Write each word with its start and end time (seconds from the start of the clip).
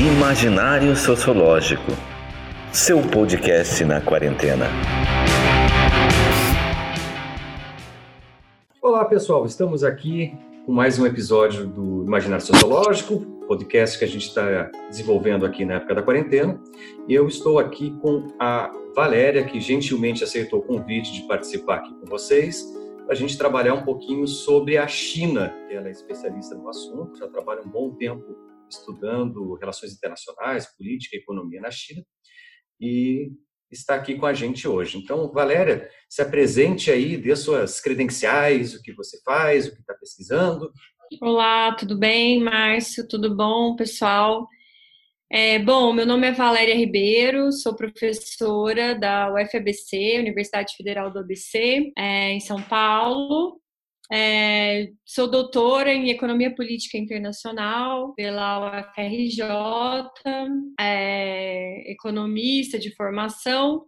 Imaginário 0.00 0.96
Sociológico. 0.96 1.92
Seu 2.72 3.00
podcast 3.00 3.84
na 3.84 4.00
quarentena. 4.00 4.66
Olá, 8.82 9.04
pessoal. 9.04 9.46
Estamos 9.46 9.84
aqui 9.84 10.36
com 10.66 10.72
mais 10.72 10.98
um 10.98 11.06
episódio 11.06 11.68
do 11.68 12.02
Imaginário 12.02 12.44
Sociológico, 12.44 13.20
podcast 13.46 13.96
que 13.96 14.04
a 14.04 14.08
gente 14.08 14.26
está 14.26 14.68
desenvolvendo 14.88 15.46
aqui 15.46 15.64
na 15.64 15.74
época 15.74 15.94
da 15.94 16.02
quarentena. 16.02 16.60
E 17.06 17.14
eu 17.14 17.28
estou 17.28 17.60
aqui 17.60 17.96
com 18.02 18.34
a 18.40 18.72
Valéria, 18.96 19.44
que 19.44 19.60
gentilmente 19.60 20.24
aceitou 20.24 20.58
o 20.58 20.62
convite 20.62 21.12
de 21.12 21.22
participar 21.28 21.76
aqui 21.76 21.94
com 21.94 22.06
vocês, 22.06 22.64
para 23.04 23.12
a 23.12 23.16
gente 23.16 23.38
trabalhar 23.38 23.74
um 23.74 23.84
pouquinho 23.84 24.26
sobre 24.26 24.76
a 24.76 24.88
China. 24.88 25.54
Ela 25.70 25.86
é 25.86 25.92
especialista 25.92 26.56
no 26.56 26.68
assunto, 26.68 27.16
já 27.16 27.28
trabalha 27.28 27.62
um 27.62 27.68
bom 27.68 27.90
tempo 27.90 28.53
estudando 28.78 29.54
relações 29.54 29.92
internacionais, 29.92 30.74
política 30.76 31.16
e 31.16 31.20
economia 31.20 31.60
na 31.60 31.70
China, 31.70 32.04
e 32.80 33.32
está 33.70 33.94
aqui 33.94 34.16
com 34.16 34.26
a 34.26 34.32
gente 34.32 34.68
hoje. 34.68 34.98
Então, 34.98 35.30
Valéria, 35.32 35.90
se 36.08 36.22
apresente 36.22 36.90
aí, 36.90 37.16
dê 37.16 37.34
suas 37.34 37.80
credenciais, 37.80 38.74
o 38.74 38.82
que 38.82 38.92
você 38.92 39.20
faz, 39.22 39.66
o 39.66 39.74
que 39.74 39.80
está 39.80 39.94
pesquisando. 39.94 40.72
Olá, 41.20 41.74
tudo 41.74 41.98
bem, 41.98 42.42
Márcio? 42.42 43.06
Tudo 43.06 43.34
bom, 43.34 43.76
pessoal? 43.76 44.48
É, 45.30 45.58
bom, 45.58 45.92
meu 45.92 46.06
nome 46.06 46.28
é 46.28 46.32
Valéria 46.32 46.76
Ribeiro, 46.76 47.50
sou 47.50 47.74
professora 47.74 48.94
da 48.94 49.32
UFABC, 49.32 50.18
Universidade 50.20 50.76
Federal 50.76 51.10
do 51.10 51.18
ABC, 51.18 51.92
é, 51.96 52.32
em 52.32 52.40
São 52.40 52.62
Paulo. 52.62 53.60
É, 54.12 54.90
sou 55.04 55.30
doutora 55.30 55.92
em 55.92 56.10
Economia 56.10 56.54
Política 56.54 56.98
Internacional 56.98 58.14
pela 58.14 58.80
UFRJ, 58.80 59.42
é, 60.78 61.90
economista 61.90 62.78
de 62.78 62.94
formação 62.94 63.86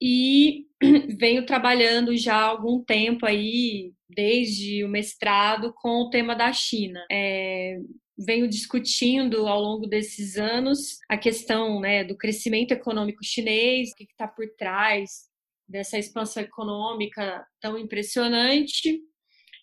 e 0.00 0.66
venho 1.18 1.46
trabalhando 1.46 2.16
já 2.16 2.36
há 2.36 2.44
algum 2.44 2.82
tempo 2.82 3.26
aí, 3.26 3.92
desde 4.08 4.84
o 4.84 4.88
mestrado, 4.88 5.72
com 5.76 6.02
o 6.02 6.10
tema 6.10 6.34
da 6.34 6.52
China. 6.52 7.04
É, 7.10 7.78
venho 8.18 8.48
discutindo 8.48 9.46
ao 9.46 9.60
longo 9.60 9.86
desses 9.86 10.36
anos 10.36 10.98
a 11.08 11.16
questão 11.16 11.80
né, 11.80 12.02
do 12.02 12.16
crescimento 12.16 12.72
econômico 12.72 13.24
chinês, 13.24 13.90
o 13.92 13.94
que 13.94 14.04
está 14.04 14.26
por 14.26 14.46
trás 14.56 15.28
dessa 15.68 15.98
expansão 15.98 16.42
econômica 16.42 17.46
tão 17.60 17.78
impressionante 17.78 19.00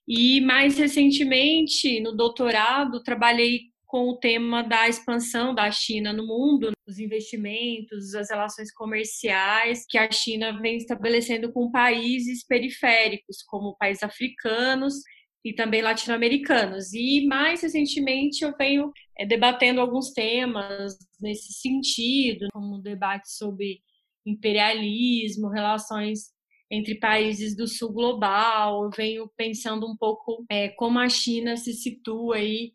e 0.08 0.42
mais 0.42 0.78
recentemente, 0.78 2.00
no 2.00 2.16
doutorado, 2.16 3.02
trabalhei 3.02 3.62
com 3.86 4.10
o 4.10 4.18
tema 4.18 4.62
da 4.62 4.90
expansão 4.90 5.56
da 5.56 5.72
China 5.72 6.12
no 6.12 6.26
mundo, 6.26 6.72
os 6.88 7.00
investimentos, 7.00 8.14
as 8.14 8.30
relações 8.30 8.72
comerciais 8.74 9.86
que 9.88 9.98
a 9.98 10.12
China 10.12 10.60
vem 10.60 10.78
estabelecendo 10.78 11.52
com 11.52 11.72
países 11.72 12.46
periféricos, 12.46 13.42
como 13.48 13.76
países 13.78 14.04
africanos 14.04 14.96
e 15.44 15.54
também 15.54 15.82
latino-americanos. 15.82 16.94
E 16.94 17.26
mais 17.26 17.62
recentemente 17.62 18.44
eu 18.44 18.54
venho 18.58 18.92
é, 19.18 19.26
debatendo 19.26 19.80
alguns 19.80 20.12
temas 20.12 20.96
nesse 21.22 21.54
sentido, 21.54 22.48
como 22.52 22.76
o 22.76 22.82
debate 22.82 23.32
sobre 23.32 23.80
imperialismo, 24.26 25.50
relações 25.50 26.35
entre 26.76 26.96
países 26.96 27.56
do 27.56 27.68
sul 27.68 27.92
global. 27.92 28.84
Eu 28.84 28.90
venho 28.96 29.32
pensando 29.38 29.88
um 29.88 29.96
pouco 29.96 30.46
é, 30.50 30.70
como 30.70 31.00
a 31.00 31.10
China 31.10 31.56
se 31.58 31.74
situa 31.74 32.36
aí 32.38 32.74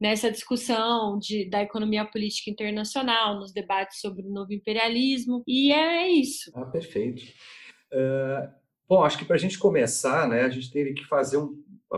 nessa 0.00 0.32
discussão 0.32 1.16
de, 1.16 1.48
da 1.48 1.62
economia 1.62 2.04
política 2.04 2.50
internacional, 2.50 3.38
nos 3.38 3.52
debates 3.52 4.00
sobre 4.00 4.26
o 4.26 4.32
novo 4.32 4.52
imperialismo, 4.52 5.44
e 5.46 5.72
é 5.72 6.10
isso. 6.10 6.50
Ah, 6.56 6.64
perfeito. 6.64 7.22
Uh, 7.92 8.50
bom, 8.88 9.04
acho 9.04 9.16
que 9.16 9.24
para 9.24 9.36
a 9.36 9.38
gente 9.38 9.56
começar, 9.56 10.28
né, 10.28 10.42
a 10.42 10.48
gente 10.48 10.72
teve 10.72 10.92
que 10.92 11.04
fazer 11.04 11.36
um, 11.36 11.54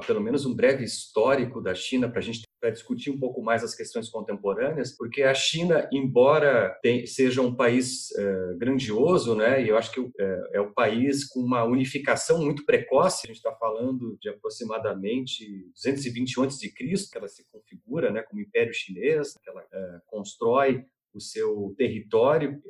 pelo 0.07 0.21
menos 0.21 0.45
um 0.45 0.55
breve 0.55 0.85
histórico 0.85 1.63
da 1.63 1.75
China 1.75 2.07
para 2.07 2.19
a 2.19 2.23
gente 2.23 2.43
para 2.65 2.71
discutir 2.71 3.11
um 3.11 3.19
pouco 3.19 3.43
mais 3.43 3.63
as 3.63 3.75
questões 3.75 4.09
contemporâneas, 4.09 4.97
porque 4.97 5.23
a 5.23 5.35
China, 5.35 5.87
embora 5.93 6.75
tem, 6.81 7.07
seja 7.07 7.43
um 7.43 7.55
país 7.55 8.11
é, 8.17 8.55
grandioso, 8.55 9.35
né, 9.35 9.63
e 9.63 9.69
eu 9.69 9.77
acho 9.77 9.93
que 9.93 10.01
é, 10.19 10.51
é 10.55 10.61
um 10.63 10.73
país 10.73 11.27
com 11.29 11.41
uma 11.41 11.63
unificação 11.65 12.43
muito 12.43 12.65
precoce, 12.65 13.27
a 13.27 13.27
gente 13.27 13.37
está 13.37 13.53
falando 13.53 14.17
de 14.19 14.31
aproximadamente 14.31 15.69
221 15.75 16.45
a.C., 16.45 16.71
que 16.71 17.19
ela 17.19 17.29
se 17.29 17.45
configura 17.53 18.11
né, 18.11 18.23
como 18.23 18.41
Império 18.41 18.73
Chinês, 18.73 19.35
que 19.35 19.51
ela 19.51 19.63
é, 19.71 19.99
constrói 20.07 20.87
o 21.13 21.21
seu 21.21 21.75
território, 21.77 22.63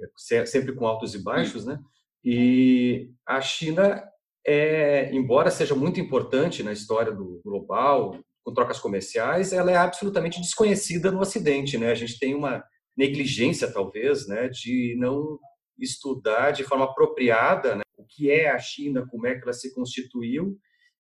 sempre 0.45 0.75
com 0.75 0.89
altos 0.89 1.15
e 1.15 1.23
baixos, 1.23 1.65
né? 1.65 1.79
E 2.25 3.11
a 3.25 3.41
China 3.41 4.03
é, 4.45 5.15
embora 5.15 5.51
seja 5.51 5.75
muito 5.75 6.01
importante 6.01 6.63
na 6.63 6.73
história 6.73 7.13
do 7.13 7.41
global, 7.45 8.19
com 8.45 8.53
trocas 8.53 8.79
comerciais, 8.79 9.53
ela 9.53 9.71
é 9.71 9.77
absolutamente 9.77 10.41
desconhecida 10.41 11.11
no 11.11 11.21
Ocidente, 11.21 11.79
né? 11.79 11.91
A 11.91 11.95
gente 11.95 12.19
tem 12.19 12.35
uma 12.35 12.63
negligência, 12.97 13.73
talvez, 13.73 14.29
né, 14.29 14.49
de 14.49 14.95
não 14.99 15.39
estudar 15.79 16.53
de 16.53 16.63
forma 16.63 16.85
apropriada 16.85 17.75
né, 17.75 17.83
o 17.97 18.05
que 18.05 18.31
é 18.31 18.51
a 18.51 18.59
China, 18.59 19.05
como 19.11 19.27
é 19.27 19.35
que 19.35 19.43
ela 19.43 19.53
se 19.53 19.75
constituiu 19.75 20.57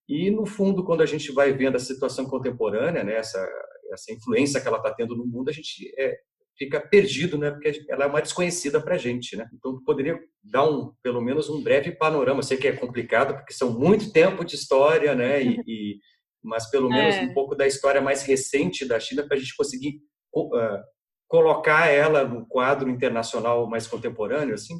e, 0.08 0.30
no 0.30 0.44
fundo, 0.44 0.84
quando 0.84 1.02
a 1.02 1.06
gente 1.06 1.32
vai 1.32 1.52
vendo 1.52 1.76
a 1.76 1.80
situação 1.80 2.26
contemporânea, 2.26 3.04
né, 3.04 3.14
essa, 3.16 3.46
essa 3.92 4.12
influência 4.12 4.60
que 4.60 4.68
ela 4.68 4.78
está 4.78 4.92
tendo 4.92 5.16
no 5.16 5.26
mundo, 5.26 5.48
a 5.48 5.52
gente 5.52 5.92
é, 5.98 6.18
fica 6.56 6.80
perdido, 6.80 7.38
né? 7.38 7.50
Porque 7.50 7.84
ela 7.88 8.04
é 8.04 8.06
uma 8.06 8.20
desconhecida 8.20 8.80
para 8.80 8.94
a 8.94 8.98
gente, 8.98 9.36
né? 9.36 9.48
Então, 9.54 9.82
poderia 9.84 10.20
dar 10.42 10.68
um, 10.68 10.92
pelo 11.02 11.20
menos 11.20 11.48
um 11.48 11.62
breve 11.62 11.92
panorama. 11.92 12.40
Eu 12.40 12.44
sei 12.44 12.56
que 12.56 12.68
é 12.68 12.72
complicado, 12.72 13.34
porque 13.34 13.54
são 13.54 13.72
muito 13.72 14.12
tempo 14.12 14.44
de 14.44 14.54
história, 14.54 15.14
né? 15.14 15.42
E, 15.42 15.56
e 15.66 15.98
mas 16.44 16.70
pelo 16.70 16.88
menos 16.88 17.16
é. 17.16 17.22
um 17.22 17.32
pouco 17.32 17.54
da 17.54 17.66
história 17.66 18.00
mais 18.00 18.22
recente 18.22 18.86
da 18.86 19.00
China 19.00 19.26
para 19.26 19.36
a 19.36 19.40
gente 19.40 19.56
conseguir 19.56 20.00
uh, 20.36 20.82
colocar 21.26 21.88
ela 21.88 22.24
no 22.24 22.46
quadro 22.46 22.90
internacional 22.90 23.68
mais 23.68 23.86
contemporâneo, 23.86 24.54
assim. 24.54 24.74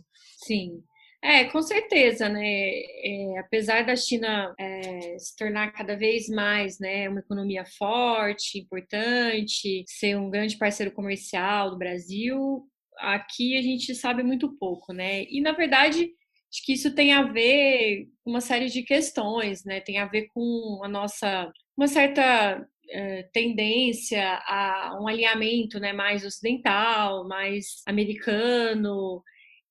Sim. 0.47 0.83
É, 1.23 1.45
com 1.45 1.63
certeza, 1.63 2.29
né? 2.29 2.45
É, 2.45 3.39
apesar 3.39 3.87
da 3.87 3.97
China 3.97 4.55
é, 4.61 5.17
se 5.19 5.35
tornar 5.35 5.73
cada 5.73 5.97
vez 5.97 6.29
mais 6.29 6.79
né, 6.79 7.09
uma 7.09 7.21
economia 7.21 7.65
forte, 7.79 8.59
importante, 8.59 9.85
ser 9.87 10.19
um 10.19 10.29
grande 10.29 10.59
parceiro 10.59 10.93
comercial 10.93 11.71
do 11.71 11.79
Brasil, 11.79 12.69
aqui 12.99 13.57
a 13.57 13.63
gente 13.63 13.95
sabe 13.95 14.23
muito 14.23 14.55
pouco, 14.59 14.93
né? 14.93 15.25
E 15.25 15.41
na 15.41 15.53
verdade, 15.53 16.11
acho 16.55 16.65
que 16.65 16.75
isso 16.75 16.95
tem 16.95 17.13
a 17.13 17.23
ver 17.23 18.07
com 18.23 18.31
uma 18.31 18.41
série 18.41 18.67
de 18.67 18.83
questões, 18.85 19.65
né? 19.65 19.81
Tem 19.81 19.99
a 19.99 20.07
ver 20.07 20.29
com 20.33 20.81
a 20.85 20.89
nossa 20.89 21.53
uma 21.77 21.89
certa 21.89 22.65
é, 22.89 23.25
tendência 23.33 24.23
a 24.47 24.97
um 25.01 25.09
alinhamento 25.09 25.81
né, 25.81 25.93
mais 25.93 26.25
ocidental, 26.25 27.27
mais 27.27 27.83
americano, 27.87 29.21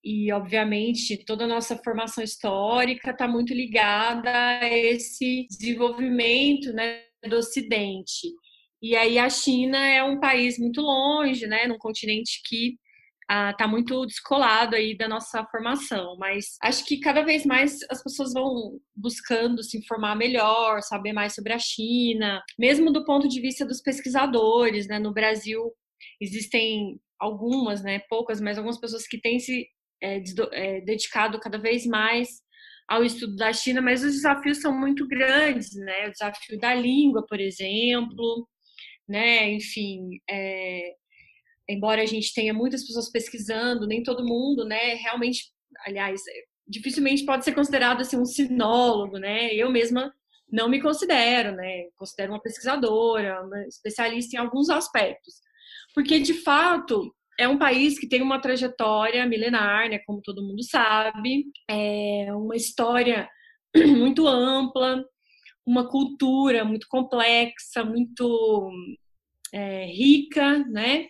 e 0.04 0.30
obviamente 0.34 1.24
toda 1.24 1.46
a 1.46 1.48
nossa 1.48 1.78
formação 1.78 2.22
histórica 2.22 3.12
está 3.12 3.26
muito 3.30 3.54
ligada 3.54 4.30
a 4.60 4.68
esse 4.68 5.48
desenvolvimento 5.50 6.74
né, 6.74 7.04
do 7.26 7.38
Ocidente. 7.38 8.28
E 8.82 8.98
aí 8.98 9.18
a 9.18 9.30
China 9.30 9.78
é 9.78 10.04
um 10.04 10.20
país 10.20 10.60
muito 10.60 10.82
longe, 10.82 11.48
né, 11.48 11.66
num 11.66 11.78
continente 11.78 12.42
que 12.46 12.78
está 13.30 13.68
muito 13.68 14.06
descolado 14.06 14.76
aí 14.76 14.98
da 14.98 15.08
nossa 15.08 15.46
formação, 15.46 16.16
mas 16.18 16.58
acho 16.62 16.86
que 16.86 17.00
cada 17.00 17.22
vez 17.24 17.46
mais 17.46 17.80
as 17.90 18.04
pessoas 18.04 18.34
vão 18.34 18.80
buscando 18.96 19.64
se 19.64 19.78
informar 19.78 20.16
melhor, 20.16 20.82
saber 20.82 21.14
mais 21.14 21.34
sobre 21.34 21.54
a 21.54 21.60
China, 21.60 22.42
mesmo 22.60 22.92
do 22.92 23.06
ponto 23.06 23.28
de 23.28 23.42
vista 23.42 23.66
dos 23.66 23.82
pesquisadores, 23.82 24.88
né? 24.88 25.00
No 25.00 25.14
Brasil 25.14 25.72
existem 26.20 27.00
algumas, 27.20 27.82
né, 27.82 28.00
poucas, 28.10 28.42
mas 28.42 28.58
algumas 28.58 28.80
pessoas 28.80 29.08
que 29.08 29.20
têm 29.20 29.40
se 29.40 29.66
é, 30.02 30.22
é, 30.52 30.82
dedicado 30.82 31.40
cada 31.40 31.58
vez 31.58 31.86
mais 31.86 32.44
ao 32.88 33.04
estudo 33.04 33.36
da 33.38 33.54
China, 33.54 33.82
mas 33.82 34.04
os 34.04 34.14
desafios 34.14 34.60
são 34.60 34.78
muito 34.78 35.08
grandes, 35.08 35.74
né? 35.76 36.08
O 36.08 36.12
desafio 36.12 36.60
da 36.60 36.74
língua, 36.74 37.26
por 37.28 37.40
exemplo, 37.40 38.48
né? 39.08 39.52
Enfim, 39.52 40.20
é, 40.30 40.94
embora 41.68 42.02
a 42.02 42.06
gente 42.06 42.34
tenha 42.34 42.54
muitas 42.54 42.86
pessoas 42.86 43.12
pesquisando, 43.12 43.88
nem 43.88 44.04
todo 44.04 44.26
mundo, 44.26 44.66
né? 44.66 44.96
Realmente, 44.96 45.46
aliás, 45.86 46.22
dificilmente 46.68 47.26
pode 47.26 47.44
ser 47.44 47.54
considerado 47.54 48.02
assim 48.02 48.18
um 48.18 48.26
sinólogo, 48.26 49.18
né? 49.18 49.54
Eu 49.54 49.72
mesma 49.72 50.14
não 50.52 50.70
me 50.70 50.82
considero, 50.82 51.56
né? 51.56 51.86
Considero 51.96 52.34
uma 52.34 52.42
pesquisadora, 52.42 53.42
uma 53.44 53.68
especialista 53.68 54.36
em 54.36 54.40
alguns 54.40 54.70
aspectos, 54.70 55.36
porque 55.94 56.20
de 56.20 56.34
fato 56.34 57.14
é 57.40 57.48
um 57.48 57.58
país 57.58 57.98
que 57.98 58.08
tem 58.08 58.22
uma 58.22 58.40
trajetória 58.40 59.26
milenar, 59.26 59.90
né, 59.90 60.00
como 60.06 60.22
todo 60.22 60.44
mundo 60.44 60.64
sabe, 60.64 61.46
é 61.68 62.28
uma 62.32 62.56
história 62.56 63.28
muito 63.98 64.28
ampla, 64.28 65.04
uma 65.66 65.90
cultura 65.90 66.64
muito 66.64 66.88
complexa, 66.88 67.84
muito 67.84 68.72
é, 69.52 69.86
rica, 69.86 70.60
né? 70.70 71.08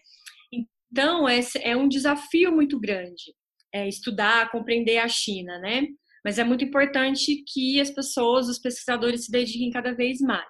Então, 0.93 1.27
é, 1.27 1.39
é 1.63 1.75
um 1.75 1.87
desafio 1.87 2.51
muito 2.51 2.79
grande 2.79 3.33
é, 3.73 3.87
estudar, 3.87 4.51
compreender 4.51 4.99
a 4.99 5.07
China, 5.07 5.57
né? 5.57 5.87
Mas 6.23 6.37
é 6.37 6.43
muito 6.43 6.63
importante 6.63 7.43
que 7.51 7.81
as 7.81 7.89
pessoas, 7.89 8.47
os 8.47 8.59
pesquisadores, 8.59 9.25
se 9.25 9.31
dediquem 9.31 9.71
cada 9.71 9.91
vez 9.91 10.21
mais. 10.21 10.47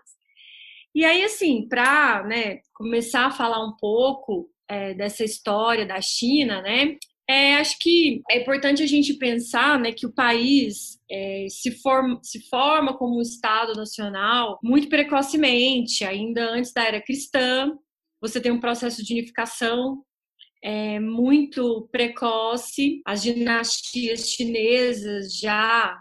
E 0.93 1.05
aí, 1.05 1.23
assim, 1.23 1.65
para 1.69 2.25
né, 2.25 2.59
começar 2.73 3.27
a 3.27 3.31
falar 3.31 3.65
um 3.65 3.73
pouco 3.79 4.49
é, 4.67 4.93
dessa 4.93 5.23
história 5.23 5.85
da 5.85 6.01
China, 6.01 6.61
né? 6.61 6.97
É, 7.25 7.55
acho 7.55 7.79
que 7.79 8.21
é 8.29 8.41
importante 8.41 8.83
a 8.83 8.85
gente 8.85 9.13
pensar 9.13 9.79
né, 9.79 9.93
que 9.93 10.05
o 10.05 10.13
país 10.13 10.99
é, 11.09 11.47
se, 11.49 11.71
forma, 11.71 12.19
se 12.21 12.49
forma 12.49 12.97
como 12.97 13.17
um 13.17 13.21
Estado 13.21 13.73
nacional 13.75 14.59
muito 14.61 14.89
precocemente, 14.89 16.03
ainda 16.03 16.51
antes 16.51 16.73
da 16.73 16.83
era 16.83 17.01
cristã. 17.01 17.71
Você 18.21 18.41
tem 18.41 18.51
um 18.51 18.59
processo 18.59 19.01
de 19.01 19.13
unificação 19.13 20.03
é, 20.63 20.97
muito 20.97 21.89
precoce, 21.91 23.01
as 23.05 23.21
dinastias 23.21 24.29
chinesas 24.29 25.37
já 25.37 25.99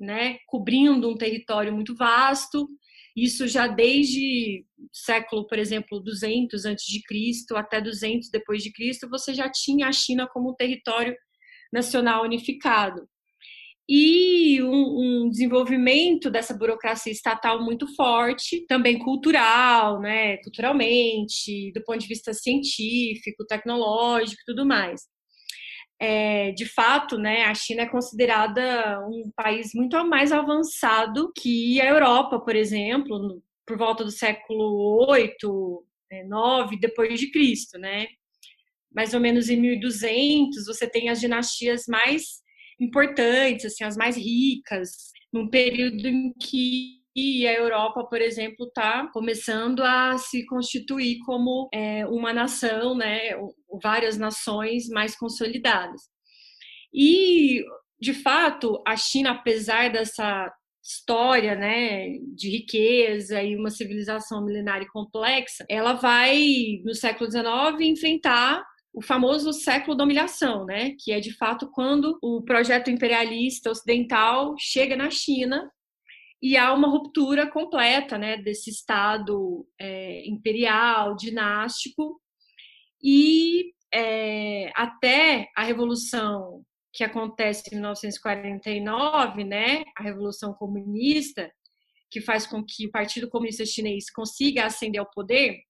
né, 0.00 0.38
cobrindo 0.46 1.08
um 1.08 1.16
território 1.16 1.72
muito 1.72 1.94
vasto, 1.94 2.68
isso 3.16 3.46
já 3.46 3.68
desde 3.68 4.64
século, 4.92 5.46
por 5.46 5.58
exemplo, 5.58 6.00
200 6.00 6.64
antes 6.64 6.86
de 6.86 7.02
Cristo 7.02 7.56
até 7.56 7.80
200 7.80 8.30
depois 8.30 8.62
de 8.62 8.72
Cristo, 8.72 9.08
você 9.08 9.32
já 9.32 9.50
tinha 9.50 9.86
a 9.86 9.92
China 9.92 10.28
como 10.32 10.50
um 10.50 10.54
território 10.54 11.14
nacional 11.72 12.24
unificado. 12.24 13.08
E 13.92 14.62
um, 14.62 15.24
um, 15.24 15.30
desenvolvimento 15.30 16.30
dessa 16.30 16.54
burocracia 16.54 17.12
estatal 17.12 17.60
muito 17.60 17.92
forte, 17.96 18.64
também 18.68 18.98
cultural, 18.98 20.00
né, 20.00 20.36
culturalmente, 20.38 21.72
do 21.72 21.82
ponto 21.82 21.98
de 21.98 22.06
vista 22.06 22.32
científico, 22.32 23.44
tecnológico 23.44 24.42
tudo 24.46 24.64
mais 24.64 25.00
é, 26.00 26.50
de 26.52 26.64
fato, 26.64 27.18
né, 27.18 27.44
a 27.44 27.54
China 27.54 27.82
é 27.82 27.86
considerada 27.86 28.98
um 29.06 29.30
país 29.36 29.72
muito 29.74 30.02
mais 30.06 30.32
avançado 30.32 31.30
que 31.36 31.78
a 31.78 31.86
Europa, 31.86 32.40
por 32.40 32.56
exemplo, 32.56 33.42
por 33.66 33.76
volta 33.76 34.02
do 34.02 34.10
século 34.10 35.06
8, 35.10 35.84
9 36.26 36.74
né, 36.74 36.78
depois 36.80 37.20
de 37.20 37.30
Cristo, 37.30 37.78
né? 37.78 38.06
Mais 38.92 39.12
ou 39.12 39.20
menos 39.20 39.50
em 39.50 39.60
1200, 39.60 40.64
você 40.66 40.88
tem 40.88 41.10
as 41.10 41.20
dinastias 41.20 41.84
mais 41.86 42.39
importantes, 42.80 43.66
assim, 43.66 43.84
as 43.84 43.96
mais 43.96 44.16
ricas, 44.16 45.10
num 45.32 45.48
período 45.48 46.06
em 46.08 46.32
que 46.34 47.00
a 47.46 47.52
Europa, 47.52 48.04
por 48.04 48.20
exemplo, 48.20 48.66
está 48.66 49.06
começando 49.12 49.80
a 49.82 50.16
se 50.16 50.46
constituir 50.46 51.18
como 51.26 51.68
é, 51.72 52.06
uma 52.06 52.32
nação, 52.32 52.96
né, 52.96 53.32
várias 53.82 54.16
nações 54.16 54.88
mais 54.88 55.16
consolidadas. 55.16 56.02
E, 56.94 57.62
de 58.00 58.14
fato, 58.14 58.82
a 58.86 58.96
China, 58.96 59.32
apesar 59.32 59.90
dessa 59.90 60.50
história, 60.82 61.54
né, 61.54 62.08
de 62.34 62.48
riqueza 62.48 63.42
e 63.42 63.54
uma 63.54 63.70
civilização 63.70 64.44
milenária 64.44 64.88
complexa, 64.90 65.64
ela 65.68 65.92
vai 65.92 66.80
no 66.84 66.94
século 66.94 67.30
XIX 67.30 67.80
enfrentar 67.80 68.64
o 68.92 69.00
famoso 69.02 69.52
século 69.52 69.96
da 69.96 70.04
humilhação, 70.04 70.64
né, 70.64 70.96
que 70.98 71.12
é 71.12 71.20
de 71.20 71.32
fato 71.36 71.70
quando 71.70 72.18
o 72.22 72.42
projeto 72.42 72.90
imperialista 72.90 73.70
ocidental 73.70 74.54
chega 74.58 74.96
na 74.96 75.10
China 75.10 75.70
e 76.42 76.56
há 76.56 76.72
uma 76.72 76.88
ruptura 76.88 77.50
completa 77.50 78.16
né, 78.18 78.36
desse 78.38 78.70
Estado 78.70 79.66
é, 79.78 80.26
imperial, 80.26 81.14
dinástico, 81.14 82.20
e 83.02 83.72
é, 83.92 84.70
até 84.74 85.50
a 85.56 85.62
Revolução 85.62 86.64
que 86.92 87.04
acontece 87.04 87.68
em 87.68 87.76
1949, 87.76 89.44
né, 89.44 89.84
a 89.96 90.02
Revolução 90.02 90.52
Comunista, 90.54 91.50
que 92.10 92.20
faz 92.20 92.46
com 92.46 92.64
que 92.64 92.86
o 92.86 92.90
Partido 92.90 93.28
Comunista 93.28 93.64
Chinês 93.64 94.10
consiga 94.10 94.66
ascender 94.66 95.00
ao 95.00 95.08
poder, 95.08 95.60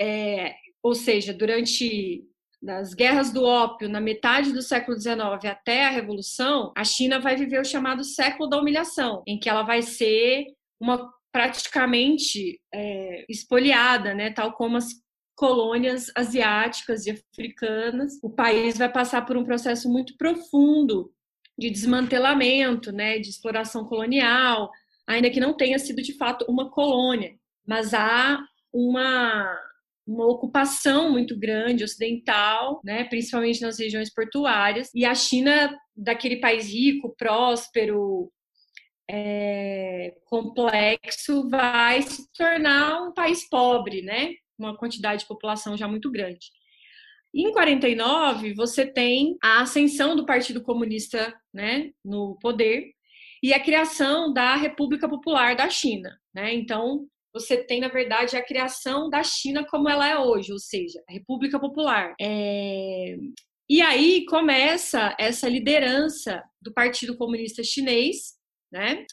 é, 0.00 0.54
ou 0.84 0.94
seja, 0.94 1.32
durante 1.32 2.22
das 2.62 2.92
guerras 2.92 3.32
do 3.32 3.42
ópio 3.42 3.88
na 3.88 4.00
metade 4.00 4.52
do 4.52 4.60
século 4.60 4.98
XIX 4.98 5.18
até 5.46 5.86
a 5.86 5.90
Revolução, 5.90 6.72
a 6.76 6.84
China 6.84 7.18
vai 7.18 7.36
viver 7.36 7.60
o 7.60 7.64
chamado 7.64 8.04
século 8.04 8.48
da 8.48 8.58
humilhação, 8.58 9.22
em 9.26 9.38
que 9.38 9.48
ela 9.48 9.62
vai 9.62 9.80
ser 9.80 10.46
uma 10.78 11.10
praticamente 11.32 12.60
é, 12.72 13.24
espoliada, 13.28 14.14
né, 14.14 14.30
tal 14.30 14.52
como 14.52 14.76
as 14.76 14.88
colônias 15.34 16.12
asiáticas 16.14 17.06
e 17.06 17.10
africanas. 17.10 18.18
O 18.22 18.30
país 18.30 18.78
vai 18.78 18.90
passar 18.90 19.26
por 19.26 19.36
um 19.36 19.44
processo 19.44 19.90
muito 19.90 20.16
profundo 20.16 21.10
de 21.58 21.70
desmantelamento, 21.70 22.92
né, 22.92 23.18
de 23.18 23.30
exploração 23.30 23.84
colonial, 23.84 24.70
ainda 25.06 25.30
que 25.30 25.40
não 25.40 25.56
tenha 25.56 25.78
sido 25.78 26.02
de 26.02 26.14
fato 26.16 26.44
uma 26.48 26.70
colônia, 26.70 27.34
mas 27.66 27.94
há 27.94 28.38
uma 28.72 29.50
uma 30.06 30.26
ocupação 30.26 31.10
muito 31.10 31.38
grande 31.38 31.84
ocidental, 31.84 32.80
né, 32.84 33.04
principalmente 33.04 33.60
nas 33.62 33.78
regiões 33.78 34.12
portuárias, 34.12 34.90
e 34.94 35.04
a 35.04 35.14
China, 35.14 35.74
daquele 35.96 36.36
país 36.36 36.66
rico, 36.68 37.14
próspero, 37.16 38.30
é, 39.10 40.14
complexo, 40.24 41.48
vai 41.48 42.02
se 42.02 42.30
tornar 42.32 43.02
um 43.02 43.12
país 43.12 43.48
pobre, 43.48 44.02
né, 44.02 44.32
uma 44.58 44.76
quantidade 44.76 45.22
de 45.22 45.28
população 45.28 45.76
já 45.76 45.88
muito 45.88 46.10
grande. 46.10 46.46
Em 47.34 47.50
49, 47.50 48.54
você 48.54 48.86
tem 48.86 49.36
a 49.42 49.62
ascensão 49.62 50.14
do 50.14 50.24
Partido 50.24 50.62
Comunista 50.62 51.34
né, 51.52 51.90
no 52.04 52.38
poder 52.40 52.92
e 53.42 53.52
a 53.52 53.58
criação 53.58 54.32
da 54.32 54.54
República 54.54 55.08
Popular 55.08 55.56
da 55.56 55.68
China. 55.68 56.16
Né? 56.32 56.54
Então, 56.54 57.08
você 57.34 57.56
tem, 57.56 57.80
na 57.80 57.88
verdade, 57.88 58.36
a 58.36 58.44
criação 58.44 59.10
da 59.10 59.24
China 59.24 59.66
como 59.68 59.88
ela 59.88 60.08
é 60.08 60.16
hoje, 60.16 60.52
ou 60.52 60.58
seja, 60.58 61.02
a 61.08 61.12
República 61.12 61.58
Popular. 61.58 62.14
É... 62.20 63.16
E 63.68 63.82
aí 63.82 64.24
começa 64.26 65.16
essa 65.18 65.48
liderança 65.48 66.42
do 66.62 66.72
Partido 66.72 67.16
Comunista 67.16 67.64
Chinês, 67.64 68.34
né? 68.70 69.04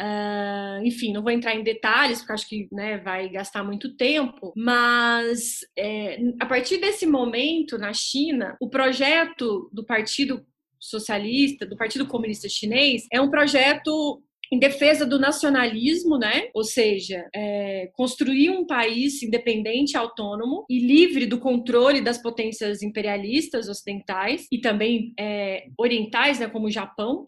Uh, 0.00 0.84
enfim, 0.84 1.12
não 1.12 1.22
vou 1.22 1.30
entrar 1.30 1.54
em 1.54 1.62
detalhes, 1.62 2.18
porque 2.18 2.32
acho 2.32 2.48
que 2.48 2.68
né, 2.72 2.98
vai 2.98 3.28
gastar 3.28 3.62
muito 3.62 3.96
tempo, 3.96 4.52
mas 4.56 5.60
é, 5.78 6.18
a 6.40 6.46
partir 6.46 6.78
desse 6.78 7.06
momento 7.06 7.76
na 7.76 7.92
China, 7.92 8.56
o 8.58 8.70
projeto 8.70 9.68
do 9.70 9.84
Partido 9.84 10.42
Socialista, 10.80 11.66
do 11.66 11.76
Partido 11.76 12.06
Comunista 12.06 12.48
Chinês, 12.48 13.06
é 13.12 13.20
um 13.20 13.30
projeto 13.30 14.22
em 14.52 14.58
defesa 14.58 15.06
do 15.06 15.18
nacionalismo, 15.18 16.18
né? 16.18 16.48
Ou 16.52 16.64
seja, 16.64 17.28
é, 17.34 17.88
construir 17.92 18.50
um 18.50 18.66
país 18.66 19.22
independente, 19.22 19.96
autônomo 19.96 20.64
e 20.68 20.80
livre 20.80 21.24
do 21.24 21.38
controle 21.38 22.00
das 22.00 22.20
potências 22.20 22.82
imperialistas 22.82 23.68
ocidentais 23.68 24.46
e 24.50 24.60
também 24.60 25.12
é, 25.18 25.66
orientais, 25.78 26.40
né, 26.40 26.48
como 26.48 26.66
o 26.66 26.70
Japão. 26.70 27.24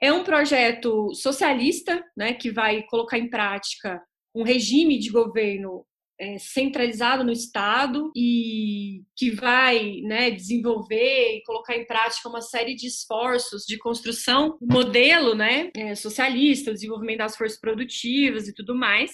É 0.00 0.12
um 0.12 0.22
projeto 0.22 1.12
socialista, 1.14 2.04
né, 2.16 2.34
que 2.34 2.50
vai 2.50 2.82
colocar 2.84 3.18
em 3.18 3.30
prática 3.30 4.00
um 4.34 4.42
regime 4.42 4.98
de 4.98 5.10
governo 5.10 5.84
é, 6.20 6.38
centralizado 6.38 7.22
no 7.22 7.32
Estado 7.32 8.10
e 8.14 9.02
que 9.16 9.30
vai 9.30 10.00
né, 10.02 10.30
desenvolver 10.30 11.36
e 11.36 11.42
colocar 11.44 11.76
em 11.76 11.86
prática 11.86 12.28
uma 12.28 12.40
série 12.40 12.74
de 12.74 12.86
esforços 12.86 13.64
de 13.64 13.78
construção 13.78 14.58
modelo 14.60 15.34
né, 15.34 15.70
é, 15.76 15.94
socialista, 15.94 16.72
desenvolvimento 16.72 17.18
das 17.18 17.36
forças 17.36 17.60
produtivas 17.60 18.48
e 18.48 18.54
tudo 18.54 18.74
mais. 18.74 19.12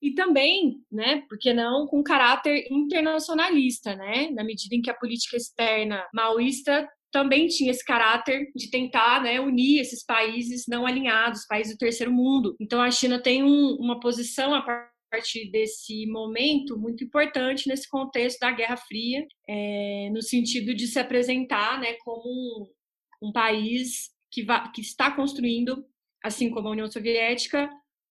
E 0.00 0.14
também, 0.14 0.76
né, 0.90 1.22
porque 1.28 1.52
não 1.52 1.86
com 1.86 2.02
caráter 2.02 2.66
internacionalista, 2.70 3.94
né, 3.96 4.30
na 4.30 4.44
medida 4.44 4.74
em 4.74 4.82
que 4.82 4.90
a 4.90 4.94
política 4.94 5.36
externa 5.36 6.06
maoísta 6.14 6.88
também 7.10 7.46
tinha 7.46 7.70
esse 7.70 7.84
caráter 7.84 8.50
de 8.54 8.70
tentar 8.70 9.22
né, 9.22 9.40
unir 9.40 9.80
esses 9.80 10.04
países 10.04 10.64
não 10.68 10.86
alinhados, 10.86 11.46
países 11.46 11.74
do 11.74 11.78
terceiro 11.78 12.12
mundo. 12.12 12.54
Então 12.60 12.80
a 12.80 12.90
China 12.90 13.18
tem 13.18 13.42
um, 13.42 13.76
uma 13.80 13.98
posição 14.00 14.54
a 14.54 14.62
partir 15.10 15.50
desse 15.50 16.06
momento 16.06 16.78
muito 16.78 17.04
importante 17.04 17.68
nesse 17.68 17.88
contexto 17.88 18.40
da 18.40 18.50
Guerra 18.50 18.76
Fria, 18.76 19.26
é, 19.48 20.10
no 20.12 20.22
sentido 20.22 20.74
de 20.74 20.86
se 20.86 20.98
apresentar 20.98 21.80
né, 21.80 21.94
como 22.04 22.22
um, 22.28 23.28
um 23.28 23.32
país 23.32 24.10
que, 24.30 24.42
va, 24.42 24.68
que 24.68 24.80
está 24.80 25.10
construindo, 25.10 25.84
assim 26.22 26.50
como 26.50 26.68
a 26.68 26.72
União 26.72 26.90
Soviética, 26.90 27.70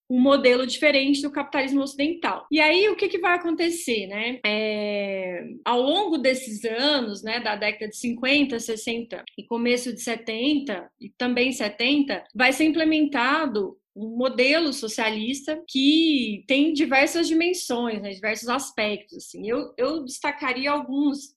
um 0.10 0.20
modelo 0.20 0.68
diferente 0.68 1.22
do 1.22 1.32
capitalismo 1.32 1.82
ocidental. 1.82 2.46
E 2.52 2.60
aí, 2.60 2.88
o 2.90 2.96
que, 2.96 3.08
que 3.08 3.18
vai 3.18 3.34
acontecer, 3.34 4.06
né? 4.08 4.40
É, 4.46 5.44
ao 5.64 5.82
longo 5.82 6.18
desses 6.18 6.64
anos, 6.64 7.24
né, 7.24 7.40
da 7.40 7.56
década 7.56 7.90
de 7.90 7.98
50, 7.98 8.60
60 8.60 9.24
e 9.38 9.44
começo 9.46 9.92
de 9.92 10.02
70, 10.02 10.90
e 11.02 11.10
também 11.18 11.52
70, 11.52 12.24
vai 12.36 12.54
ser 12.54 12.66
implementado 12.66 13.78
um 13.96 14.18
modelo 14.18 14.74
socialista 14.74 15.64
que 15.68 16.44
tem 16.48 16.74
diversas 16.74 17.28
dimensões, 17.28 18.02
né, 18.02 18.10
diversos 18.12 18.50
aspectos. 18.50 19.18
Assim. 19.18 19.50
Eu, 19.50 19.74
eu 19.78 20.04
destacaria 20.04 20.70
alguns 20.72 21.34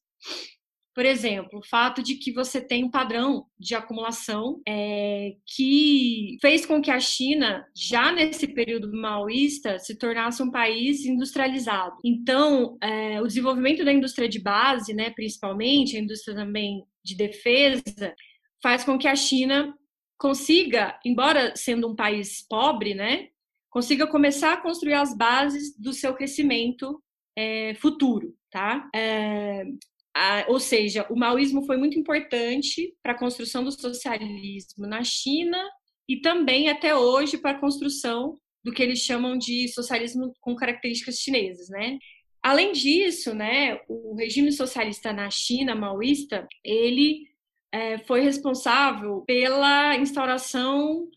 Por 0.95 1.05
exemplo, 1.05 1.61
o 1.61 1.65
fato 1.65 2.03
de 2.03 2.17
que 2.17 2.33
você 2.33 2.61
tem 2.61 2.83
um 2.83 2.91
padrão 2.91 3.47
de 3.57 3.77
acumulação 3.77 4.61
é, 4.67 5.37
que 5.47 6.37
fez 6.41 6.67
com 6.67 6.83
que 6.83 6.91
a 6.91 6.99
China, 6.99 7.65
já 7.73 8.11
nesse 8.11 8.49
período 8.49 8.91
maoísta, 8.93 9.79
se 9.79 9.97
tornasse 9.97 10.43
um 10.43 10.51
país 10.51 11.07
industrializado. 11.07 11.97
Então, 12.05 12.77
é, 12.83 13.23
o 13.23 13.29
desenvolvimento 13.29 13.85
da 13.85 13.93
indústria 13.93 14.29
de 14.29 14.41
base, 14.41 14.93
né, 14.93 15.11
principalmente, 15.11 15.97
a 15.97 16.01
indústria 16.01 16.35
também 16.35 16.83
de 17.05 17.15
defesa, 17.17 18.13
faz 18.61 18.83
com 18.83 18.99
que 18.99 19.07
a 19.07 19.15
China 19.15 19.73
consiga, 20.19 20.99
embora 21.05 21.55
sendo 21.57 21.89
um 21.89 21.95
país 21.95 22.45
pobre, 22.47 22.95
né, 22.95 23.29
consiga 23.71 24.07
começar 24.07 24.55
a 24.55 24.61
construir 24.61 24.95
as 24.95 25.17
bases 25.17 25.79
do 25.79 25.93
seu 25.93 26.13
crescimento 26.15 27.01
é, 27.37 27.75
futuro, 27.75 28.35
tá? 28.51 28.91
É, 28.95 29.65
a, 30.15 30.47
ou 30.49 30.59
seja, 30.59 31.07
o 31.09 31.17
maoísmo 31.17 31.65
foi 31.65 31.77
muito 31.77 31.97
importante 31.99 32.93
para 33.03 33.13
a 33.13 33.19
construção 33.19 33.63
do 33.63 33.71
socialismo 33.71 34.87
na 34.87 35.05
China 35.05 35.59
e 36.09 36.21
também 36.21 36.69
até 36.69 36.97
hoje 36.97 37.39
para 37.39 37.53
a 37.53 37.61
construção 37.61 38.37
do 38.65 38.73
que 38.73 38.83
eles 38.83 38.99
chamam 38.99 39.39
de 39.39 39.69
socialismo 39.69 40.35
com 40.41 40.57
características 40.57 41.17
chinesas, 41.19 41.69
né? 41.69 41.99
Além 42.43 42.73
disso, 42.73 43.35
né, 43.35 43.79
o 43.89 44.15
regime 44.17 44.51
socialista 44.51 45.13
na 45.13 45.31
China 45.31 45.75
maoísta, 45.75 46.47
ele 46.65 47.28
é, 47.73 47.99
foi 47.99 48.21
responsável 48.21 49.23
pela 49.27 49.97
instauração 49.97 51.09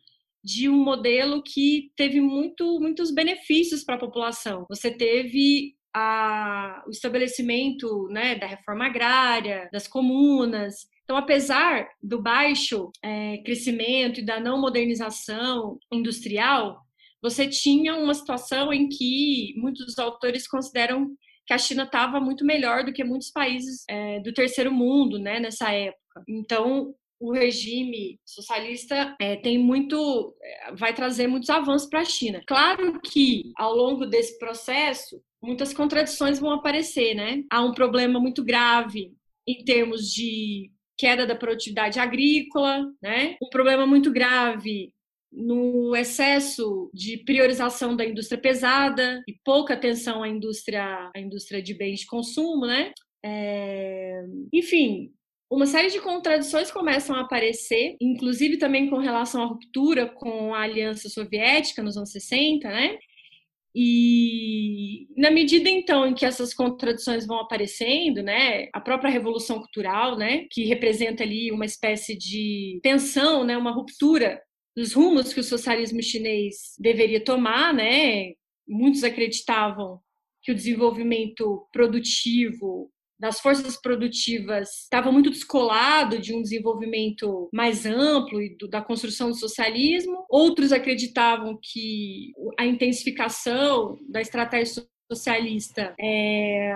de 0.44 0.68
um 0.68 0.84
modelo 0.84 1.44
que 1.44 1.92
teve 1.96 2.20
muito, 2.20 2.80
muitos 2.80 3.12
benefícios 3.12 3.84
para 3.84 3.96
a 3.96 4.00
população. 4.00 4.66
Você 4.70 4.90
teve 4.92 5.76
a, 5.94 6.84
o 6.88 6.90
estabelecimento 6.90 8.08
né, 8.10 8.36
da 8.36 8.48
reforma 8.48 8.86
agrária, 8.86 9.70
das 9.72 9.88
comunas. 9.88 10.88
Então, 11.04 11.18
apesar 11.18 11.88
do 12.02 12.22
baixo 12.22 12.92
é, 13.04 13.38
crescimento 13.40 14.20
e 14.20 14.26
da 14.26 14.40
não 14.40 14.60
modernização 14.60 15.78
industrial, 15.92 16.82
você 17.22 17.48
tinha 17.48 17.96
uma 17.96 18.14
situação 18.14 18.74
em 18.74 18.90
que 18.90 19.54
muitos 19.58 20.00
autores 20.00 20.48
consideram 20.48 21.16
que 21.46 21.54
a 21.54 21.58
China 21.58 21.84
estava 21.84 22.20
muito 22.20 22.46
melhor 22.46 22.84
do 22.84 22.94
que 22.94 23.04
muitos 23.04 23.32
países 23.32 23.84
é, 23.90 24.20
do 24.20 24.34
terceiro 24.34 24.72
mundo, 24.72 25.20
né, 25.20 25.40
nessa 25.40 25.72
época. 25.72 26.24
Então, 26.28 26.94
o 27.20 27.32
regime 27.32 28.20
socialista 28.26 29.16
é, 29.22 29.36
tem 29.36 29.60
muito, 29.60 30.36
é, 30.42 30.74
vai 30.74 30.94
trazer 30.94 31.28
muitos 31.28 31.50
avanços 31.52 31.88
para 31.88 32.02
a 32.02 32.06
China. 32.06 32.42
Claro 32.48 33.00
que 33.00 33.52
ao 33.56 33.76
longo 33.76 34.08
desse 34.08 34.40
processo 34.40 35.22
muitas 35.42 35.72
contradições 35.72 36.40
vão 36.40 36.52
aparecer, 36.52 37.14
né? 37.14 37.44
Há 37.50 37.62
um 37.62 37.74
problema 37.74 38.20
muito 38.20 38.44
grave 38.44 39.14
em 39.48 39.64
termos 39.64 40.12
de 40.12 40.72
queda 40.98 41.26
da 41.26 41.36
produtividade 41.36 42.00
agrícola, 42.00 42.88
né? 43.02 43.36
Um 43.42 43.50
problema 43.50 43.86
muito 43.86 44.12
grave 44.12 44.92
no 45.32 45.96
excesso 45.96 46.90
de 46.94 47.18
priorização 47.24 47.96
da 47.96 48.06
indústria 48.06 48.40
pesada 48.40 49.24
e 49.28 49.34
pouca 49.44 49.74
atenção 49.74 50.24
à 50.24 50.28
indústria, 50.28 51.10
à 51.16 51.20
indústria 51.20 51.62
de 51.62 51.74
bens 51.74 52.02
de 52.02 52.06
consumo, 52.06 52.66
né? 52.66 52.92
É... 53.24 54.24
Enfim, 54.54 55.12
uma 55.50 55.66
série 55.66 55.90
de 55.90 56.00
contradições 56.00 56.72
começam 56.72 57.16
a 57.16 57.22
aparecer, 57.22 57.96
inclusive 58.02 58.58
também 58.58 58.90
com 58.90 58.98
relação 58.98 59.44
à 59.44 59.46
ruptura 59.46 60.08
com 60.08 60.54
a 60.54 60.62
Aliança 60.62 61.10
Soviética 61.10 61.84
nos 61.84 61.98
anos 61.98 62.12
60, 62.12 62.70
né? 62.70 62.98
E 63.74 65.08
na 65.16 65.32
medida 65.32 65.70
então 65.70 66.06
em 66.06 66.14
que 66.14 66.26
essas 66.26 66.54
contradições 66.54 67.26
vão 67.26 67.40
aparecendo, 67.40 68.22
né, 68.22 68.68
a 68.74 68.82
própria 68.82 69.10
revolução 69.10 69.60
cultural, 69.60 70.18
né, 70.18 70.46
que 70.52 70.66
representa 70.66 71.24
ali 71.24 71.52
uma 71.52 71.66
espécie 71.66 72.18
de 72.18 72.80
tensão, 72.84 73.46
né, 73.46 73.58
uma 73.58 73.72
ruptura 73.72 74.42
dos 74.76 74.94
rumos 74.94 75.34
que 75.34 75.40
o 75.40 75.44
socialismo 75.44 76.02
chinês 76.02 76.76
deveria 76.80 77.24
tomar, 77.24 77.74
né? 77.74 78.34
Muitos 78.68 79.04
acreditavam 79.04 80.00
que 80.42 80.52
o 80.52 80.56
desenvolvimento 80.56 81.68
produtivo 81.72 82.92
das 83.22 83.40
forças 83.40 83.80
produtivas 83.80 84.82
estava 84.82 85.12
muito 85.12 85.30
descolado 85.30 86.18
de 86.18 86.34
um 86.34 86.42
desenvolvimento 86.42 87.48
mais 87.54 87.86
amplo 87.86 88.42
e 88.42 88.58
do, 88.58 88.68
da 88.68 88.82
construção 88.82 89.30
do 89.30 89.36
socialismo. 89.36 90.26
Outros 90.28 90.72
acreditavam 90.72 91.60
que 91.62 92.32
a 92.58 92.66
intensificação 92.66 93.96
da 94.10 94.22
estratégia 94.22 94.84
socialista 95.12 95.94
é, 96.02 96.74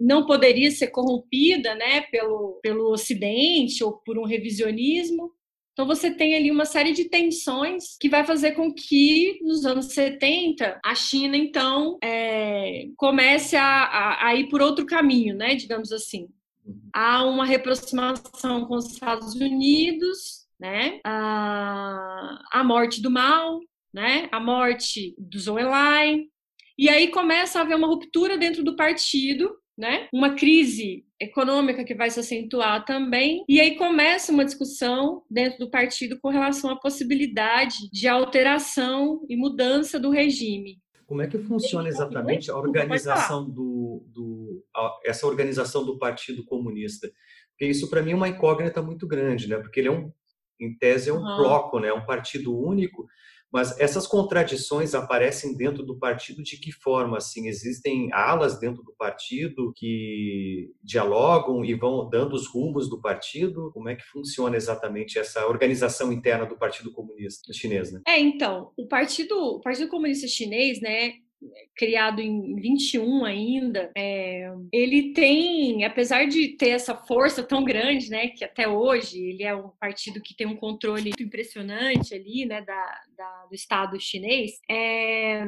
não 0.00 0.24
poderia 0.24 0.70
ser 0.70 0.86
corrompida 0.86 1.74
né, 1.74 2.00
pelo, 2.10 2.60
pelo 2.62 2.90
Ocidente 2.90 3.84
ou 3.84 3.92
por 3.98 4.18
um 4.18 4.24
revisionismo. 4.24 5.32
Então 5.78 5.86
você 5.86 6.10
tem 6.10 6.34
ali 6.34 6.50
uma 6.50 6.64
série 6.64 6.92
de 6.92 7.04
tensões 7.04 7.96
que 8.00 8.08
vai 8.08 8.24
fazer 8.24 8.50
com 8.50 8.74
que 8.74 9.38
nos 9.42 9.64
anos 9.64 9.92
70 9.92 10.80
a 10.84 10.92
China 10.96 11.36
então 11.36 11.96
é, 12.02 12.88
comece 12.96 13.54
a, 13.54 13.84
a, 13.84 14.26
a, 14.26 14.34
ir 14.34 14.48
por 14.48 14.60
outro 14.60 14.84
caminho, 14.84 15.36
né? 15.36 15.54
Digamos 15.54 15.92
assim. 15.92 16.28
Uhum. 16.66 16.80
Há 16.92 17.22
uma 17.22 17.46
reaproximação 17.46 18.64
com 18.64 18.74
os 18.74 18.90
Estados 18.90 19.36
Unidos, 19.36 20.48
né? 20.58 20.98
A, 21.04 22.44
a 22.50 22.64
morte 22.64 23.00
do 23.00 23.08
Mao, 23.08 23.60
né? 23.94 24.28
A 24.32 24.40
morte 24.40 25.14
do 25.16 25.38
Zhou 25.38 25.60
Enlai. 25.60 26.24
E 26.76 26.88
aí 26.88 27.06
começa 27.06 27.60
a 27.60 27.62
haver 27.62 27.76
uma 27.76 27.86
ruptura 27.86 28.36
dentro 28.36 28.64
do 28.64 28.74
partido, 28.74 29.56
né? 29.76 30.08
Uma 30.12 30.34
crise 30.34 31.04
econômica 31.20 31.84
que 31.84 31.94
vai 31.94 32.10
se 32.10 32.20
acentuar 32.20 32.84
também. 32.84 33.44
E 33.48 33.60
aí 33.60 33.76
começa 33.76 34.32
uma 34.32 34.44
discussão 34.44 35.22
dentro 35.30 35.58
do 35.58 35.70
partido 35.70 36.18
com 36.20 36.28
relação 36.28 36.70
à 36.70 36.76
possibilidade 36.76 37.90
de 37.92 38.06
alteração 38.08 39.24
e 39.28 39.36
mudança 39.36 39.98
do 39.98 40.10
regime. 40.10 40.78
Como 41.06 41.22
é 41.22 41.26
que 41.26 41.38
funciona 41.38 41.88
exatamente 41.88 42.50
a 42.50 42.56
organização 42.56 43.48
do, 43.48 44.04
do 44.08 44.62
a, 44.76 44.98
essa 45.06 45.26
organização 45.26 45.84
do 45.84 45.98
Partido 45.98 46.44
Comunista? 46.44 47.10
Porque 47.50 47.64
isso 47.64 47.88
para 47.88 48.02
mim 48.02 48.12
é 48.12 48.14
uma 48.14 48.28
incógnita 48.28 48.82
muito 48.82 49.06
grande, 49.06 49.48
né? 49.48 49.56
Porque 49.56 49.80
ele 49.80 49.88
é 49.88 49.90
um, 49.90 50.12
em 50.60 50.76
tese 50.76 51.08
é 51.08 51.12
um 51.12 51.16
uhum. 51.16 51.36
bloco, 51.38 51.80
né? 51.80 51.88
É 51.88 51.94
um 51.94 52.04
partido 52.04 52.54
único 52.54 53.06
mas 53.52 53.78
essas 53.80 54.06
contradições 54.06 54.94
aparecem 54.94 55.56
dentro 55.56 55.82
do 55.82 55.98
partido 55.98 56.42
de 56.42 56.58
que 56.58 56.70
forma? 56.70 57.16
Assim, 57.16 57.48
existem 57.48 58.12
alas 58.12 58.58
dentro 58.58 58.82
do 58.82 58.92
partido 58.92 59.72
que 59.74 60.70
dialogam 60.82 61.64
e 61.64 61.74
vão 61.74 62.08
dando 62.08 62.34
os 62.34 62.46
rumos 62.46 62.88
do 62.88 63.00
partido? 63.00 63.70
Como 63.72 63.88
é 63.88 63.96
que 63.96 64.04
funciona 64.04 64.56
exatamente 64.56 65.18
essa 65.18 65.46
organização 65.46 66.12
interna 66.12 66.44
do 66.44 66.58
Partido 66.58 66.92
Comunista 66.92 67.52
Chinês? 67.52 67.92
Né? 67.92 68.02
É, 68.06 68.20
então, 68.20 68.70
o 68.76 68.86
Partido, 68.86 69.34
o 69.36 69.60
Partido 69.60 69.88
Comunista 69.88 70.26
Chinês, 70.26 70.80
né, 70.80 71.14
criado 71.76 72.20
em 72.20 72.56
21 72.56 73.24
ainda, 73.24 73.90
é, 73.96 74.50
ele 74.72 75.12
tem, 75.12 75.84
apesar 75.84 76.26
de 76.26 76.56
ter 76.56 76.70
essa 76.70 76.94
força 76.94 77.42
tão 77.42 77.64
grande, 77.64 78.10
né, 78.10 78.28
que 78.28 78.44
até 78.44 78.66
hoje 78.66 79.18
ele 79.22 79.44
é 79.44 79.54
um 79.54 79.70
partido 79.80 80.20
que 80.20 80.34
tem 80.34 80.46
um 80.46 80.56
controle 80.56 81.04
muito 81.04 81.22
impressionante 81.22 82.14
ali, 82.14 82.44
né, 82.44 82.62
da, 82.62 83.00
da 83.16 83.46
do 83.48 83.54
Estado 83.54 84.00
chinês, 84.00 84.52
é, 84.70 85.44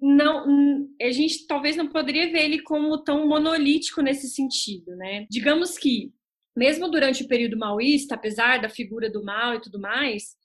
não, 0.00 0.88
a 1.00 1.10
gente 1.10 1.46
talvez 1.46 1.76
não 1.76 1.86
poderia 1.86 2.32
ver 2.32 2.44
ele 2.44 2.62
como 2.62 3.02
tão 3.04 3.28
monolítico 3.28 4.00
nesse 4.00 4.28
sentido, 4.28 4.96
né? 4.96 5.26
Digamos 5.30 5.76
que 5.76 6.10
mesmo 6.56 6.90
durante 6.90 7.22
o 7.22 7.28
período 7.28 7.58
maoísta, 7.58 8.14
apesar 8.14 8.60
da 8.60 8.68
figura 8.68 9.10
do 9.10 9.22
Mao 9.22 9.54
e 9.54 9.60
tudo 9.60 9.80
mais, 9.80 10.36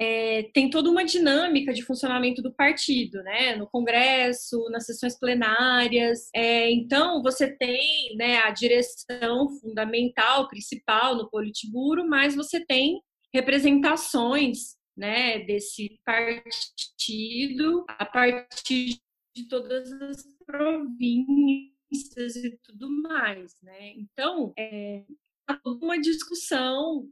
é, 0.00 0.44
tem 0.54 0.70
toda 0.70 0.88
uma 0.88 1.04
dinâmica 1.04 1.74
de 1.74 1.82
funcionamento 1.82 2.40
do 2.40 2.54
partido, 2.54 3.22
né? 3.22 3.54
No 3.56 3.68
Congresso, 3.68 4.58
nas 4.70 4.86
sessões 4.86 5.18
plenárias. 5.18 6.30
É, 6.34 6.70
então, 6.70 7.22
você 7.22 7.54
tem 7.54 8.16
né, 8.16 8.38
a 8.38 8.50
direção 8.50 9.50
fundamental, 9.60 10.48
principal 10.48 11.14
no 11.14 11.28
Politburo, 11.28 12.08
mas 12.08 12.34
você 12.34 12.64
tem 12.64 13.02
representações 13.32 14.74
né, 14.96 15.40
desse 15.40 16.00
partido 16.04 17.84
a 17.86 18.06
partir 18.06 18.98
de 19.36 19.48
todas 19.48 19.92
as 19.92 20.24
províncias 20.46 22.36
e 22.36 22.58
tudo 22.64 22.90
mais, 23.02 23.54
né? 23.62 23.92
Então, 23.96 24.52
é 24.58 25.04
uma 25.82 26.00
discussão 26.00 27.06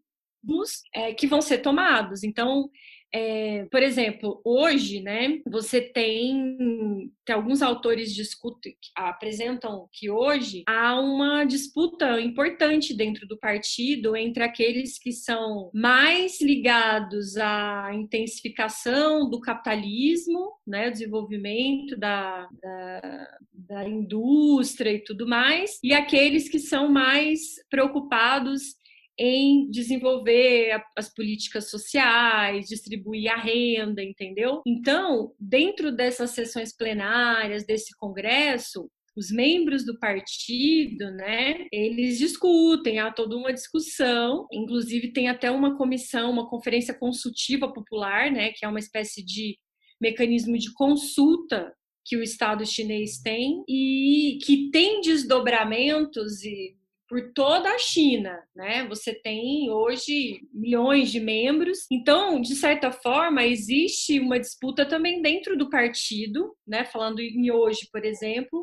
é, 0.95 1.13
que 1.13 1.27
vão 1.27 1.41
ser 1.41 1.59
tomados. 1.59 2.23
Então, 2.23 2.71
é, 3.13 3.65
por 3.71 3.83
exemplo, 3.83 4.41
hoje, 4.45 5.01
né, 5.01 5.41
você 5.47 5.81
tem, 5.81 7.11
tem 7.25 7.35
alguns 7.35 7.63
autores 7.63 8.15
discutem, 8.15 8.77
apresentam 8.95 9.89
que 9.93 10.11
hoje 10.11 10.63
há 10.67 11.01
uma 11.01 11.45
disputa 11.45 12.21
importante 12.21 12.95
dentro 12.95 13.27
do 13.27 13.39
partido 13.39 14.15
entre 14.15 14.43
aqueles 14.43 14.99
que 14.99 15.11
são 15.11 15.71
mais 15.73 16.39
ligados 16.43 17.39
à 17.39 17.91
intensificação 17.95 19.31
do 19.31 19.41
capitalismo, 19.41 20.53
né, 20.67 20.91
desenvolvimento 20.91 21.97
da, 21.97 22.47
da, 22.63 23.29
da 23.55 23.89
indústria 23.89 24.93
e 24.93 25.03
tudo 25.03 25.27
mais, 25.27 25.79
e 25.83 25.95
aqueles 25.95 26.47
que 26.47 26.59
são 26.59 26.91
mais 26.91 27.55
preocupados 27.71 28.75
em 29.19 29.69
desenvolver 29.71 30.81
as 30.97 31.13
políticas 31.13 31.71
sociais, 31.71 32.69
distribuir 32.69 33.31
a 33.33 33.37
renda, 33.37 34.03
entendeu? 34.03 34.63
Então, 34.67 35.33
dentro 35.39 35.91
dessas 35.91 36.31
sessões 36.31 36.75
plenárias 36.75 37.67
desse 37.67 37.97
congresso, 37.99 38.89
os 39.17 39.33
membros 39.33 39.85
do 39.85 39.99
partido, 39.99 41.11
né, 41.11 41.67
eles 41.73 42.19
discutem, 42.19 43.01
há 43.01 43.11
toda 43.11 43.37
uma 43.37 43.53
discussão, 43.53 44.47
inclusive 44.53 45.13
tem 45.13 45.29
até 45.29 45.51
uma 45.51 45.77
comissão, 45.77 46.31
uma 46.31 46.49
conferência 46.49 46.95
consultiva 46.95 47.73
popular, 47.73 48.31
né, 48.31 48.53
que 48.53 48.65
é 48.65 48.69
uma 48.69 48.79
espécie 48.79 49.25
de 49.25 49.59
mecanismo 50.01 50.57
de 50.57 50.73
consulta 50.73 51.75
que 52.05 52.17
o 52.17 52.23
Estado 52.23 52.65
chinês 52.65 53.19
tem 53.21 53.65
e 53.69 54.39
que 54.43 54.71
tem 54.71 55.01
desdobramentos 55.01 56.43
e 56.45 56.78
por 57.09 57.33
toda 57.33 57.71
a 57.71 57.79
China, 57.79 58.39
né? 58.55 58.87
Você 58.89 59.15
tem 59.15 59.71
hoje 59.71 60.41
milhões 60.53 61.11
de 61.11 61.19
membros. 61.19 61.87
Então, 61.91 62.41
de 62.41 62.55
certa 62.55 62.93
forma, 62.93 63.45
existe 63.45 64.21
uma 64.21 64.39
disputa 64.39 64.85
também 64.87 65.23
dentro 65.23 65.57
do 65.57 65.71
partido, 65.71 66.55
né? 66.67 66.85
Falando 66.85 67.21
em 67.21 67.51
hoje, 67.51 67.89
por 67.91 68.05
exemplo, 68.05 68.63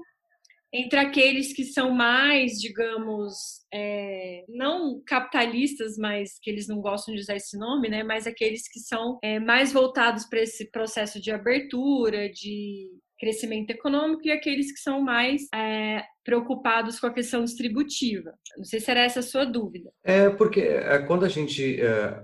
entre 0.72 1.00
aqueles 1.00 1.54
que 1.54 1.64
são 1.64 1.92
mais, 1.92 2.60
digamos, 2.60 3.34
é, 3.74 4.44
não 4.50 5.02
capitalistas, 5.08 5.98
mas 5.98 6.38
que 6.40 6.50
eles 6.50 6.68
não 6.68 6.82
gostam 6.82 7.16
de 7.16 7.22
usar 7.22 7.36
esse 7.36 7.58
nome, 7.58 7.90
né? 7.90 8.04
Mas 8.04 8.28
aqueles 8.28 8.68
que 8.68 8.80
são 8.80 9.18
é, 9.24 9.40
mais 9.40 9.72
voltados 9.72 10.28
para 10.30 10.42
esse 10.42 10.70
processo 10.70 11.20
de 11.20 11.32
abertura, 11.32 12.30
de 12.30 12.90
crescimento 13.18 13.72
econômico 13.72 14.28
e 14.28 14.32
aqueles 14.32 14.72
que 14.72 14.80
são 14.80 15.02
mais 15.02 15.48
é, 15.54 16.04
preocupados 16.26 17.00
com 17.00 17.06
a 17.06 17.14
questão 17.14 17.46
distributiva. 17.46 18.34
Não 18.58 18.66
sei 18.66 18.80
se 18.80 18.90
era 18.90 19.02
essa 19.02 19.20
a 19.20 19.24
sua 19.24 19.46
dúvida. 19.46 19.92
É, 20.04 20.28
porque 20.32 20.60
é, 20.60 20.98
quando 21.00 21.24
a 21.24 21.30
gente, 21.30 21.80
é, 21.80 22.24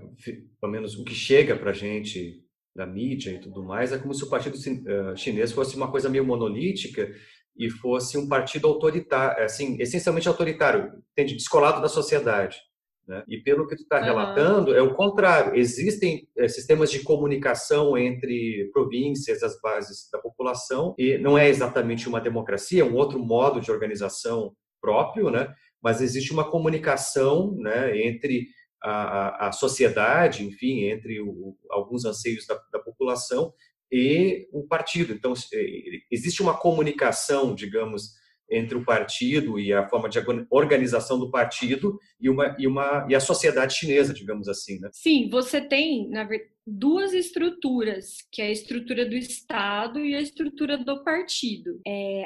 pelo 0.60 0.72
menos 0.72 0.98
o 0.98 1.04
que 1.04 1.14
chega 1.14 1.56
para 1.56 1.70
a 1.70 1.74
gente 1.74 2.42
da 2.74 2.84
mídia 2.84 3.30
e 3.30 3.38
tudo 3.38 3.62
mais, 3.62 3.92
é 3.92 3.98
como 3.98 4.12
se 4.12 4.24
o 4.24 4.28
partido 4.28 4.56
é, 4.58 5.16
chinês 5.16 5.52
fosse 5.52 5.76
uma 5.76 5.90
coisa 5.90 6.08
meio 6.08 6.26
monolítica 6.26 7.08
e 7.56 7.70
fosse 7.70 8.18
um 8.18 8.28
partido 8.28 8.66
autoritário, 8.66 9.44
assim, 9.44 9.80
essencialmente 9.80 10.26
autoritário, 10.26 10.90
descolado 11.16 11.80
da 11.80 11.88
sociedade. 11.88 12.58
Né? 13.06 13.24
E 13.28 13.38
pelo 13.38 13.66
que 13.66 13.76
tu 13.76 13.82
está 13.82 14.00
relatando, 14.00 14.74
é 14.74 14.80
o 14.80 14.94
contrário. 14.94 15.54
Existem 15.56 16.28
é, 16.36 16.48
sistemas 16.48 16.90
de 16.90 17.00
comunicação 17.00 17.96
entre 17.96 18.70
províncias, 18.72 19.42
as 19.42 19.60
bases 19.60 20.08
da 20.12 20.18
população, 20.18 20.94
e 20.98 21.18
não 21.18 21.36
é 21.36 21.48
exatamente 21.48 22.08
uma 22.08 22.20
democracia, 22.20 22.82
é 22.82 22.84
um 22.84 22.94
outro 22.94 23.18
modo 23.18 23.60
de 23.60 23.70
organização 23.70 24.54
próprio, 24.80 25.30
né? 25.30 25.52
mas 25.82 26.00
existe 26.00 26.32
uma 26.32 26.48
comunicação 26.48 27.56
né, 27.56 28.00
entre 28.00 28.48
a, 28.80 28.90
a, 28.90 29.48
a 29.48 29.52
sociedade, 29.52 30.44
enfim, 30.44 30.84
entre 30.84 31.20
o, 31.20 31.56
alguns 31.70 32.04
anseios 32.04 32.46
da, 32.46 32.60
da 32.72 32.78
população 32.78 33.52
e 33.90 34.48
o 34.52 34.66
partido. 34.66 35.12
Então, 35.12 35.34
é, 35.52 35.66
existe 36.10 36.40
uma 36.40 36.56
comunicação, 36.56 37.54
digamos, 37.54 38.14
entre 38.52 38.76
o 38.76 38.84
partido 38.84 39.58
e 39.58 39.72
a 39.72 39.88
forma 39.88 40.08
de 40.08 40.18
organização 40.50 41.18
do 41.18 41.30
partido 41.30 41.98
e 42.20 42.28
uma 42.28 42.54
e 42.58 42.66
uma 42.66 43.06
e 43.08 43.14
a 43.14 43.20
sociedade 43.20 43.74
chinesa, 43.74 44.12
digamos 44.12 44.48
assim, 44.48 44.78
né? 44.78 44.90
Sim, 44.92 45.28
você 45.30 45.60
tem 45.60 46.08
na 46.10 46.28
duas 46.66 47.12
estruturas, 47.12 48.18
que 48.30 48.40
é 48.40 48.46
a 48.46 48.52
estrutura 48.52 49.04
do 49.04 49.16
Estado 49.16 49.98
e 49.98 50.14
a 50.14 50.20
estrutura 50.20 50.78
do 50.78 51.02
partido. 51.02 51.80
É, 51.86 52.24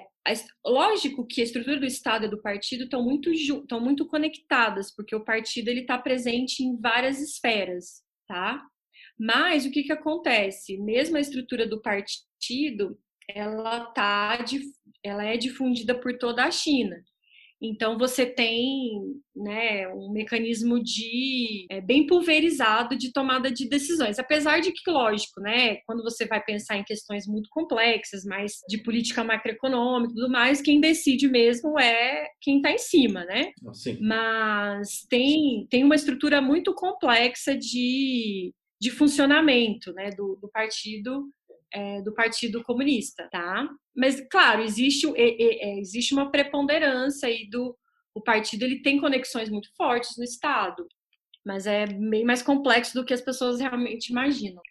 lógico 0.64 1.26
que 1.26 1.40
a 1.40 1.44
estrutura 1.44 1.78
do 1.78 1.86
Estado 1.86 2.26
e 2.26 2.30
do 2.30 2.42
partido 2.42 2.84
estão 2.84 3.02
muito 3.02 3.30
estão 3.30 3.80
muito 3.80 4.06
conectadas, 4.06 4.94
porque 4.94 5.14
o 5.14 5.24
partido 5.24 5.68
ele 5.68 5.80
está 5.80 5.96
presente 5.96 6.62
em 6.62 6.78
várias 6.78 7.20
esferas, 7.20 8.02
tá? 8.28 8.62
Mas 9.18 9.64
o 9.64 9.70
que 9.70 9.84
que 9.84 9.92
acontece? 9.92 10.76
Mesmo 10.78 11.16
a 11.16 11.20
estrutura 11.20 11.66
do 11.66 11.80
partido, 11.80 12.98
ela 13.28 13.86
tá 13.86 14.38
ela 15.02 15.24
é 15.24 15.36
difundida 15.36 15.94
por 15.94 16.16
toda 16.18 16.44
a 16.44 16.50
China. 16.50 16.96
Então 17.60 17.96
você 17.96 18.26
tem 18.26 18.90
né, 19.34 19.88
um 19.88 20.12
mecanismo 20.12 20.82
de 20.82 21.66
é, 21.70 21.80
bem 21.80 22.06
pulverizado 22.06 22.96
de 22.96 23.12
tomada 23.12 23.50
de 23.50 23.66
decisões. 23.66 24.18
Apesar 24.18 24.60
de 24.60 24.72
que, 24.72 24.90
lógico, 24.90 25.40
né, 25.40 25.76
quando 25.86 26.02
você 26.02 26.26
vai 26.26 26.42
pensar 26.42 26.76
em 26.76 26.84
questões 26.84 27.26
muito 27.26 27.48
complexas, 27.50 28.24
mais 28.24 28.60
de 28.68 28.82
política 28.82 29.24
macroeconômica 29.24 30.12
e 30.12 30.16
tudo 30.16 30.30
mais, 30.30 30.60
quem 30.60 30.80
decide 30.80 31.28
mesmo 31.28 31.78
é 31.78 32.28
quem 32.42 32.56
está 32.56 32.70
em 32.70 32.78
cima, 32.78 33.24
né? 33.24 33.50
Sim. 33.72 33.98
Mas 34.02 35.06
tem, 35.08 35.66
tem 35.70 35.82
uma 35.82 35.94
estrutura 35.94 36.42
muito 36.42 36.74
complexa 36.74 37.56
de, 37.56 38.52
de 38.78 38.90
funcionamento 38.90 39.94
né, 39.94 40.10
do, 40.10 40.38
do 40.42 40.50
partido 40.50 41.26
é, 41.72 42.02
do 42.02 42.14
Partido 42.14 42.62
Comunista, 42.62 43.28
tá? 43.30 43.68
Mas, 43.94 44.20
claro, 44.30 44.62
existe, 44.62 45.06
é, 45.16 45.78
existe 45.78 46.14
uma 46.14 46.30
preponderância 46.30 47.28
aí 47.28 47.48
do 47.48 47.76
o 48.14 48.20
partido, 48.22 48.64
ele 48.64 48.80
tem 48.80 48.98
conexões 48.98 49.50
muito 49.50 49.68
fortes 49.76 50.16
no 50.16 50.24
Estado, 50.24 50.86
mas 51.44 51.66
é 51.66 51.84
bem 51.84 52.24
mais 52.24 52.42
complexo 52.42 52.94
do 52.94 53.04
que 53.04 53.12
as 53.12 53.20
pessoas 53.20 53.60
realmente 53.60 54.08
imaginam. 54.08 54.62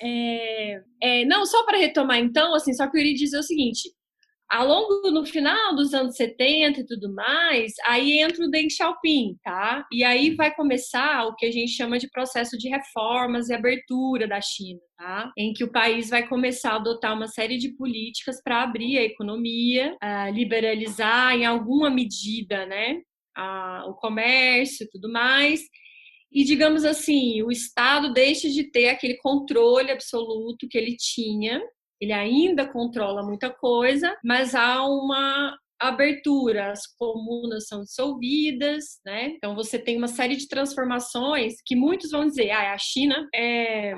É, 0.00 0.82
é, 1.00 1.24
não, 1.26 1.44
só 1.44 1.62
para 1.66 1.76
retomar 1.76 2.18
então, 2.18 2.54
assim, 2.54 2.72
só 2.72 2.84
que 2.84 2.96
eu 2.96 3.02
queria 3.02 3.14
dizer 3.14 3.38
o 3.38 3.42
seguinte, 3.42 3.92
ao 4.50 4.66
longo, 4.66 5.10
no 5.10 5.24
final 5.24 5.74
dos 5.74 5.94
anos 5.94 6.16
70 6.16 6.80
e 6.80 6.86
tudo 6.86 7.12
mais, 7.12 7.72
aí 7.86 8.18
entra 8.20 8.44
o 8.44 8.50
Deng 8.50 8.68
Xiaoping, 8.68 9.36
tá? 9.42 9.86
E 9.90 10.04
aí 10.04 10.34
vai 10.34 10.54
começar 10.54 11.26
o 11.26 11.34
que 11.34 11.46
a 11.46 11.50
gente 11.50 11.72
chama 11.72 11.98
de 11.98 12.08
processo 12.10 12.56
de 12.58 12.68
reformas 12.68 13.48
e 13.48 13.54
abertura 13.54 14.28
da 14.28 14.40
China, 14.40 14.80
tá? 14.96 15.32
Em 15.36 15.52
que 15.52 15.64
o 15.64 15.72
país 15.72 16.10
vai 16.10 16.28
começar 16.28 16.72
a 16.72 16.76
adotar 16.76 17.14
uma 17.14 17.26
série 17.26 17.56
de 17.56 17.74
políticas 17.74 18.40
para 18.42 18.62
abrir 18.62 18.98
a 18.98 19.02
economia, 19.02 19.96
liberalizar 20.32 21.34
em 21.34 21.44
alguma 21.44 21.90
medida, 21.90 22.66
né? 22.66 23.00
o 23.86 23.94
comércio 23.94 24.84
e 24.84 24.90
tudo 24.90 25.10
mais. 25.10 25.60
E, 26.32 26.44
digamos 26.44 26.84
assim, 26.84 27.42
o 27.42 27.50
Estado 27.50 28.12
deixa 28.12 28.48
de 28.48 28.70
ter 28.70 28.88
aquele 28.88 29.16
controle 29.18 29.90
absoluto 29.90 30.68
que 30.68 30.76
ele 30.76 30.96
tinha 30.96 31.60
ele 32.04 32.12
ainda 32.12 32.66
controla 32.66 33.22
muita 33.22 33.50
coisa, 33.50 34.16
mas 34.22 34.54
há 34.54 34.86
uma 34.86 35.56
abertura, 35.78 36.70
as 36.70 36.86
comunas 36.86 37.66
são 37.66 37.82
dissolvidas, 37.82 39.00
né? 39.04 39.28
Então 39.36 39.54
você 39.54 39.78
tem 39.78 39.96
uma 39.96 40.08
série 40.08 40.36
de 40.36 40.48
transformações 40.48 41.54
que 41.64 41.76
muitos 41.76 42.10
vão 42.10 42.26
dizer, 42.26 42.50
ah, 42.50 42.72
a 42.72 42.78
China 42.78 43.28
é, 43.34 43.94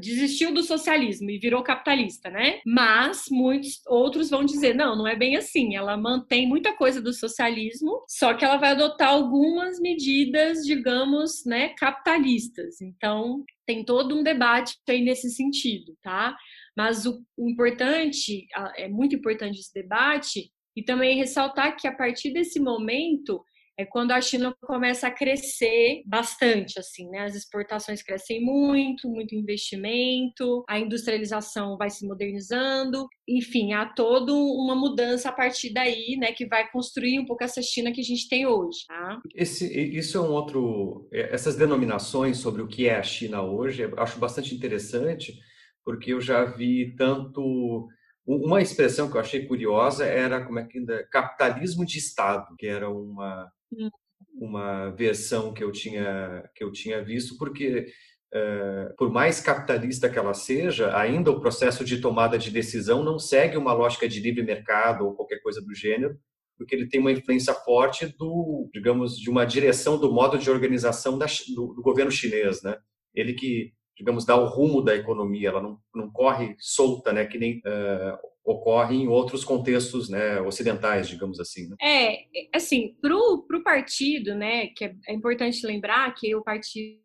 desistiu 0.00 0.52
do 0.52 0.62
socialismo 0.62 1.30
e 1.30 1.38
virou 1.38 1.62
capitalista, 1.62 2.30
né? 2.30 2.60
Mas 2.64 3.24
muitos 3.30 3.80
outros 3.86 4.30
vão 4.30 4.44
dizer, 4.44 4.74
não, 4.74 4.96
não 4.96 5.06
é 5.06 5.16
bem 5.16 5.36
assim. 5.36 5.74
Ela 5.74 5.96
mantém 5.96 6.46
muita 6.46 6.74
coisa 6.74 7.00
do 7.00 7.12
socialismo, 7.12 8.04
só 8.08 8.34
que 8.34 8.44
ela 8.44 8.56
vai 8.56 8.72
adotar 8.72 9.08
algumas 9.08 9.80
medidas, 9.80 10.58
digamos, 10.64 11.44
né, 11.46 11.70
capitalistas. 11.70 12.80
Então 12.80 13.44
tem 13.66 13.84
todo 13.84 14.14
um 14.14 14.22
debate 14.22 14.74
aí 14.88 15.02
nesse 15.02 15.30
sentido, 15.30 15.96
tá? 16.02 16.36
Mas 16.76 17.06
o, 17.06 17.22
o 17.36 17.48
importante, 17.48 18.46
é 18.76 18.88
muito 18.88 19.16
importante 19.16 19.60
esse 19.60 19.72
debate, 19.72 20.50
e 20.76 20.82
também 20.82 21.16
ressaltar 21.16 21.76
que 21.76 21.86
a 21.86 21.94
partir 21.94 22.32
desse 22.32 22.58
momento 22.58 23.44
é 23.76 23.84
quando 23.84 24.12
a 24.12 24.20
China 24.20 24.54
começa 24.60 25.08
a 25.08 25.10
crescer 25.10 26.02
bastante, 26.06 26.78
assim, 26.78 27.08
né? 27.10 27.24
As 27.24 27.34
exportações 27.34 28.02
crescem 28.02 28.40
muito, 28.40 29.08
muito 29.08 29.34
investimento, 29.34 30.64
a 30.68 30.78
industrialização 30.78 31.76
vai 31.76 31.90
se 31.90 32.06
modernizando, 32.06 33.08
enfim, 33.28 33.72
há 33.72 33.84
toda 33.86 34.32
uma 34.32 34.76
mudança 34.76 35.28
a 35.28 35.32
partir 35.32 35.72
daí, 35.72 36.16
né? 36.16 36.30
Que 36.30 36.46
vai 36.46 36.70
construir 36.70 37.18
um 37.18 37.24
pouco 37.24 37.42
essa 37.42 37.60
China 37.62 37.90
que 37.90 38.00
a 38.00 38.04
gente 38.04 38.28
tem 38.28 38.46
hoje, 38.46 38.78
tá? 38.86 39.20
Esse, 39.34 39.66
isso 39.96 40.18
é 40.18 40.20
um 40.20 40.30
outro... 40.30 41.08
É, 41.12 41.34
essas 41.34 41.56
denominações 41.56 42.36
sobre 42.36 42.62
o 42.62 42.68
que 42.68 42.86
é 42.86 42.94
a 42.94 43.02
China 43.02 43.42
hoje, 43.42 43.82
eu 43.82 43.98
acho 43.98 44.20
bastante 44.20 44.54
interessante, 44.54 45.36
porque 45.84 46.12
eu 46.12 46.20
já 46.20 46.44
vi 46.44 46.94
tanto 46.96 47.88
uma 48.26 48.62
expressão 48.62 49.10
que 49.10 49.16
eu 49.16 49.20
achei 49.20 49.46
curiosa 49.46 50.06
era 50.06 50.44
como 50.44 50.58
é 50.58 50.64
que 50.64 50.78
ainda 50.78 51.06
capitalismo 51.08 51.84
de 51.84 51.98
Estado, 51.98 52.54
que 52.58 52.66
era 52.66 52.88
uma 52.88 53.50
hum. 53.72 53.90
uma 54.34 54.90
versão 54.90 55.52
que 55.52 55.62
eu 55.62 55.70
tinha 55.70 56.48
que 56.54 56.64
eu 56.64 56.72
tinha 56.72 57.04
visto, 57.04 57.36
porque 57.36 57.86
uh, 58.34 58.96
por 58.96 59.10
mais 59.12 59.40
capitalista 59.40 60.08
que 60.08 60.18
ela 60.18 60.32
seja, 60.32 60.96
ainda 60.96 61.30
o 61.30 61.40
processo 61.40 61.84
de 61.84 62.00
tomada 62.00 62.38
de 62.38 62.50
decisão 62.50 63.04
não 63.04 63.18
segue 63.18 63.56
uma 63.56 63.74
lógica 63.74 64.08
de 64.08 64.20
livre 64.20 64.42
mercado 64.42 65.04
ou 65.04 65.14
qualquer 65.14 65.40
coisa 65.40 65.60
do 65.60 65.74
gênero, 65.74 66.18
porque 66.56 66.74
ele 66.74 66.88
tem 66.88 67.00
uma 67.00 67.12
influência 67.12 67.52
forte 67.52 68.06
do, 68.06 68.70
digamos, 68.72 69.18
de 69.18 69.28
uma 69.28 69.44
direção 69.44 69.98
do 69.98 70.12
modo 70.12 70.38
de 70.38 70.50
organização 70.50 71.18
da, 71.18 71.26
do, 71.54 71.74
do 71.74 71.82
governo 71.82 72.10
chinês, 72.10 72.62
né? 72.62 72.78
Ele 73.14 73.34
que 73.34 73.72
digamos, 73.96 74.24
dar 74.24 74.36
o 74.36 74.46
rumo 74.46 74.82
da 74.82 74.94
economia, 74.94 75.48
ela 75.48 75.62
não, 75.62 75.78
não 75.94 76.10
corre 76.10 76.56
solta, 76.58 77.12
né, 77.12 77.24
que 77.24 77.38
nem 77.38 77.58
uh, 77.58 78.18
ocorre 78.44 78.96
em 78.96 79.08
outros 79.08 79.42
contextos 79.42 80.10
né, 80.10 80.40
ocidentais, 80.40 81.08
digamos 81.08 81.40
assim. 81.40 81.68
Né? 81.68 81.76
É, 81.80 82.24
assim, 82.54 82.94
para 83.00 83.16
o 83.16 83.62
partido, 83.64 84.34
né, 84.34 84.66
que 84.68 84.84
é, 84.84 84.94
é, 85.08 85.14
importante 85.14 85.66
lembrar 85.66 86.12
que 86.14 86.34
o 86.34 86.42
partido 86.42 87.00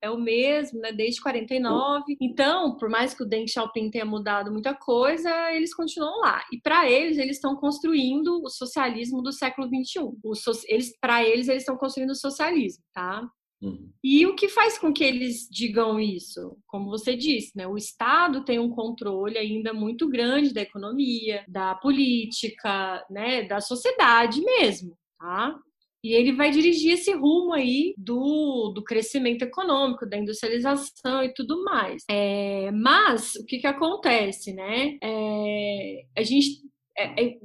é 0.00 0.08
o 0.08 0.16
mesmo, 0.16 0.80
né, 0.80 0.90
desde 0.90 1.20
49. 1.20 2.16
Então, 2.20 2.76
por 2.78 2.88
mais 2.88 3.12
que 3.12 3.22
o 3.22 3.26
Deng 3.26 3.46
Xiaoping 3.46 3.90
tenha 3.90 4.06
mudado 4.06 4.50
muita 4.50 4.72
coisa, 4.72 5.52
eles 5.52 5.74
continuam 5.74 6.20
lá. 6.20 6.42
E 6.50 6.58
para 6.58 6.88
eles, 6.88 7.18
eles 7.18 7.36
estão 7.36 7.54
construindo 7.56 8.40
o 8.42 8.48
socialismo 8.48 9.20
do 9.22 9.32
século 9.32 9.68
21. 9.68 10.18
So, 10.34 10.52
eles, 10.66 10.96
para 10.98 11.22
eles, 11.22 11.48
eles 11.48 11.62
estão 11.62 11.76
construindo 11.76 12.10
o 12.10 12.16
socialismo, 12.16 12.82
tá? 12.94 13.28
Uhum. 13.64 13.90
E 14.02 14.26
o 14.26 14.34
que 14.34 14.48
faz 14.48 14.78
com 14.78 14.92
que 14.92 15.02
eles 15.02 15.48
digam 15.50 15.98
isso? 15.98 16.56
Como 16.66 16.90
você 16.90 17.16
disse, 17.16 17.56
né? 17.56 17.66
O 17.66 17.76
Estado 17.76 18.44
tem 18.44 18.58
um 18.58 18.68
controle 18.68 19.38
ainda 19.38 19.72
muito 19.72 20.08
grande 20.08 20.52
da 20.52 20.60
economia, 20.60 21.44
da 21.48 21.74
política, 21.74 23.04
né? 23.10 23.44
Da 23.44 23.60
sociedade 23.60 24.42
mesmo, 24.42 24.96
tá? 25.18 25.58
E 26.04 26.12
ele 26.12 26.32
vai 26.32 26.50
dirigir 26.50 26.92
esse 26.92 27.14
rumo 27.14 27.54
aí 27.54 27.94
do, 27.96 28.70
do 28.74 28.84
crescimento 28.84 29.40
econômico, 29.40 30.06
da 30.06 30.18
industrialização 30.18 31.24
e 31.24 31.32
tudo 31.32 31.64
mais. 31.64 32.04
É, 32.10 32.70
mas 32.72 33.36
o 33.36 33.46
que, 33.46 33.58
que 33.58 33.66
acontece, 33.66 34.52
né? 34.52 34.98
É, 35.02 36.04
a 36.14 36.22
gente 36.22 36.60
é, 36.96 37.24
é, 37.24 37.38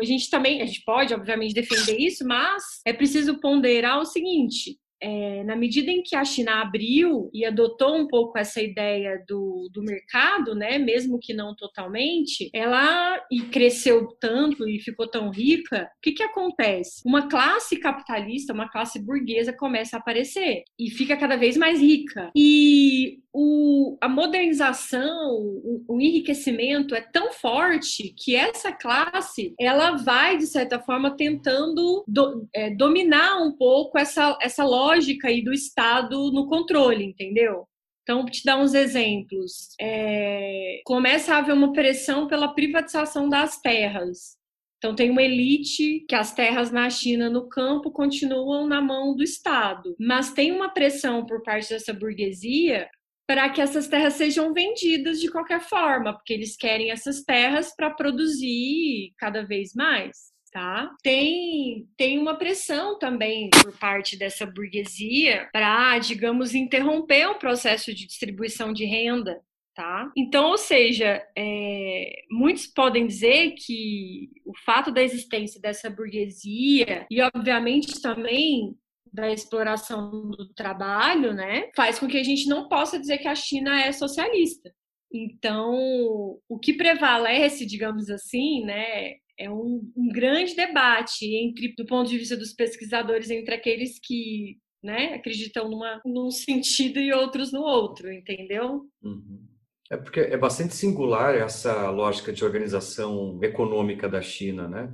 a 0.00 0.04
gente 0.04 0.30
também, 0.30 0.62
a 0.62 0.66
gente 0.66 0.82
pode, 0.84 1.12
obviamente, 1.12 1.52
defender 1.52 1.98
isso, 1.98 2.24
mas 2.24 2.62
é 2.86 2.92
preciso 2.92 3.40
ponderar 3.40 3.98
o 3.98 4.06
seguinte: 4.06 4.78
é, 5.00 5.42
na 5.44 5.56
medida 5.56 5.90
em 5.90 6.02
que 6.02 6.14
a 6.14 6.24
China 6.24 6.60
abriu 6.60 7.30
e 7.32 7.44
adotou 7.44 7.96
um 7.96 8.06
pouco 8.06 8.38
essa 8.38 8.60
ideia 8.60 9.22
do, 9.26 9.68
do 9.72 9.82
mercado, 9.82 10.54
né, 10.54 10.78
mesmo 10.78 11.18
que 11.18 11.32
não 11.32 11.54
totalmente, 11.54 12.50
ela 12.54 13.20
e 13.30 13.40
cresceu 13.42 14.08
tanto 14.20 14.68
e 14.68 14.78
ficou 14.80 15.08
tão 15.08 15.30
rica, 15.30 15.84
o 15.84 16.00
que, 16.02 16.12
que 16.12 16.22
acontece? 16.22 17.02
Uma 17.04 17.28
classe 17.28 17.78
capitalista, 17.78 18.52
uma 18.52 18.68
classe 18.68 18.98
burguesa 19.04 19.52
começa 19.52 19.96
a 19.96 20.00
aparecer 20.00 20.64
e 20.78 20.90
fica 20.90 21.16
cada 21.16 21.36
vez 21.36 21.56
mais 21.56 21.80
rica. 21.80 22.30
E 22.36 23.20
o, 23.32 23.96
a 24.00 24.08
modernização, 24.08 25.36
o, 25.36 25.84
o, 25.88 26.00
enriquecimento 26.00 26.94
é 26.94 27.00
tão 27.00 27.32
forte 27.32 28.12
que 28.16 28.34
essa 28.34 28.72
classe 28.72 29.54
ela 29.58 29.96
vai 29.96 30.36
de 30.36 30.46
certa 30.46 30.80
forma 30.80 31.16
tentando 31.16 32.04
do, 32.08 32.48
é, 32.54 32.70
dominar 32.70 33.38
um 33.42 33.52
pouco 33.52 33.98
essa, 33.98 34.36
essa 34.42 34.64
lógica 34.64 35.28
aí 35.28 35.42
do 35.42 35.52
Estado 35.52 36.32
no 36.32 36.48
controle, 36.48 37.04
entendeu? 37.04 37.66
Então, 38.02 38.24
te 38.24 38.44
dar 38.44 38.58
uns 38.58 38.74
exemplos. 38.74 39.68
É, 39.80 40.80
começa 40.84 41.34
a 41.34 41.38
haver 41.38 41.52
uma 41.52 41.72
pressão 41.72 42.26
pela 42.26 42.52
privatização 42.52 43.28
das 43.28 43.60
terras. 43.60 44.36
Então, 44.78 44.94
tem 44.94 45.10
uma 45.10 45.22
elite 45.22 46.04
que 46.08 46.14
as 46.14 46.34
terras 46.34 46.72
na 46.72 46.88
China, 46.90 47.30
no 47.30 47.48
campo, 47.48 47.92
continuam 47.92 48.66
na 48.66 48.80
mão 48.80 49.14
do 49.14 49.22
Estado. 49.22 49.94
Mas 50.00 50.32
tem 50.32 50.50
uma 50.50 50.70
pressão 50.70 51.24
por 51.24 51.42
parte 51.42 51.68
dessa 51.68 51.92
burguesia 51.92 52.88
para 53.30 53.48
que 53.48 53.60
essas 53.60 53.86
terras 53.86 54.14
sejam 54.14 54.52
vendidas 54.52 55.20
de 55.20 55.30
qualquer 55.30 55.60
forma, 55.60 56.12
porque 56.12 56.32
eles 56.32 56.56
querem 56.56 56.90
essas 56.90 57.22
terras 57.22 57.72
para 57.76 57.88
produzir 57.88 59.12
cada 59.16 59.46
vez 59.46 59.72
mais. 59.72 60.32
Tá? 60.50 60.90
Tem, 61.00 61.86
tem 61.96 62.18
uma 62.18 62.34
pressão 62.34 62.98
também 62.98 63.48
por 63.50 63.78
parte 63.78 64.18
dessa 64.18 64.44
burguesia 64.44 65.48
para, 65.52 65.96
digamos, 66.00 66.56
interromper 66.56 67.28
o 67.28 67.38
processo 67.38 67.94
de 67.94 68.04
distribuição 68.04 68.72
de 68.72 68.84
renda 68.84 69.40
Tá? 69.72 70.10
Então, 70.16 70.50
ou 70.50 70.58
seja, 70.58 71.24
é, 71.38 72.22
muitos 72.28 72.66
podem 72.66 73.06
dizer 73.06 73.52
que 73.52 74.28
o 74.44 74.52
fato 74.64 74.90
da 74.90 75.02
existência 75.02 75.60
dessa 75.60 75.88
burguesia 75.88 77.06
e, 77.08 77.22
obviamente, 77.22 78.02
também 78.02 78.76
da 79.12 79.30
exploração 79.30 80.30
do 80.30 80.52
trabalho, 80.54 81.32
né, 81.34 81.70
faz 81.74 81.98
com 81.98 82.06
que 82.06 82.18
a 82.18 82.22
gente 82.22 82.48
não 82.48 82.68
possa 82.68 82.98
dizer 82.98 83.18
que 83.18 83.28
a 83.28 83.34
China 83.34 83.80
é 83.80 83.92
socialista. 83.92 84.72
Então, 85.12 86.38
o 86.48 86.58
que 86.58 86.72
prevalece, 86.74 87.66
digamos 87.66 88.08
assim, 88.08 88.64
né, 88.64 89.14
é 89.36 89.50
um, 89.50 89.90
um 89.96 90.08
grande 90.08 90.54
debate 90.54 91.26
entre, 91.34 91.74
do 91.76 91.84
ponto 91.86 92.08
de 92.08 92.18
vista 92.18 92.36
dos 92.36 92.52
pesquisadores, 92.52 93.30
entre 93.30 93.54
aqueles 93.54 93.98
que 93.98 94.58
né, 94.82 95.14
acreditam 95.14 95.68
numa, 95.68 96.00
num 96.04 96.30
sentido 96.30 97.00
e 97.00 97.12
outros 97.12 97.52
no 97.52 97.60
outro, 97.60 98.12
entendeu? 98.12 98.86
Uhum. 99.02 99.46
É 99.90 99.96
porque 99.96 100.20
é 100.20 100.36
bastante 100.36 100.74
singular 100.74 101.34
essa 101.34 101.90
lógica 101.90 102.32
de 102.32 102.44
organização 102.44 103.40
econômica 103.42 104.08
da 104.08 104.22
China, 104.22 104.68
né? 104.68 104.92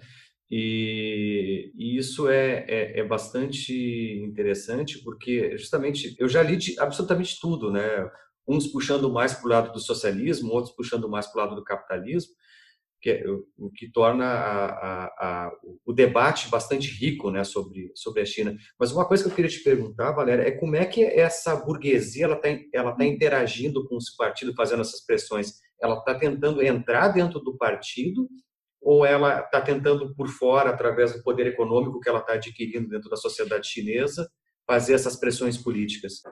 E, 0.50 1.72
e 1.76 1.96
isso 1.96 2.28
é, 2.28 2.64
é, 2.68 3.00
é, 3.00 3.04
bastante 3.04 3.74
interessante 4.22 5.02
porque 5.02 5.56
justamente 5.58 6.14
eu 6.18 6.28
já 6.28 6.40
li 6.42 6.56
de 6.56 6.78
absolutamente 6.78 7.38
tudo, 7.40 7.70
né? 7.72 8.08
Uns 8.46 8.68
puxando 8.68 9.12
mais 9.12 9.34
para 9.34 9.46
o 9.46 9.50
lado 9.50 9.72
do 9.72 9.80
socialismo, 9.80 10.52
outros 10.52 10.74
puxando 10.74 11.08
mais 11.08 11.26
para 11.26 11.40
o 11.40 11.44
lado 11.44 11.56
do 11.56 11.64
capitalismo, 11.64 12.32
que 13.02 13.10
é, 13.10 13.24
o 13.58 13.70
que 13.70 13.90
torna 13.90 14.24
a, 14.24 14.66
a, 14.66 15.06
a, 15.06 15.52
o 15.84 15.92
debate 15.92 16.48
bastante 16.48 16.88
rico, 16.96 17.28
né, 17.32 17.42
sobre 17.42 17.90
sobre 17.96 18.22
a 18.22 18.24
China. 18.24 18.56
Mas 18.78 18.92
uma 18.92 19.04
coisa 19.04 19.24
que 19.24 19.30
eu 19.30 19.34
queria 19.34 19.50
te 19.50 19.64
perguntar, 19.64 20.12
Valéria, 20.12 20.42
é 20.42 20.52
como 20.52 20.76
é 20.76 20.86
que 20.86 21.04
essa 21.04 21.56
burguesia 21.56 22.26
ela 22.26 22.36
está 22.36 22.48
ela 22.72 22.92
tá 22.92 23.04
interagindo 23.04 23.84
com 23.88 23.96
os 23.96 24.10
partidos, 24.10 24.54
fazendo 24.54 24.82
essas 24.82 25.04
pressões? 25.04 25.54
Ela 25.82 25.98
está 25.98 26.14
tentando 26.14 26.62
entrar 26.62 27.08
dentro 27.08 27.40
do 27.40 27.56
partido 27.56 28.28
ou 28.86 29.04
ela 29.04 29.40
está 29.40 29.60
tentando 29.60 30.14
por 30.14 30.28
fora, 30.28 30.70
através 30.70 31.12
do 31.12 31.20
poder 31.20 31.48
econômico 31.48 31.98
que 31.98 32.08
ela 32.08 32.20
está 32.20 32.34
adquirindo 32.34 32.88
dentro 32.88 33.10
da 33.10 33.16
sociedade 33.16 33.66
chinesa, 33.66 34.30
fazer 34.64 34.94
essas 34.94 35.16
pressões 35.18 35.58
políticas? 35.58 36.22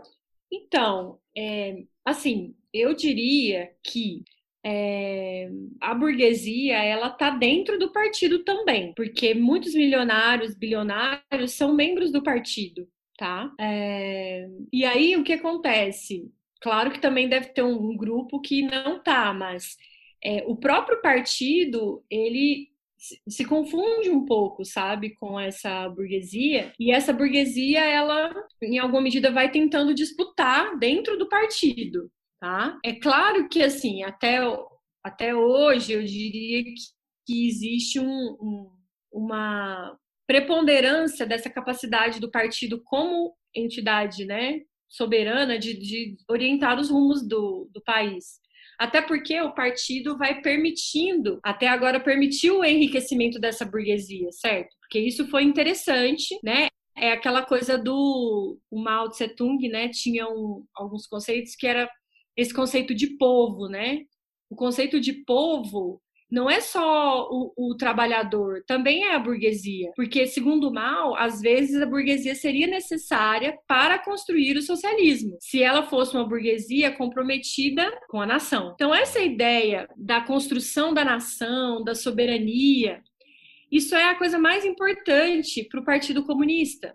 Então, 0.52 1.18
é, 1.36 1.82
assim, 2.04 2.54
eu 2.72 2.94
diria 2.94 3.72
que 3.82 4.22
é, 4.64 5.50
a 5.80 5.96
burguesia 5.96 6.78
ela 6.78 7.08
está 7.08 7.30
dentro 7.30 7.76
do 7.76 7.90
partido 7.90 8.44
também, 8.44 8.94
porque 8.94 9.34
muitos 9.34 9.74
milionários, 9.74 10.54
bilionários 10.54 11.54
são 11.54 11.74
membros 11.74 12.12
do 12.12 12.22
partido, 12.22 12.86
tá? 13.18 13.52
É, 13.58 14.46
e 14.72 14.84
aí 14.84 15.16
o 15.16 15.24
que 15.24 15.32
acontece? 15.32 16.30
Claro 16.62 16.92
que 16.92 17.00
também 17.00 17.28
deve 17.28 17.48
ter 17.48 17.62
um, 17.62 17.96
grupo 17.96 18.40
que 18.40 18.62
não 18.62 19.02
tá, 19.02 19.34
mas 19.34 19.76
é, 20.24 20.44
o 20.46 20.56
próprio 20.56 21.00
partido 21.02 22.02
ele 22.10 22.68
se 23.28 23.44
confunde 23.44 24.08
um 24.10 24.24
pouco, 24.24 24.64
sabe, 24.64 25.14
com 25.16 25.38
essa 25.38 25.88
burguesia. 25.90 26.72
E 26.78 26.90
essa 26.90 27.12
burguesia, 27.12 27.84
ela, 27.84 28.32
em 28.62 28.78
alguma 28.78 29.02
medida, 29.02 29.30
vai 29.30 29.50
tentando 29.50 29.94
disputar 29.94 30.78
dentro 30.78 31.18
do 31.18 31.28
partido, 31.28 32.10
tá? 32.40 32.78
É 32.82 32.94
claro 32.94 33.48
que, 33.48 33.62
assim, 33.62 34.02
até, 34.02 34.38
até 35.02 35.34
hoje, 35.34 35.92
eu 35.92 36.02
diria 36.02 36.64
que, 36.64 36.74
que 37.26 37.46
existe 37.46 38.00
um, 38.00 38.36
um, 38.40 38.70
uma 39.12 39.98
preponderância 40.26 41.26
dessa 41.26 41.50
capacidade 41.50 42.18
do 42.18 42.30
partido 42.30 42.80
como 42.82 43.34
entidade, 43.54 44.24
né, 44.24 44.60
soberana 44.88 45.58
de, 45.58 45.74
de 45.74 46.16
orientar 46.28 46.78
os 46.78 46.90
rumos 46.90 47.26
do, 47.26 47.68
do 47.72 47.82
país. 47.82 48.40
Até 48.78 49.00
porque 49.00 49.40
o 49.40 49.54
partido 49.54 50.16
vai 50.16 50.40
permitindo, 50.40 51.38
até 51.42 51.68
agora 51.68 52.00
permitiu 52.00 52.58
o 52.58 52.64
enriquecimento 52.64 53.38
dessa 53.38 53.64
burguesia, 53.64 54.30
certo? 54.32 54.74
Porque 54.80 54.98
isso 54.98 55.28
foi 55.28 55.44
interessante, 55.44 56.38
né? 56.42 56.68
É 56.96 57.12
aquela 57.12 57.42
coisa 57.42 57.76
do 57.76 58.58
o 58.70 58.82
Mao 58.82 59.08
Tse 59.08 59.28
Tung, 59.28 59.68
né? 59.68 59.88
Tinha 59.88 60.28
um, 60.28 60.64
alguns 60.74 61.06
conceitos 61.06 61.54
que 61.56 61.66
era 61.66 61.88
esse 62.36 62.52
conceito 62.52 62.94
de 62.94 63.16
povo, 63.16 63.68
né? 63.68 64.02
O 64.50 64.56
conceito 64.56 65.00
de 65.00 65.12
povo 65.24 66.00
não 66.30 66.50
é 66.50 66.60
só 66.60 67.28
o, 67.30 67.52
o, 67.56 67.76
trabalhador, 67.76 68.62
também 68.66 69.04
é 69.04 69.14
a 69.14 69.18
burguesia. 69.18 69.92
Porque, 69.94 70.26
segundo 70.26 70.72
Mao, 70.72 71.14
às 71.14 71.40
vezes 71.40 71.80
a 71.80 71.86
burguesia 71.86 72.34
seria 72.34 72.66
necessária 72.66 73.56
para 73.68 73.98
construir 73.98 74.56
o 74.56 74.62
socialismo, 74.62 75.36
se 75.40 75.62
ela 75.62 75.84
fosse 75.84 76.16
uma 76.16 76.28
burguesia 76.28 76.90
comprometida 76.90 77.90
com 78.08 78.20
a 78.20 78.26
nação. 78.26 78.72
Então, 78.74 78.94
essa 78.94 79.20
ideia 79.20 79.88
da 79.96 80.20
construção 80.20 80.92
da 80.92 81.04
nação, 81.04 81.84
da 81.84 81.94
soberania, 81.94 83.02
isso 83.70 83.94
é 83.94 84.04
a 84.04 84.14
coisa 84.14 84.38
mais 84.38 84.64
importante 84.64 85.64
para 85.64 85.80
o 85.80 85.84
Partido 85.84 86.24
Comunista. 86.24 86.94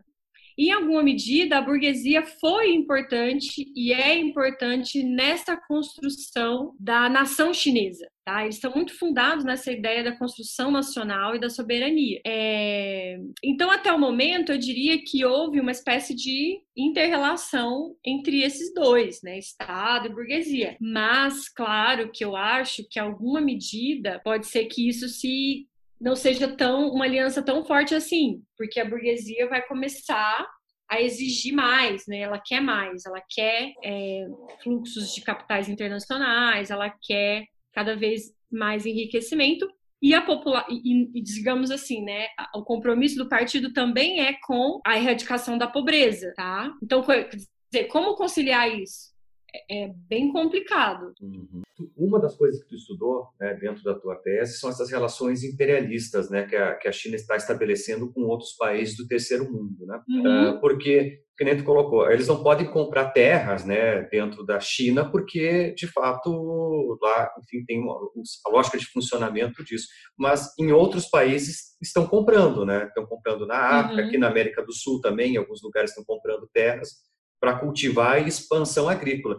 Em 0.62 0.72
alguma 0.74 1.02
medida, 1.02 1.58
a 1.58 1.62
burguesia 1.62 2.22
foi 2.22 2.74
importante 2.74 3.72
e 3.74 3.94
é 3.94 4.18
importante 4.18 5.02
nessa 5.02 5.56
construção 5.56 6.76
da 6.78 7.08
nação 7.08 7.54
chinesa. 7.54 8.06
Tá? 8.26 8.44
Eles 8.44 8.56
estão 8.56 8.72
muito 8.76 8.94
fundados 9.00 9.46
nessa 9.46 9.72
ideia 9.72 10.04
da 10.04 10.18
construção 10.18 10.70
nacional 10.70 11.34
e 11.34 11.40
da 11.40 11.50
soberania. 11.50 12.20
É... 12.28 13.18
Então, 13.42 13.72
até 13.72 13.92
o 13.92 13.98
momento, 13.98 14.52
eu 14.52 14.58
diria 14.58 15.02
que 15.02 15.24
houve 15.24 15.62
uma 15.62 15.72
espécie 15.72 16.14
de 16.14 16.60
interrelação 16.78 17.96
entre 18.06 18.44
esses 18.44 18.74
dois, 18.74 19.22
né? 19.24 19.40
Estado 19.40 20.08
e 20.08 20.14
burguesia. 20.14 20.76
Mas, 20.80 21.48
claro, 21.48 22.12
que 22.12 22.24
eu 22.24 22.36
acho 22.36 22.84
que 22.92 23.00
alguma 23.00 23.40
medida 23.40 24.20
pode 24.26 24.46
ser 24.46 24.66
que 24.66 24.90
isso 24.90 25.08
se 25.08 25.69
não 26.00 26.16
seja 26.16 26.48
tão 26.48 26.90
uma 26.90 27.06
aliança 27.06 27.42
tão 27.42 27.64
forte 27.66 27.94
assim, 27.94 28.42
porque 28.58 28.80
a 28.80 28.86
burguesia 28.86 29.48
vai 29.48 29.62
começar 29.66 30.48
a 30.90 31.02
exigir 31.02 31.54
mais, 31.54 32.08
né? 32.08 32.20
Ela 32.22 32.42
quer 32.44 32.62
mais, 32.62 33.06
ela 33.06 33.22
quer 33.30 33.74
é, 33.84 34.26
fluxos 34.64 35.14
de 35.14 35.22
capitais 35.22 35.70
internacionais, 35.70 36.72
ela 36.72 36.90
quer 36.90 37.46
cada 37.74 37.96
vez 37.96 38.34
mais 38.52 38.86
enriquecimento 38.86 39.68
e 40.02 40.14
a 40.14 40.22
popular 40.22 40.66
e, 40.70 41.10
e, 41.14 41.22
digamos 41.22 41.70
assim, 41.70 42.02
né, 42.02 42.28
o 42.56 42.64
compromisso 42.64 43.18
do 43.18 43.28
partido 43.28 43.74
também 43.74 44.22
é 44.22 44.34
com 44.46 44.80
a 44.86 44.98
erradicação 44.98 45.58
da 45.58 45.68
pobreza, 45.68 46.34
tá? 46.36 46.74
Então, 46.82 47.04
quer 47.04 47.30
dizer, 47.30 47.86
como 47.88 48.16
conciliar 48.16 48.74
isso? 48.74 49.10
É, 49.54 49.84
é 49.84 49.94
bem 50.08 50.32
complicado. 50.32 51.14
Uhum. 51.22 51.62
Uma 51.96 52.20
das 52.20 52.36
coisas 52.36 52.62
que 52.62 52.70
tu 52.70 52.76
estudou 52.76 53.30
né, 53.40 53.54
dentro 53.56 53.84
da 53.84 53.98
tua 53.98 54.16
tese 54.16 54.60
são 54.60 54.70
essas 54.70 54.92
relações 54.92 55.44
imperialistas, 55.44 56.30
né, 56.30 56.46
que 56.46 56.56
a, 56.56 56.76
que 56.76 56.88
a 56.88 56.92
China 56.92 57.16
está 57.16 57.36
estabelecendo 57.36 58.12
com 58.12 58.22
outros 58.22 58.54
países 58.58 58.98
do 58.98 59.08
terceiro 59.08 59.46
mundo, 59.52 59.86
né? 59.86 60.02
Uhum. 60.08 60.52
Uh, 60.52 60.60
porque 60.60 61.24
que 61.38 61.46
nem 61.46 61.56
tu 61.56 61.64
colocou, 61.64 62.12
eles 62.12 62.28
não 62.28 62.44
podem 62.44 62.70
comprar 62.70 63.12
terras, 63.12 63.64
né, 63.64 64.02
dentro 64.12 64.46
da 64.46 64.60
China, 64.60 65.10
porque 65.10 65.74
de 65.74 65.88
fato 65.88 67.00
lá, 67.02 67.32
enfim, 67.42 67.64
tem 67.66 67.80
uma, 67.80 67.96
a 68.46 68.50
lógica 68.52 68.78
de 68.78 68.86
funcionamento 68.86 69.64
disso. 69.64 69.88
Mas 70.18 70.54
em 70.60 70.74
outros 70.74 71.06
países 71.06 71.78
estão 71.82 72.06
comprando, 72.06 72.66
né? 72.66 72.88
Estão 72.88 73.06
comprando 73.06 73.48
na 73.48 73.56
África, 73.56 74.02
uhum. 74.02 74.08
aqui 74.10 74.18
na 74.18 74.28
América 74.28 74.62
do 74.62 74.74
Sul 74.74 75.00
também, 75.00 75.36
em 75.36 75.38
alguns 75.38 75.64
lugares 75.64 75.92
estão 75.92 76.04
comprando 76.04 76.50
terras 76.54 76.90
para 77.40 77.60
cultivar 77.60 78.24
e 78.24 78.28
expansão 78.28 78.90
agrícola. 78.90 79.38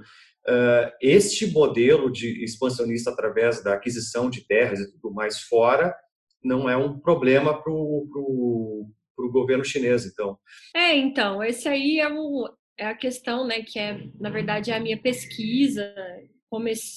Uh, 0.48 0.90
este 1.02 1.46
modelo 1.46 2.10
de 2.10 2.42
expansionista 2.42 3.10
através 3.10 3.62
da 3.62 3.74
aquisição 3.74 4.30
de 4.30 4.46
terras 4.46 4.80
e 4.80 4.90
tudo 4.92 5.12
mais 5.12 5.40
fora 5.40 5.94
não 6.42 6.68
é 6.68 6.76
um 6.76 6.98
problema 6.98 7.62
para 7.62 7.70
o 7.70 8.88
governo 9.30 9.64
chinês, 9.64 10.06
então. 10.06 10.38
É, 10.74 10.96
então, 10.96 11.44
esse 11.44 11.68
aí 11.68 12.00
é, 12.00 12.08
o, 12.08 12.48
é 12.78 12.86
a 12.86 12.94
questão, 12.94 13.46
né, 13.46 13.62
que 13.62 13.78
é, 13.78 14.02
na 14.18 14.30
verdade, 14.30 14.70
é 14.70 14.76
a 14.76 14.80
minha 14.80 14.96
pesquisa. 14.96 15.94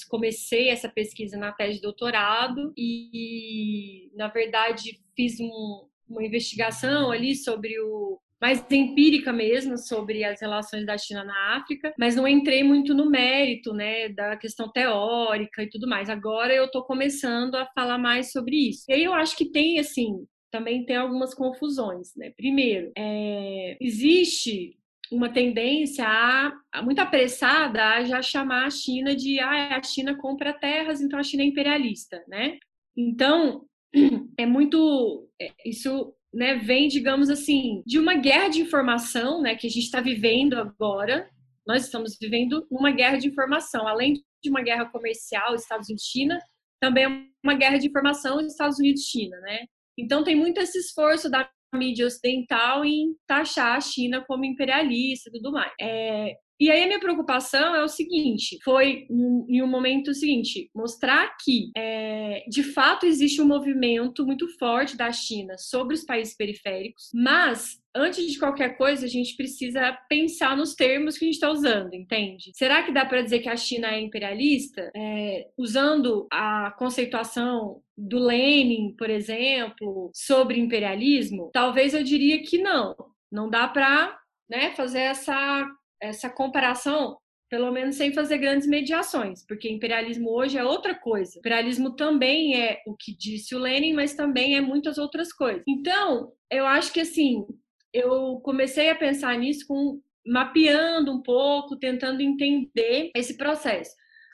comecei 0.09 0.69
essa 0.69 0.87
pesquisa 0.87 1.37
na 1.37 1.51
tese 1.51 1.75
de 1.75 1.81
doutorado 1.81 2.73
e, 2.77 4.09
na 4.15 4.29
verdade, 4.29 5.01
fiz 5.15 5.39
um, 5.41 5.85
uma 6.07 6.23
investigação 6.23 7.11
ali 7.11 7.35
sobre 7.35 7.77
o 7.81 8.19
mais 8.43 8.61
empírica 8.69 9.31
mesmo 9.31 9.77
sobre 9.77 10.25
as 10.25 10.41
relações 10.41 10.85
da 10.85 10.97
China 10.97 11.23
na 11.23 11.55
África, 11.55 11.93
mas 11.97 12.13
não 12.13 12.27
entrei 12.27 12.61
muito 12.61 12.93
no 12.93 13.09
mérito, 13.09 13.73
né, 13.73 14.09
da 14.09 14.35
questão 14.35 14.69
teórica 14.69 15.63
e 15.63 15.69
tudo 15.69 15.87
mais. 15.87 16.09
Agora 16.09 16.53
eu 16.53 16.65
estou 16.65 16.83
começando 16.83 17.55
a 17.55 17.65
falar 17.67 17.97
mais 17.97 18.33
sobre 18.33 18.67
isso. 18.67 18.83
E 18.89 18.95
aí 18.95 19.03
eu 19.05 19.13
acho 19.13 19.37
que 19.37 19.45
tem, 19.45 19.79
assim, 19.79 20.25
também 20.51 20.85
tem 20.85 20.97
algumas 20.97 21.33
confusões, 21.33 22.09
né? 22.17 22.33
Primeiro, 22.35 22.91
é, 22.97 23.77
existe 23.79 24.77
uma 25.09 25.29
tendência 25.29 26.05
a, 26.05 26.81
muito 26.81 26.99
apressada 26.99 27.81
a 27.81 28.03
já 28.03 28.21
chamar 28.21 28.65
a 28.65 28.69
China 28.69 29.15
de 29.15 29.39
ah, 29.39 29.77
a 29.77 29.83
China 29.83 30.17
compra 30.17 30.51
terras, 30.51 30.99
então 30.99 31.17
a 31.17 31.23
China 31.23 31.43
é 31.43 31.45
imperialista, 31.45 32.21
né? 32.27 32.57
Então 32.97 33.65
é 34.37 34.45
muito 34.45 35.29
é, 35.41 35.49
isso 35.65 36.13
né, 36.33 36.55
vem, 36.55 36.87
digamos 36.87 37.29
assim, 37.29 37.83
de 37.85 37.99
uma 37.99 38.15
guerra 38.15 38.49
de 38.49 38.61
informação, 38.61 39.41
né, 39.41 39.55
que 39.55 39.67
a 39.67 39.69
gente 39.69 39.83
está 39.83 40.01
vivendo 40.01 40.55
agora. 40.55 41.29
Nós 41.65 41.85
estamos 41.85 42.17
vivendo 42.19 42.65
uma 42.71 42.91
guerra 42.91 43.17
de 43.17 43.27
informação, 43.27 43.87
além 43.87 44.13
de 44.43 44.49
uma 44.49 44.61
guerra 44.61 44.85
comercial 44.85 45.55
Estados 45.55 45.87
Unidos-China, 45.87 46.39
também 46.81 47.05
é 47.05 47.07
uma 47.43 47.53
guerra 47.53 47.77
de 47.77 47.87
informação 47.87 48.41
Estados 48.41 48.77
Unidos-China, 48.79 49.39
né? 49.39 49.65
Então 49.97 50.23
tem 50.23 50.35
muito 50.35 50.59
esse 50.59 50.77
esforço 50.77 51.29
da 51.29 51.49
mídia 51.73 52.05
ocidental 52.05 52.83
em 52.83 53.15
taxar 53.27 53.77
a 53.77 53.81
China 53.81 54.23
como 54.27 54.43
imperialista 54.43 55.29
e 55.29 55.33
tudo 55.33 55.51
mais. 55.51 55.71
É, 55.79 56.35
e 56.63 56.71
aí 56.71 56.85
minha 56.85 56.99
preocupação 56.99 57.75
é 57.75 57.83
o 57.83 57.87
seguinte, 57.87 58.57
foi 58.63 59.05
em 59.09 59.61
um 59.61 59.67
momento 59.67 60.13
seguinte, 60.13 60.69
mostrar 60.73 61.35
que 61.43 61.71
é, 61.75 62.45
de 62.47 62.63
fato 62.63 63.05
existe 63.05 63.41
um 63.41 63.47
movimento 63.47 64.25
muito 64.25 64.47
forte 64.57 64.95
da 64.95 65.11
China 65.11 65.57
sobre 65.57 65.93
os 65.93 66.05
países 66.05 66.35
periféricos, 66.35 67.09
mas 67.13 67.81
antes 67.95 68.31
de 68.31 68.39
qualquer 68.39 68.77
coisa, 68.77 69.05
a 69.05 69.09
gente 69.09 69.35
precisa 69.35 69.91
pensar 70.09 70.57
nos 70.57 70.73
termos 70.73 71.17
que 71.17 71.25
a 71.25 71.27
gente 71.27 71.35
está 71.35 71.51
usando, 71.51 71.93
entende? 71.93 72.51
Será 72.55 72.81
que 72.83 72.91
dá 72.91 73.05
para 73.05 73.21
dizer 73.21 73.39
que 73.39 73.49
a 73.49 73.57
China 73.57 73.89
é 73.89 74.01
imperialista? 74.01 74.89
É, 74.95 75.49
usando 75.57 76.27
a 76.31 76.71
conceituação 76.77 77.81
do 77.95 78.19
Lenin, 78.19 78.95
por 78.97 79.09
exemplo, 79.09 80.09
sobre 80.13 80.59
imperialismo? 80.59 81.51
Talvez 81.53 81.93
eu 81.93 82.03
diria 82.03 82.41
que 82.41 82.57
não. 82.57 82.95
Não 83.31 83.49
dá 83.49 83.67
para 83.67 84.17
né, 84.49 84.71
fazer 84.75 84.99
essa 84.99 85.67
essa 86.03 86.29
comparação, 86.29 87.17
pelo 87.49 87.71
menos 87.71 87.95
sem 87.95 88.13
fazer 88.13 88.37
grandes 88.37 88.67
mediações, 88.67 89.45
porque 89.47 89.69
imperialismo 89.69 90.29
hoje 90.29 90.57
é 90.57 90.63
outra 90.63 90.93
coisa. 90.93 91.39
Imperialismo 91.39 91.95
também 91.95 92.61
é 92.61 92.81
o 92.85 92.95
que 92.95 93.15
disse 93.15 93.55
o 93.55 93.59
Lenin, 93.59 93.93
mas 93.93 94.13
também 94.13 94.55
é 94.55 94.61
muitas 94.61 94.97
outras 94.97 95.31
coisas. 95.31 95.63
Então, 95.67 96.31
eu 96.51 96.65
acho 96.65 96.91
que 96.91 96.99
assim, 96.99 97.45
eu 97.93 98.39
comecei 98.43 98.89
a 98.89 98.95
pensar 98.95 99.37
nisso 99.37 99.65
com 99.67 100.01
mapeando 100.25 101.11
um 101.11 101.21
pouco, 101.21 101.77
tentando 101.77 102.21
entender 102.21 103.11
esse 103.15 103.37
processo. 103.37 103.91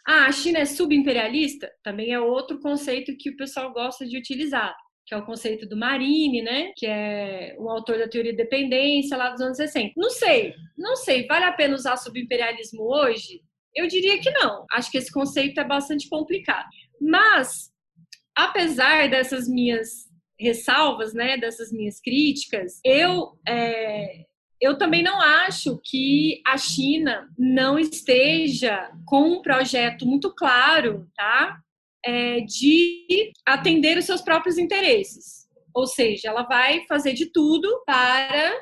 Ah, 0.08 0.26
a 0.26 0.32
China 0.32 0.60
é 0.60 0.66
subimperialista? 0.66 1.70
Também 1.84 2.14
é 2.14 2.20
outro 2.20 2.60
conceito 2.60 3.16
que 3.18 3.32
o 3.32 3.36
pessoal 3.36 3.72
gosta 3.74 4.06
de 4.06 4.18
utilizar 4.18 4.76
que 5.10 5.16
é 5.16 5.18
o 5.18 5.26
conceito 5.26 5.68
do 5.68 5.76
Marini, 5.76 6.44
né? 6.44 6.72
Que 6.76 6.86
é 6.86 7.56
o 7.58 7.68
autor 7.68 7.98
da 7.98 8.08
teoria 8.08 8.32
de 8.32 8.38
dependência 8.38 9.18
lá 9.18 9.32
dos 9.32 9.42
anos 9.42 9.58
60. 9.58 9.94
Não 9.98 10.12
sei, 10.12 10.54
não 10.78 10.96
sei. 10.96 11.26
Vale 11.26 11.46
a 11.46 11.52
pena 11.52 11.74
usar 11.74 11.98
subimperialismo 11.98 12.84
hoje? 12.84 13.42
Eu 13.76 13.88
diria 13.88 14.20
que 14.20 14.30
não. 14.30 14.68
Acho 14.72 14.92
que 14.92 15.00
esse 15.00 15.12
conceito 15.12 15.60
é 15.60 15.64
bastante 15.64 16.08
complicado. 16.08 16.68
Mas, 17.02 17.72
apesar 18.36 19.10
dessas 19.10 19.50
minhas 19.50 20.08
ressalvas, 20.40 21.12
né, 21.12 21.38
dessas 21.38 21.72
minhas 21.72 22.00
críticas, 22.00 22.80
eu 22.86 23.32
é, 23.48 24.26
eu 24.62 24.78
também 24.78 25.02
não 25.02 25.20
acho 25.20 25.82
que 25.84 26.40
a 26.46 26.56
China 26.56 27.28
não 27.36 27.80
esteja 27.80 28.92
com 29.08 29.24
um 29.24 29.42
projeto 29.42 30.06
muito 30.06 30.32
claro, 30.36 31.08
tá? 31.16 31.60
É, 32.06 32.42
de 32.42 33.32
atender 33.46 33.98
os 33.98 34.06
seus 34.06 34.22
próprios 34.22 34.58
interesses. 34.58 35.48
Ou 35.74 35.86
seja, 35.86 36.30
ela 36.30 36.44
vai 36.44 36.86
fazer 36.88 37.14
de 37.14 37.32
tudo 37.32 37.84
para 37.86 38.54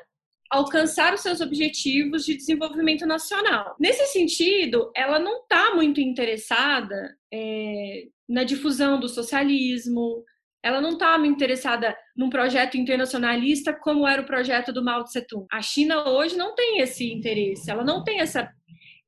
alcançar 0.50 1.14
os 1.14 1.22
seus 1.22 1.42
objetivos 1.42 2.26
de 2.26 2.36
desenvolvimento 2.36 3.06
nacional. 3.06 3.76
Nesse 3.80 4.06
sentido, 4.08 4.92
ela 4.96 5.20
não 5.20 5.42
está 5.42 5.76
muito 5.76 6.00
interessada 6.00 7.16
é, 7.34 8.06
na 8.28 8.44
difusão 8.44 9.00
do 9.00 9.10
socialismo, 9.10 10.24
ela 10.64 10.82
não 10.82 10.92
está 10.92 11.18
muito 11.18 11.36
interessada 11.36 11.96
num 12.16 12.30
projeto 12.30 12.78
internacionalista 12.78 13.74
como 13.74 14.08
era 14.08 14.22
o 14.22 14.26
projeto 14.26 14.72
do 14.72 14.84
Mao 14.84 15.04
Tse 15.04 15.26
Tung. 15.28 15.46
A 15.52 15.62
China 15.62 16.10
hoje 16.10 16.38
não 16.38 16.56
tem 16.56 16.80
esse 16.80 17.12
interesse, 17.12 17.70
ela 17.70 17.84
não 17.84 18.04
tem 18.04 18.20
essa 18.20 18.50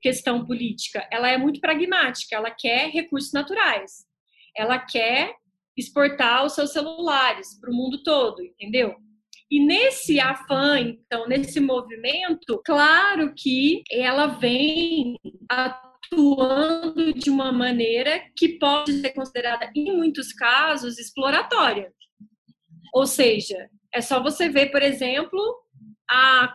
questão 0.01 0.45
política, 0.45 1.07
ela 1.11 1.29
é 1.29 1.37
muito 1.37 1.59
pragmática, 1.59 2.35
ela 2.35 2.51
quer 2.51 2.89
recursos 2.89 3.33
naturais 3.33 4.08
ela 4.55 4.79
quer 4.79 5.33
exportar 5.77 6.45
os 6.45 6.53
seus 6.53 6.71
celulares 6.71 7.59
para 7.59 7.71
o 7.71 7.73
mundo 7.73 8.03
todo, 8.03 8.41
entendeu? 8.41 8.95
E 9.51 9.65
nesse 9.65 10.19
afã, 10.19 10.79
então, 10.79 11.27
nesse 11.27 11.59
movimento, 11.59 12.61
claro 12.63 13.33
que 13.35 13.81
ela 13.91 14.27
vem 14.27 15.15
atuando 15.49 17.13
de 17.13 17.31
uma 17.31 17.51
maneira 17.51 18.21
que 18.37 18.59
pode 18.59 19.01
ser 19.01 19.09
considerada, 19.11 19.71
em 19.75 19.95
muitos 19.95 20.33
casos, 20.33 20.99
exploratória. 20.99 21.91
Ou 22.93 23.07
seja, 23.07 23.69
é 23.91 24.01
só 24.01 24.21
você 24.21 24.49
ver, 24.49 24.71
por 24.71 24.83
exemplo, 24.83 25.39
a, 26.09 26.53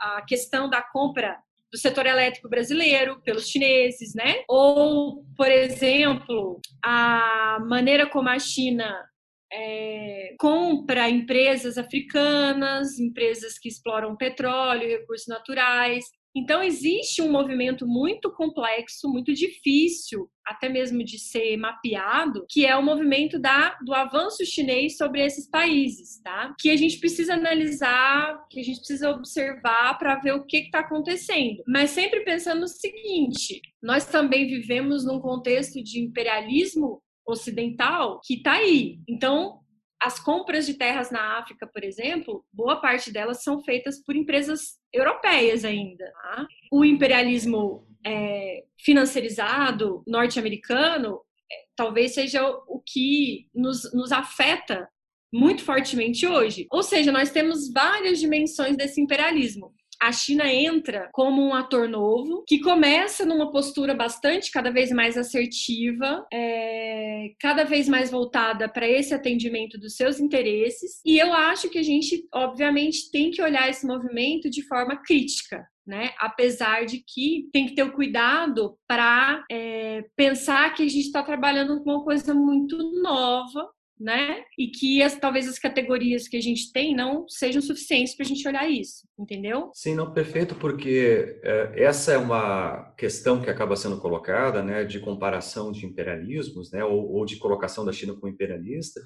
a 0.00 0.24
questão 0.26 0.68
da 0.68 0.82
compra 0.82 1.38
do 1.72 1.78
setor 1.78 2.06
elétrico 2.06 2.48
brasileiro 2.48 3.20
pelos 3.22 3.48
chineses, 3.48 4.14
né? 4.14 4.44
Ou, 4.48 5.24
por 5.36 5.50
exemplo, 5.50 6.60
a 6.82 7.58
maneira 7.66 8.08
como 8.08 8.28
a 8.28 8.38
China 8.38 9.04
é, 9.52 10.34
compra 10.38 11.08
empresas 11.08 11.78
africanas, 11.78 12.98
empresas 12.98 13.58
que 13.58 13.68
exploram 13.68 14.16
petróleo, 14.16 14.88
recursos 14.88 15.26
naturais. 15.26 16.04
Então, 16.36 16.62
existe 16.62 17.22
um 17.22 17.32
movimento 17.32 17.86
muito 17.86 18.30
complexo, 18.30 19.08
muito 19.08 19.32
difícil, 19.32 20.28
até 20.44 20.68
mesmo 20.68 21.02
de 21.02 21.18
ser 21.18 21.56
mapeado, 21.56 22.44
que 22.50 22.66
é 22.66 22.76
o 22.76 22.82
movimento 22.82 23.38
da, 23.38 23.74
do 23.82 23.94
avanço 23.94 24.44
chinês 24.44 24.98
sobre 24.98 25.24
esses 25.24 25.48
países, 25.48 26.20
tá? 26.22 26.54
Que 26.60 26.68
a 26.68 26.76
gente 26.76 27.00
precisa 27.00 27.32
analisar, 27.32 28.38
que 28.50 28.60
a 28.60 28.62
gente 28.62 28.76
precisa 28.76 29.10
observar 29.10 29.98
para 29.98 30.16
ver 30.16 30.34
o 30.34 30.44
que 30.44 30.58
está 30.58 30.80
acontecendo. 30.80 31.62
Mas 31.66 31.90
sempre 31.90 32.20
pensando 32.20 32.60
no 32.60 32.68
seguinte: 32.68 33.62
nós 33.82 34.04
também 34.04 34.46
vivemos 34.46 35.06
num 35.06 35.18
contexto 35.18 35.82
de 35.82 36.00
imperialismo 36.00 37.02
ocidental 37.26 38.20
que 38.22 38.34
está 38.34 38.52
aí. 38.52 38.98
Então, 39.08 39.60
as 40.00 40.20
compras 40.20 40.66
de 40.66 40.74
terras 40.74 41.10
na 41.10 41.38
África, 41.38 41.66
por 41.66 41.82
exemplo, 41.82 42.44
boa 42.52 42.80
parte 42.80 43.12
delas 43.12 43.42
são 43.42 43.62
feitas 43.62 44.02
por 44.04 44.14
empresas 44.14 44.78
europeias 44.92 45.64
ainda. 45.64 46.04
Tá? 46.04 46.46
O 46.70 46.84
imperialismo 46.84 47.86
é, 48.04 48.64
financiarizado 48.78 50.04
norte-americano 50.06 51.20
é, 51.50 51.54
talvez 51.74 52.14
seja 52.14 52.46
o 52.46 52.80
que 52.84 53.48
nos, 53.54 53.92
nos 53.92 54.12
afeta 54.12 54.88
muito 55.32 55.64
fortemente 55.64 56.26
hoje. 56.26 56.66
Ou 56.70 56.82
seja, 56.82 57.10
nós 57.10 57.30
temos 57.30 57.72
várias 57.72 58.18
dimensões 58.18 58.76
desse 58.76 59.00
imperialismo 59.00 59.74
a 60.00 60.12
China 60.12 60.52
entra 60.52 61.08
como 61.12 61.42
um 61.42 61.54
ator 61.54 61.88
novo, 61.88 62.44
que 62.46 62.60
começa 62.60 63.24
numa 63.24 63.50
postura 63.50 63.94
bastante, 63.94 64.50
cada 64.50 64.70
vez 64.70 64.90
mais 64.90 65.16
assertiva, 65.16 66.26
é, 66.32 67.32
cada 67.40 67.64
vez 67.64 67.88
mais 67.88 68.10
voltada 68.10 68.68
para 68.68 68.88
esse 68.88 69.14
atendimento 69.14 69.78
dos 69.78 69.96
seus 69.96 70.20
interesses. 70.20 71.00
E 71.04 71.18
eu 71.18 71.32
acho 71.32 71.68
que 71.68 71.78
a 71.78 71.82
gente, 71.82 72.26
obviamente, 72.32 73.10
tem 73.10 73.30
que 73.30 73.42
olhar 73.42 73.68
esse 73.68 73.86
movimento 73.86 74.50
de 74.50 74.62
forma 74.62 74.96
crítica. 75.02 75.66
Né? 75.86 76.10
Apesar 76.18 76.84
de 76.84 76.98
que 76.98 77.48
tem 77.52 77.66
que 77.66 77.76
ter 77.76 77.84
o 77.84 77.92
cuidado 77.92 78.76
para 78.88 79.44
é, 79.48 80.04
pensar 80.16 80.74
que 80.74 80.82
a 80.82 80.88
gente 80.88 81.06
está 81.06 81.22
trabalhando 81.22 81.80
com 81.84 81.90
uma 81.90 82.02
coisa 82.02 82.34
muito 82.34 82.76
nova, 83.00 83.70
né? 83.98 84.42
E 84.58 84.68
que 84.68 85.02
as, 85.02 85.18
talvez 85.18 85.48
as 85.48 85.58
categorias 85.58 86.28
que 86.28 86.36
a 86.36 86.40
gente 86.40 86.72
tem 86.72 86.94
não 86.94 87.26
sejam 87.28 87.62
suficientes 87.62 88.14
para 88.14 88.24
a 88.24 88.28
gente 88.28 88.46
olhar 88.46 88.70
isso, 88.70 89.08
entendeu? 89.18 89.70
Sim, 89.74 89.94
não, 89.94 90.12
perfeito, 90.12 90.54
porque 90.54 91.40
é, 91.42 91.72
essa 91.76 92.12
é 92.12 92.18
uma 92.18 92.92
questão 92.96 93.40
que 93.40 93.48
acaba 93.48 93.76
sendo 93.76 93.98
colocada, 93.98 94.62
né, 94.62 94.84
de 94.84 95.00
comparação 95.00 95.72
de 95.72 95.86
imperialismos, 95.86 96.70
né, 96.70 96.84
ou, 96.84 97.10
ou 97.10 97.24
de 97.24 97.36
colocação 97.36 97.84
da 97.84 97.92
China 97.92 98.14
como 98.14 98.32
imperialista, 98.32 99.00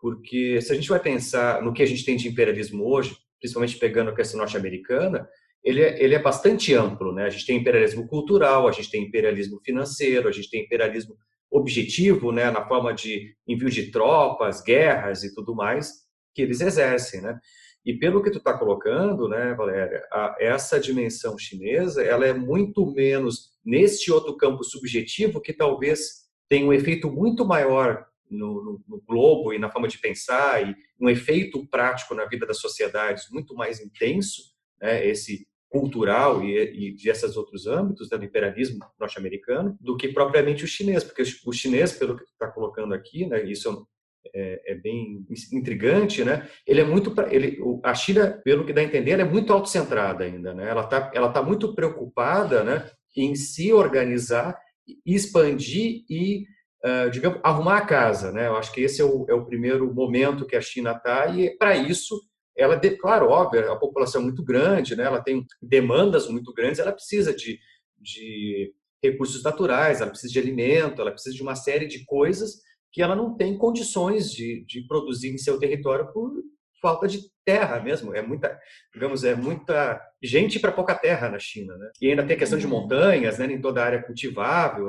porque 0.00 0.60
se 0.60 0.72
a 0.72 0.74
gente 0.74 0.88
vai 0.88 1.00
pensar 1.00 1.62
no 1.62 1.72
que 1.72 1.82
a 1.82 1.86
gente 1.86 2.04
tem 2.04 2.16
de 2.16 2.28
imperialismo 2.28 2.84
hoje, 2.84 3.16
principalmente 3.40 3.78
pegando 3.78 4.10
a 4.10 4.14
questão 4.14 4.38
norte-americana, 4.38 5.26
ele 5.64 5.82
é, 5.82 6.02
ele 6.02 6.14
é 6.14 6.22
bastante 6.22 6.72
amplo, 6.74 7.12
né? 7.12 7.24
A 7.24 7.28
gente 7.28 7.44
tem 7.44 7.58
imperialismo 7.58 8.06
cultural, 8.06 8.68
a 8.68 8.72
gente 8.72 8.88
tem 8.88 9.02
imperialismo 9.02 9.60
financeiro, 9.64 10.28
a 10.28 10.32
gente 10.32 10.48
tem 10.48 10.62
imperialismo 10.62 11.16
objetivo, 11.50 12.32
né, 12.32 12.50
na 12.50 12.66
forma 12.66 12.92
de 12.92 13.34
envio 13.46 13.70
de 13.70 13.90
tropas, 13.90 14.62
guerras 14.62 15.22
e 15.24 15.34
tudo 15.34 15.54
mais 15.54 16.06
que 16.34 16.42
eles 16.42 16.60
exercem, 16.60 17.22
né? 17.22 17.38
E 17.84 17.94
pelo 17.94 18.22
que 18.22 18.30
tu 18.30 18.38
está 18.38 18.58
colocando, 18.58 19.28
né, 19.28 19.54
Valéria, 19.54 20.04
a, 20.12 20.36
essa 20.40 20.78
dimensão 20.78 21.38
chinesa, 21.38 22.02
ela 22.02 22.26
é 22.26 22.32
muito 22.32 22.84
menos 22.92 23.52
neste 23.64 24.10
outro 24.12 24.36
campo 24.36 24.64
subjetivo 24.64 25.40
que 25.40 25.52
talvez 25.52 26.26
tenha 26.48 26.66
um 26.66 26.72
efeito 26.72 27.10
muito 27.10 27.44
maior 27.44 28.04
no, 28.28 28.62
no, 28.62 28.84
no, 28.88 29.00
globo 29.02 29.52
e 29.52 29.58
na 29.58 29.70
forma 29.70 29.86
de 29.86 29.98
pensar 29.98 30.68
e 30.68 30.74
um 31.00 31.08
efeito 31.08 31.64
prático 31.68 32.14
na 32.14 32.26
vida 32.26 32.44
das 32.44 32.58
sociedades 32.58 33.30
muito 33.30 33.54
mais 33.54 33.80
intenso, 33.80 34.42
né, 34.80 35.06
esse 35.06 35.46
cultural 35.78 36.42
e, 36.42 36.88
e 36.88 36.94
de 36.94 37.10
esses 37.10 37.36
outros 37.36 37.66
âmbitos 37.66 38.10
né, 38.10 38.16
do 38.16 38.24
imperialismo 38.24 38.78
norte-americano 38.98 39.76
do 39.80 39.96
que 39.96 40.08
propriamente 40.08 40.64
o 40.64 40.68
chinês, 40.68 41.04
porque 41.04 41.22
o 41.44 41.52
chinês, 41.52 41.92
pelo 41.92 42.16
que 42.16 42.24
está 42.24 42.48
colocando 42.48 42.94
aqui, 42.94 43.26
né, 43.26 43.42
isso 43.44 43.86
é, 44.34 44.72
é, 44.72 44.74
bem 44.74 45.24
intrigante, 45.52 46.24
né? 46.24 46.48
Ele 46.66 46.80
é 46.80 46.84
muito, 46.84 47.14
ele, 47.30 47.58
a 47.82 47.94
China, 47.94 48.40
pelo 48.44 48.64
que 48.64 48.72
dá 48.72 48.80
a 48.80 48.84
entender, 48.84 49.20
é 49.20 49.24
muito 49.24 49.52
autocentrada 49.52 50.24
ainda, 50.24 50.52
né? 50.52 50.68
Ela 50.68 50.82
está, 50.82 51.10
ela 51.14 51.28
tá 51.30 51.42
muito 51.42 51.74
preocupada, 51.74 52.64
né, 52.64 52.90
em 53.16 53.34
se 53.34 53.72
organizar, 53.72 54.58
expandir 55.04 56.04
e 56.08 56.44
Uh, 56.84 57.10
digamos, 57.10 57.40
arrumar 57.42 57.78
a 57.78 57.86
casa, 57.86 58.30
né? 58.30 58.46
Eu 58.46 58.54
acho 58.54 58.70
que 58.70 58.80
esse 58.80 59.00
é 59.00 59.04
o, 59.04 59.26
é 59.28 59.34
o 59.34 59.44
primeiro 59.44 59.92
momento 59.92 60.46
que 60.46 60.54
a 60.54 60.60
China 60.60 60.92
está 60.92 61.26
e 61.26 61.50
para 61.56 61.74
isso 61.74 62.20
ela, 62.56 62.80
claro, 62.98 63.28
óbvio, 63.28 63.70
a 63.70 63.76
população 63.76 64.20
é 64.22 64.24
muito 64.24 64.42
grande, 64.42 64.96
né? 64.96 65.04
ela 65.04 65.22
tem 65.22 65.44
demandas 65.60 66.28
muito 66.28 66.52
grandes, 66.54 66.78
ela 66.78 66.92
precisa 66.92 67.34
de, 67.34 67.58
de 67.98 68.72
recursos 69.02 69.42
naturais, 69.42 70.00
ela 70.00 70.10
precisa 70.10 70.32
de 70.32 70.38
alimento, 70.38 71.00
ela 71.00 71.12
precisa 71.12 71.34
de 71.34 71.42
uma 71.42 71.54
série 71.54 71.86
de 71.86 72.04
coisas 72.04 72.60
que 72.92 73.02
ela 73.02 73.14
não 73.14 73.36
tem 73.36 73.58
condições 73.58 74.30
de, 74.32 74.64
de 74.66 74.86
produzir 74.86 75.28
em 75.28 75.38
seu 75.38 75.58
território 75.58 76.10
por 76.12 76.32
falta 76.80 77.06
de 77.06 77.20
terra 77.44 77.80
mesmo. 77.80 78.14
É 78.14 78.22
muita, 78.22 78.58
digamos, 78.92 79.24
é 79.24 79.34
muita 79.34 80.00
gente 80.22 80.58
para 80.58 80.72
pouca 80.72 80.94
terra 80.94 81.28
na 81.28 81.38
China, 81.38 81.76
né? 81.76 81.90
E 82.00 82.08
ainda 82.08 82.24
tem 82.24 82.36
a 82.36 82.38
questão 82.38 82.58
de 82.58 82.64
uhum. 82.66 82.72
montanhas, 82.72 83.38
né? 83.38 83.46
Nem 83.46 83.60
toda 83.60 83.82
a 83.82 83.84
área 83.84 83.96
é 83.96 84.02
cultivável. 84.02 84.88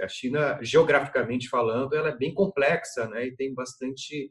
A 0.00 0.08
China, 0.08 0.58
geograficamente 0.62 1.48
falando, 1.48 1.94
ela 1.94 2.10
é 2.10 2.16
bem 2.16 2.34
complexa, 2.34 3.08
né? 3.08 3.26
E 3.26 3.36
tem 3.36 3.54
bastante 3.54 4.30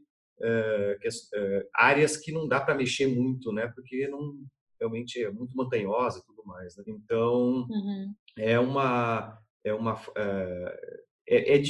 áreas 1.73 2.17
que 2.17 2.31
não 2.31 2.47
dá 2.47 2.59
para 2.59 2.75
mexer 2.75 3.07
muito, 3.07 3.51
né? 3.51 3.71
Porque 3.73 4.07
não 4.07 4.35
realmente 4.79 5.21
é 5.21 5.31
muito 5.31 5.55
montanhosa 5.55 6.19
e 6.19 6.25
tudo 6.25 6.43
mais. 6.45 6.75
Né? 6.77 6.83
Então 6.87 7.67
uhum. 7.69 8.13
é 8.37 8.59
uma 8.59 9.37
é 9.63 9.73
uma 9.73 9.99
é, 10.15 11.57
é, 11.57 11.61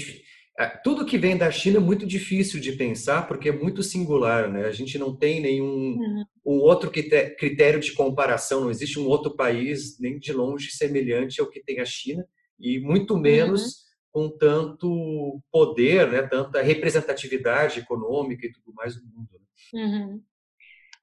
é, 0.59 0.67
tudo 0.83 1.05
que 1.05 1.17
vem 1.17 1.37
da 1.37 1.49
China 1.49 1.77
é 1.77 1.79
muito 1.79 2.05
difícil 2.05 2.59
de 2.59 2.73
pensar 2.73 3.27
porque 3.27 3.49
é 3.49 3.51
muito 3.51 3.81
singular, 3.81 4.51
né? 4.51 4.65
A 4.65 4.71
gente 4.71 4.97
não 4.97 5.15
tem 5.15 5.39
nenhum 5.39 5.97
uhum. 5.97 6.25
um 6.45 6.59
outro 6.59 6.91
critério 6.91 7.79
de 7.79 7.93
comparação, 7.93 8.61
não 8.61 8.71
existe 8.71 8.99
um 8.99 9.07
outro 9.07 9.35
país 9.35 9.99
nem 9.99 10.19
de 10.19 10.33
longe 10.33 10.71
semelhante 10.71 11.39
ao 11.39 11.49
que 11.49 11.63
tem 11.63 11.79
a 11.79 11.85
China 11.85 12.25
e 12.59 12.79
muito 12.79 13.17
menos 13.17 13.61
uhum 13.61 13.86
com 14.17 14.31
tanto 14.31 15.39
poder, 15.51 16.09
né, 16.09 16.23
tanta 16.23 16.59
representatividade 16.59 17.81
econômica 17.81 18.47
e 18.47 18.51
tudo 18.51 18.73
mais 18.73 18.99
no 18.99 19.07
mundo. 19.07 19.29
Né? 19.71 19.83
Uhum. 19.83 20.23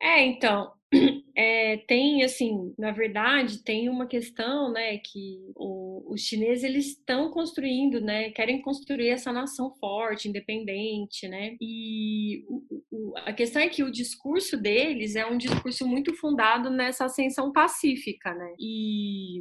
É, 0.03 0.21
então, 0.27 0.73
é, 1.37 1.77
tem 1.87 2.25
assim, 2.25 2.75
na 2.77 2.91
verdade, 2.91 3.63
tem 3.63 3.89
uma 3.89 4.09
questão, 4.09 4.73
né, 4.73 4.99
que 4.99 5.49
o, 5.55 6.13
os 6.13 6.23
chineses 6.23 6.65
eles 6.65 6.87
estão 6.89 7.31
construindo, 7.31 8.01
né, 8.01 8.31
querem 8.31 8.61
construir 8.61 9.11
essa 9.11 9.33
nação 9.33 9.73
forte, 9.77 10.29
independente, 10.29 11.29
né, 11.29 11.57
e 11.61 12.45
o, 12.49 12.65
o, 12.91 13.13
a 13.19 13.33
questão 13.33 13.63
é 13.63 13.69
que 13.69 13.85
o 13.85 13.93
discurso 13.93 14.61
deles 14.61 15.15
é 15.15 15.25
um 15.25 15.39
discurso 15.39 15.87
muito 15.87 16.13
fundado 16.17 16.69
nessa 16.69 17.05
ascensão 17.05 17.53
pacífica, 17.53 18.35
né, 18.35 18.57
e 18.59 19.41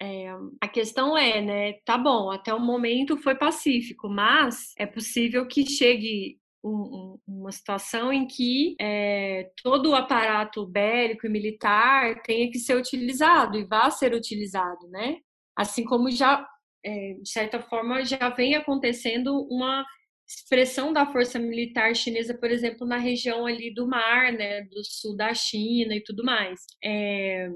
é, 0.00 0.28
a 0.60 0.68
questão 0.68 1.16
é, 1.16 1.40
né? 1.40 1.72
Tá 1.84 1.96
bom, 1.96 2.30
até 2.30 2.52
o 2.52 2.60
momento 2.60 3.16
foi 3.16 3.34
pacífico, 3.36 4.08
mas 4.08 4.72
é 4.78 4.86
possível 4.86 5.46
que 5.46 5.66
chegue 5.66 6.38
um, 6.64 6.70
um, 6.70 7.18
uma 7.26 7.52
situação 7.52 8.12
em 8.12 8.26
que 8.26 8.74
é, 8.80 9.50
todo 9.62 9.90
o 9.90 9.94
aparato 9.94 10.66
bélico 10.66 11.26
e 11.26 11.30
militar 11.30 12.22
tenha 12.22 12.50
que 12.50 12.58
ser 12.58 12.76
utilizado 12.76 13.58
e 13.58 13.64
vá 13.64 13.90
ser 13.90 14.14
utilizado, 14.14 14.88
né? 14.88 15.18
Assim 15.56 15.84
como 15.84 16.10
já, 16.10 16.46
é, 16.84 17.14
de 17.14 17.28
certa 17.28 17.60
forma, 17.60 18.04
já 18.04 18.30
vem 18.30 18.54
acontecendo 18.56 19.46
uma 19.50 19.84
expressão 20.26 20.92
da 20.92 21.06
força 21.06 21.38
militar 21.38 21.94
chinesa, 21.94 22.36
por 22.36 22.50
exemplo, 22.50 22.86
na 22.86 22.96
região 22.96 23.46
ali 23.46 23.72
do 23.72 23.86
mar, 23.86 24.32
né, 24.32 24.62
do 24.62 24.82
sul 24.84 25.14
da 25.16 25.34
China 25.34 25.94
e 25.94 26.02
tudo 26.02 26.24
mais. 26.24 26.60
É, 26.82 27.48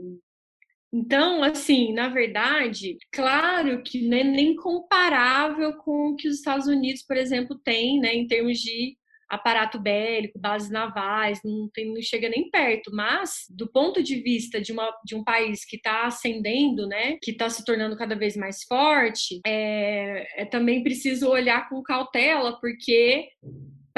então, 0.93 1.43
assim, 1.43 1.93
na 1.93 2.09
verdade, 2.09 2.97
claro 3.13 3.83
que 3.83 4.09
não 4.09 4.17
é 4.17 4.25
nem 4.25 4.57
comparável 4.57 5.75
com 5.75 6.11
o 6.11 6.17
que 6.17 6.29
os 6.29 6.37
Estados 6.37 6.67
Unidos, 6.67 7.03
por 7.03 7.17
exemplo, 7.17 7.59
tem, 7.63 8.01
né, 8.01 8.15
em 8.15 8.27
termos 8.27 8.59
de 8.59 8.97
aparato 9.29 9.79
bélico, 9.79 10.39
bases 10.39 10.71
navais, 10.71 11.39
não, 11.45 11.69
tem, 11.75 11.93
não 11.93 12.01
chega 12.01 12.31
nem 12.31 12.51
perto. 12.51 12.91
Mas, 12.95 13.45
do 13.51 13.71
ponto 13.71 14.03
de 14.03 14.17
vista 14.23 14.59
de, 14.61 14.73
uma, 14.73 14.91
de 15.05 15.15
um 15.15 15.23
país 15.23 15.67
que 15.67 15.77
está 15.77 16.07
ascendendo, 16.07 16.87
né, 16.87 17.19
que 17.23 17.33
está 17.33 17.51
se 17.51 17.63
tornando 17.65 17.97
cada 17.97 18.17
vez 18.17 18.37
mais 18.37 18.65
forte, 18.65 19.41
é, 19.47 20.43
é 20.43 20.45
também 20.47 20.83
preciso 20.83 21.29
olhar 21.29 21.69
com 21.69 21.83
cautela, 21.83 22.59
porque 22.59 23.29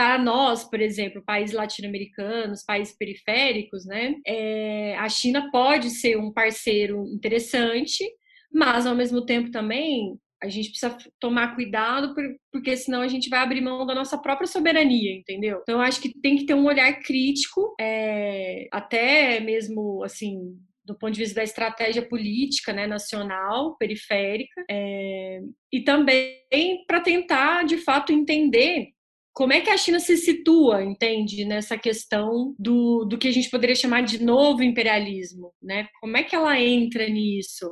para 0.01 0.17
nós, 0.17 0.65
por 0.65 0.81
exemplo, 0.81 1.23
países 1.23 1.55
latino-americanos, 1.55 2.65
países 2.65 2.97
periféricos, 2.97 3.85
né, 3.85 4.15
é, 4.27 4.97
a 4.97 5.07
China 5.11 5.51
pode 5.53 5.91
ser 5.91 6.17
um 6.17 6.33
parceiro 6.33 7.05
interessante, 7.09 8.03
mas 8.51 8.87
ao 8.87 8.95
mesmo 8.95 9.27
tempo 9.27 9.51
também 9.51 10.19
a 10.43 10.49
gente 10.49 10.71
precisa 10.71 10.97
tomar 11.21 11.55
cuidado 11.55 12.15
porque 12.51 12.79
senão 12.79 13.03
a 13.03 13.09
gente 13.09 13.29
vai 13.29 13.41
abrir 13.41 13.61
mão 13.61 13.85
da 13.85 13.95
nossa 13.95 14.17
própria 14.17 14.47
soberania, 14.47 15.15
entendeu? 15.15 15.59
Então 15.61 15.83
acho 15.83 16.01
que 16.01 16.19
tem 16.19 16.39
que 16.39 16.47
ter 16.47 16.55
um 16.55 16.65
olhar 16.65 16.91
crítico, 17.03 17.75
é, 17.79 18.69
até 18.73 19.39
mesmo 19.39 20.03
assim 20.03 20.57
do 20.83 20.97
ponto 20.97 21.13
de 21.13 21.21
vista 21.21 21.37
da 21.37 21.45
estratégia 21.45 22.01
política 22.01 22.73
né, 22.73 22.87
nacional, 22.87 23.77
periférica, 23.77 24.65
é, 24.69 25.41
e 25.71 25.83
também 25.83 26.85
para 26.87 27.03
tentar, 27.03 27.65
de 27.65 27.77
fato, 27.77 28.15
entender 28.15 28.89
como 29.33 29.53
é 29.53 29.61
que 29.61 29.71
a 29.71 29.77
China 29.77 30.01
se 30.01 30.17
situa, 30.17 30.83
entende, 30.83 31.45
nessa 31.45 31.79
questão 31.79 32.55
do, 32.59 33.05
do 33.05 33.17
que 33.19 33.29
a 33.29 33.33
gente 33.33 33.51
poderia 33.51 33.77
chamar 33.77 34.03
de 34.03 34.23
novo 34.23 34.63
imperialismo, 34.63 35.53
né? 35.63 35.87
Como 36.01 36.17
é 36.17 36.23
que 36.23 36.35
ela 36.35 36.61
entra 36.61 37.09
nisso? 37.09 37.71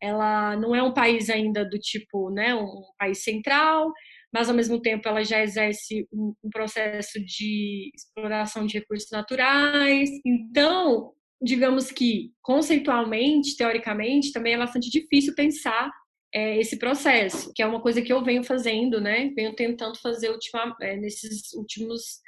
Ela 0.00 0.56
não 0.56 0.74
é 0.74 0.82
um 0.82 0.92
país 0.92 1.30
ainda 1.30 1.64
do 1.64 1.78
tipo, 1.78 2.30
né, 2.30 2.54
um 2.54 2.82
país 2.98 3.22
central, 3.22 3.92
mas 4.32 4.48
ao 4.48 4.54
mesmo 4.54 4.80
tempo 4.80 5.08
ela 5.08 5.24
já 5.24 5.42
exerce 5.42 6.06
um, 6.12 6.34
um 6.44 6.50
processo 6.50 7.18
de 7.24 7.90
exploração 7.94 8.66
de 8.66 8.78
recursos 8.78 9.10
naturais. 9.10 10.10
Então, 10.24 11.12
digamos 11.42 11.90
que 11.90 12.32
conceitualmente, 12.42 13.56
teoricamente, 13.56 14.32
também 14.32 14.54
é 14.54 14.58
bastante 14.58 14.90
difícil 14.90 15.34
pensar 15.34 15.90
é, 16.32 16.58
esse 16.58 16.78
processo, 16.78 17.52
que 17.54 17.62
é 17.62 17.66
uma 17.66 17.80
coisa 17.80 18.02
que 18.02 18.12
eu 18.12 18.22
venho 18.22 18.44
fazendo, 18.44 19.00
né? 19.00 19.30
Venho 19.34 19.54
tentando 19.54 19.98
fazer 19.98 20.30
ultima, 20.30 20.76
é, 20.80 20.96
nesses 20.96 21.52
últimos 21.54 22.20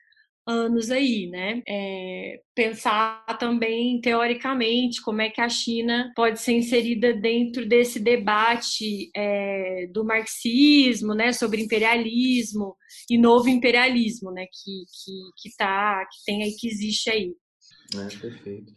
anos 0.47 0.91
aí, 0.91 1.29
né? 1.29 1.63
É, 1.69 2.41
pensar 2.55 3.25
também 3.39 4.01
teoricamente 4.01 5.01
como 5.03 5.21
é 5.23 5.31
que 5.31 5.41
a 5.41 5.49
China 5.49 6.13
pode 6.17 6.41
ser 6.41 6.53
inserida 6.53 7.13
dentro 7.13 7.67
desse 7.67 8.01
debate 8.01 9.11
é, 9.15 9.87
do 9.93 10.05
marxismo, 10.05 11.15
né? 11.15 11.33
Sobre 11.33 11.63
imperialismo 11.63 12.77
e 13.09 13.19
novo 13.19 13.49
imperialismo, 13.49 14.33
né? 14.33 14.47
Que 14.47 14.85
que 15.05 15.49
que 15.51 15.57
tá, 15.57 16.05
que 16.07 16.25
tem 16.25 16.43
aí, 16.43 16.53
que 16.57 16.69
existe 16.69 17.11
aí. 17.11 17.33
É, 17.95 18.19
perfeito. 18.19 18.73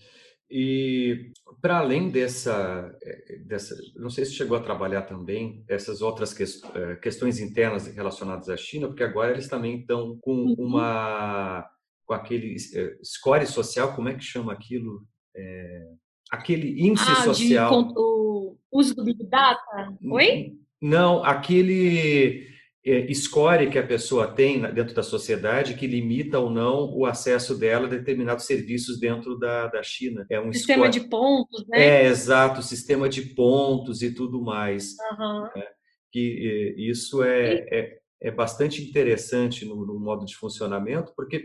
E 0.55 1.31
para 1.59 1.79
além 1.79 2.11
dessa, 2.11 2.95
eh, 3.01 3.39
dessa, 3.43 3.75
não 3.95 4.11
sei 4.11 4.23
se 4.23 4.35
chegou 4.35 4.55
a 4.55 4.61
trabalhar 4.61 5.01
também 5.01 5.63
essas 5.67 5.99
outras 5.99 6.39
eh, 6.39 6.95
questões 6.97 7.39
internas 7.39 7.87
relacionadas 7.87 8.47
à 8.49 8.55
China, 8.55 8.87
porque 8.87 9.03
agora 9.03 9.31
eles 9.31 9.47
também 9.47 9.79
estão 9.79 10.15
com 10.21 10.31
uhum. 10.31 10.55
uma 10.59 11.67
com 12.05 12.13
aquele 12.13 12.55
score 13.03 13.47
social, 13.47 13.95
como 13.95 14.09
é 14.09 14.13
que 14.13 14.23
chama 14.23 14.53
aquilo? 14.53 15.01
É, 15.35 15.87
aquele 16.29 16.79
índice 16.79 17.09
ah, 17.09 17.23
social. 17.23 17.85
De, 17.85 17.93
o 17.95 18.55
uso 18.71 18.93
do 18.93 19.03
Big 19.03 19.25
Data? 19.25 19.97
Oi? 20.05 20.53
Não, 20.79 21.23
aquele 21.23 22.45
é, 22.85 23.13
score 23.13 23.69
que 23.69 23.79
a 23.79 23.85
pessoa 23.85 24.27
tem 24.27 24.61
dentro 24.73 24.93
da 24.93 25.03
sociedade 25.03 25.75
que 25.75 25.87
limita 25.87 26.37
ou 26.39 26.49
não 26.49 26.93
o 26.93 27.05
acesso 27.05 27.57
dela 27.57 27.87
a 27.87 27.89
determinados 27.89 28.45
serviços 28.45 28.99
dentro 28.99 29.37
da, 29.37 29.67
da 29.67 29.81
China. 29.81 30.25
É 30.29 30.39
um 30.39 30.51
sistema 30.51 30.91
score... 30.91 31.03
de 31.03 31.09
pontos, 31.09 31.67
né? 31.67 32.03
É, 32.03 32.05
exato, 32.07 32.61
sistema 32.61 33.07
de 33.07 33.21
pontos 33.33 34.01
e 34.01 34.13
tudo 34.13 34.41
mais. 34.41 34.95
Uhum. 35.17 35.43
Né? 35.55 35.65
Que 36.11 36.75
isso 36.77 37.23
é, 37.23 37.53
é, 37.71 37.97
é, 38.21 38.31
bastante 38.31 38.83
interessante 38.83 39.65
no, 39.65 39.85
no, 39.85 39.99
modo 39.99 40.25
de 40.25 40.35
funcionamento, 40.35 41.13
porque 41.15 41.37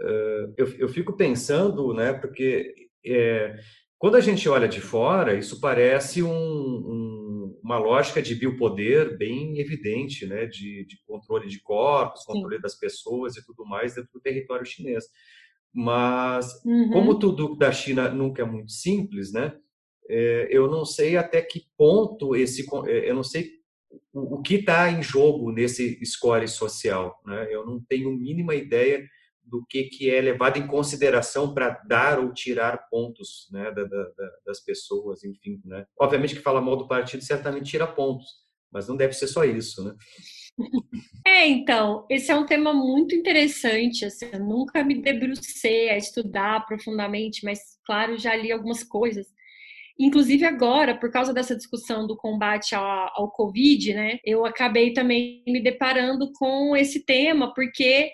uh, 0.00 0.54
eu, 0.56 0.66
eu 0.78 0.88
fico 0.88 1.16
pensando, 1.16 1.92
né, 1.94 2.12
porque 2.14 2.74
é, 3.06 3.54
quando 4.00 4.16
a 4.16 4.20
gente 4.20 4.48
olha 4.48 4.66
de 4.66 4.80
fora, 4.80 5.34
isso 5.34 5.60
parece 5.60 6.22
um, 6.22 6.32
um, 6.32 7.29
uma 7.62 7.78
lógica 7.78 8.20
de 8.20 8.34
biopoder 8.34 9.16
bem 9.16 9.58
evidente, 9.58 10.26
né? 10.26 10.46
de, 10.46 10.84
de 10.86 10.98
controle 11.06 11.48
de 11.48 11.60
corpos, 11.60 12.24
controle 12.24 12.56
Sim. 12.56 12.62
das 12.62 12.78
pessoas 12.78 13.36
e 13.36 13.44
tudo 13.44 13.64
mais 13.64 13.94
dentro 13.94 14.10
do 14.12 14.20
território 14.20 14.66
chinês. 14.66 15.04
Mas, 15.72 16.64
uhum. 16.64 16.90
como 16.90 17.18
tudo 17.18 17.56
da 17.56 17.70
China 17.70 18.08
nunca 18.10 18.42
é 18.42 18.44
muito 18.44 18.72
simples, 18.72 19.32
né? 19.32 19.56
É, 20.08 20.48
eu 20.50 20.68
não 20.68 20.84
sei 20.84 21.16
até 21.16 21.40
que 21.40 21.62
ponto 21.76 22.34
esse. 22.34 22.66
É, 22.88 23.08
eu 23.08 23.14
não 23.14 23.22
sei 23.22 23.52
o, 24.12 24.38
o 24.38 24.42
que 24.42 24.56
está 24.56 24.90
em 24.90 25.02
jogo 25.02 25.52
nesse 25.52 26.04
score 26.04 26.48
social. 26.48 27.20
Né? 27.24 27.46
Eu 27.50 27.64
não 27.64 27.80
tenho 27.88 28.10
mínima 28.10 28.54
ideia 28.54 29.06
do 29.50 29.64
que, 29.68 29.84
que 29.84 30.08
é 30.08 30.20
levado 30.20 30.58
em 30.58 30.66
consideração 30.66 31.52
para 31.52 31.70
dar 31.86 32.20
ou 32.20 32.32
tirar 32.32 32.88
pontos 32.88 33.48
né, 33.50 33.70
da, 33.72 33.84
da, 33.84 34.06
das 34.46 34.60
pessoas, 34.60 35.24
enfim. 35.24 35.60
Né? 35.64 35.84
Obviamente 35.98 36.36
que 36.36 36.42
fala 36.42 36.60
mal 36.60 36.76
do 36.76 36.88
partido 36.88 37.24
certamente 37.24 37.70
tira 37.70 37.86
pontos, 37.86 38.26
mas 38.72 38.86
não 38.86 38.96
deve 38.96 39.12
ser 39.12 39.26
só 39.26 39.44
isso, 39.44 39.84
né? 39.84 39.94
É, 41.26 41.46
então, 41.46 42.06
esse 42.10 42.30
é 42.30 42.34
um 42.34 42.44
tema 42.44 42.72
muito 42.72 43.14
interessante, 43.14 44.04
assim, 44.04 44.28
eu 44.32 44.40
nunca 44.40 44.82
me 44.82 45.00
debrucei 45.00 45.88
a 45.88 45.96
estudar 45.96 46.66
profundamente, 46.66 47.44
mas, 47.44 47.60
claro, 47.86 48.18
já 48.18 48.34
li 48.34 48.50
algumas 48.50 48.82
coisas. 48.82 49.26
Inclusive 49.98 50.44
agora, 50.44 50.98
por 50.98 51.10
causa 51.10 51.32
dessa 51.32 51.54
discussão 51.54 52.06
do 52.06 52.16
combate 52.16 52.74
ao, 52.74 52.84
ao 53.14 53.30
Covid, 53.30 53.94
né, 53.94 54.18
eu 54.24 54.44
acabei 54.44 54.92
também 54.92 55.42
me 55.46 55.62
deparando 55.62 56.32
com 56.32 56.76
esse 56.76 57.04
tema, 57.04 57.54
porque 57.54 58.10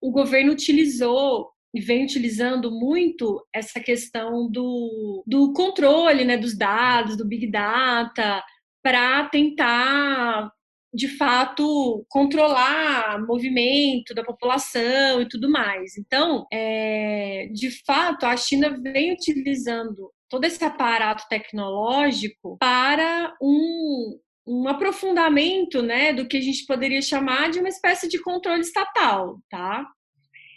o 0.00 0.10
governo 0.10 0.52
utilizou 0.52 1.50
e 1.74 1.80
vem 1.80 2.04
utilizando 2.04 2.70
muito 2.70 3.46
essa 3.54 3.78
questão 3.80 4.50
do, 4.50 5.22
do 5.26 5.52
controle 5.52 6.24
né, 6.24 6.36
dos 6.36 6.56
dados, 6.56 7.16
do 7.16 7.26
Big 7.26 7.48
Data, 7.50 8.42
para 8.82 9.28
tentar, 9.28 10.50
de 10.92 11.08
fato, 11.16 12.04
controlar 12.08 13.24
movimento 13.24 14.14
da 14.14 14.24
população 14.24 15.20
e 15.20 15.28
tudo 15.28 15.50
mais. 15.50 15.96
Então, 15.96 16.46
é, 16.52 17.48
de 17.52 17.70
fato, 17.84 18.26
a 18.26 18.36
China 18.36 18.76
vem 18.82 19.12
utilizando 19.12 20.10
todo 20.28 20.44
esse 20.44 20.64
aparato 20.64 21.24
tecnológico 21.28 22.56
para 22.58 23.36
um, 23.40 24.18
um 24.50 24.66
aprofundamento, 24.66 25.80
né, 25.80 26.12
do 26.12 26.26
que 26.26 26.36
a 26.36 26.40
gente 26.40 26.66
poderia 26.66 27.00
chamar 27.00 27.50
de 27.50 27.60
uma 27.60 27.68
espécie 27.68 28.08
de 28.08 28.20
controle 28.20 28.62
estatal, 28.62 29.40
tá? 29.48 29.86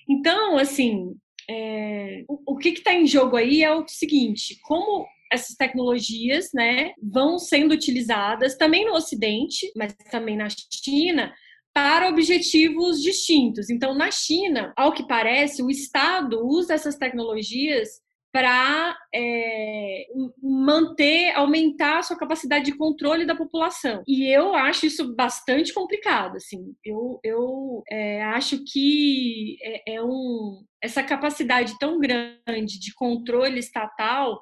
Então, 0.10 0.58
assim, 0.58 1.16
é, 1.48 2.24
o, 2.28 2.54
o 2.54 2.58
que 2.58 2.70
está 2.70 2.92
em 2.92 3.06
jogo 3.06 3.36
aí 3.36 3.62
é 3.62 3.72
o 3.72 3.88
seguinte: 3.88 4.58
como 4.64 5.06
essas 5.32 5.56
tecnologias, 5.56 6.50
né, 6.54 6.94
vão 7.02 7.38
sendo 7.38 7.74
utilizadas 7.74 8.58
também 8.58 8.84
no 8.84 8.94
Ocidente, 8.94 9.72
mas 9.76 9.96
também 10.10 10.38
na 10.38 10.48
China, 10.50 11.32
para 11.72 12.10
objetivos 12.10 13.02
distintos. 13.02 13.70
Então, 13.70 13.94
na 13.94 14.10
China, 14.10 14.74
ao 14.76 14.92
que 14.92 15.08
parece, 15.08 15.62
o 15.62 15.70
Estado 15.70 16.44
usa 16.44 16.74
essas 16.74 16.98
tecnologias 16.98 18.02
para 18.34 18.98
é, 19.14 20.08
manter, 20.42 21.32
aumentar 21.36 22.00
a 22.00 22.02
sua 22.02 22.18
capacidade 22.18 22.66
de 22.66 22.76
controle 22.76 23.28
da 23.28 23.36
população. 23.36 24.02
E 24.08 24.26
eu 24.26 24.56
acho 24.56 24.88
isso 24.88 25.16
bastante 25.16 25.72
complicado, 25.72 26.38
assim. 26.38 26.74
Eu, 26.84 27.20
eu 27.24 27.84
é, 27.92 28.24
acho 28.24 28.64
que 28.66 29.56
é, 29.62 29.94
é, 29.94 30.04
um, 30.04 30.66
essa 30.82 31.04
capacidade 31.04 31.78
tão 31.78 32.00
grande 32.00 32.80
de 32.80 32.92
controle 32.96 33.60
estatal 33.60 34.42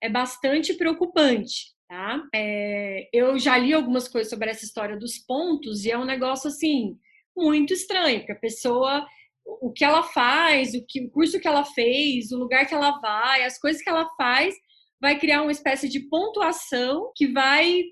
é 0.00 0.08
bastante 0.08 0.74
preocupante. 0.74 1.72
Tá? 1.88 2.22
É, 2.32 3.08
eu 3.12 3.36
já 3.40 3.58
li 3.58 3.74
algumas 3.74 4.06
coisas 4.06 4.30
sobre 4.30 4.50
essa 4.50 4.64
história 4.64 4.96
dos 4.96 5.18
pontos 5.18 5.84
e 5.84 5.90
é 5.90 5.98
um 5.98 6.04
negócio 6.04 6.46
assim 6.46 6.96
muito 7.36 7.72
estranho, 7.72 8.20
porque 8.20 8.32
a 8.32 8.36
pessoa 8.38 9.04
o 9.44 9.72
que 9.72 9.84
ela 9.84 10.02
faz, 10.02 10.74
o, 10.74 10.84
que, 10.86 11.04
o 11.04 11.10
curso 11.10 11.40
que 11.40 11.48
ela 11.48 11.64
fez, 11.64 12.32
o 12.32 12.38
lugar 12.38 12.66
que 12.66 12.74
ela 12.74 12.98
vai, 13.00 13.44
as 13.44 13.58
coisas 13.58 13.82
que 13.82 13.88
ela 13.88 14.08
faz, 14.16 14.54
vai 15.00 15.18
criar 15.18 15.42
uma 15.42 15.52
espécie 15.52 15.88
de 15.88 16.00
pontuação 16.08 17.10
que 17.16 17.26
vai 17.26 17.82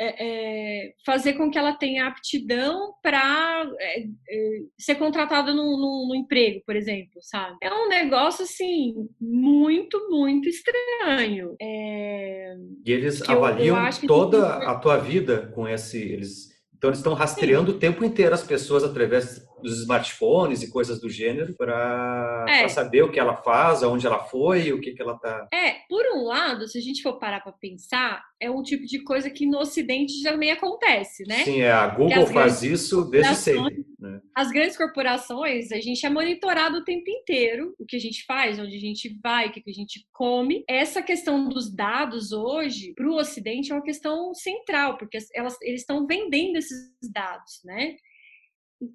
é, 0.00 0.16
é, 0.18 0.92
fazer 1.04 1.34
com 1.34 1.50
que 1.50 1.58
ela 1.58 1.74
tenha 1.74 2.06
aptidão 2.06 2.92
para 3.02 3.68
é, 3.78 4.00
é, 4.02 4.60
ser 4.78 4.96
contratada 4.96 5.52
no, 5.52 6.12
emprego, 6.14 6.62
por 6.66 6.76
exemplo, 6.76 7.20
sabe? 7.20 7.56
É 7.62 7.72
um 7.72 7.88
negócio 7.88 8.44
assim 8.44 8.94
muito, 9.20 10.08
muito 10.10 10.48
estranho. 10.48 11.54
É, 11.60 12.54
e 12.84 12.92
eles 12.92 13.28
avaliam 13.28 13.76
eu, 13.76 13.84
eu 13.84 14.08
toda 14.08 14.56
a 14.56 14.74
tua 14.76 14.98
vida 14.98 15.52
com 15.54 15.68
esse, 15.68 15.98
eles 16.00 16.52
então 16.76 16.90
eles 16.90 16.98
estão 16.98 17.14
rastreando 17.14 17.70
Sim. 17.70 17.76
o 17.76 17.80
tempo 17.80 18.04
inteiro 18.04 18.34
as 18.34 18.42
pessoas 18.42 18.82
através 18.82 19.46
dos 19.62 19.80
smartphones 19.80 20.62
e 20.62 20.70
coisas 20.70 21.00
do 21.00 21.08
gênero 21.08 21.54
para 21.54 22.46
é. 22.48 22.68
saber 22.68 23.02
o 23.02 23.10
que 23.10 23.20
ela 23.20 23.36
faz, 23.36 23.82
aonde 23.82 24.06
ela 24.06 24.18
foi, 24.18 24.72
o 24.72 24.80
que, 24.80 24.92
que 24.92 25.02
ela 25.02 25.14
está. 25.14 25.48
É, 25.52 25.76
por 25.88 26.04
um 26.14 26.24
lado, 26.24 26.68
se 26.68 26.78
a 26.78 26.82
gente 26.82 27.02
for 27.02 27.18
parar 27.18 27.40
para 27.40 27.52
pensar, 27.52 28.22
é 28.40 28.50
um 28.50 28.62
tipo 28.62 28.84
de 28.84 29.02
coisa 29.04 29.30
que 29.30 29.46
no 29.46 29.58
Ocidente 29.58 30.22
também 30.22 30.50
acontece, 30.50 31.24
né? 31.26 31.44
Sim, 31.44 31.60
é, 31.60 31.70
a 31.70 31.86
Google 31.86 32.26
faz 32.26 32.62
isso 32.62 33.04
desde 33.04 33.34
sempre. 33.36 33.84
Né? 33.98 34.20
As 34.34 34.50
grandes 34.50 34.76
corporações, 34.76 35.70
a 35.70 35.80
gente 35.80 36.04
é 36.04 36.10
monitorado 36.10 36.78
o 36.78 36.84
tempo 36.84 37.08
inteiro, 37.08 37.74
o 37.78 37.86
que 37.86 37.96
a 37.96 38.00
gente 38.00 38.24
faz, 38.24 38.58
onde 38.58 38.74
a 38.74 38.80
gente 38.80 39.16
vai, 39.22 39.48
o 39.48 39.52
que 39.52 39.62
a 39.64 39.72
gente 39.72 40.04
come. 40.12 40.64
Essa 40.68 41.00
questão 41.00 41.48
dos 41.48 41.72
dados 41.72 42.32
hoje, 42.32 42.92
para 42.94 43.08
o 43.08 43.16
Ocidente, 43.16 43.70
é 43.70 43.74
uma 43.74 43.82
questão 43.82 44.34
central, 44.34 44.98
porque 44.98 45.18
elas, 45.34 45.56
eles 45.62 45.82
estão 45.82 46.06
vendendo 46.06 46.56
esses 46.56 46.90
dados, 47.12 47.60
né? 47.64 47.94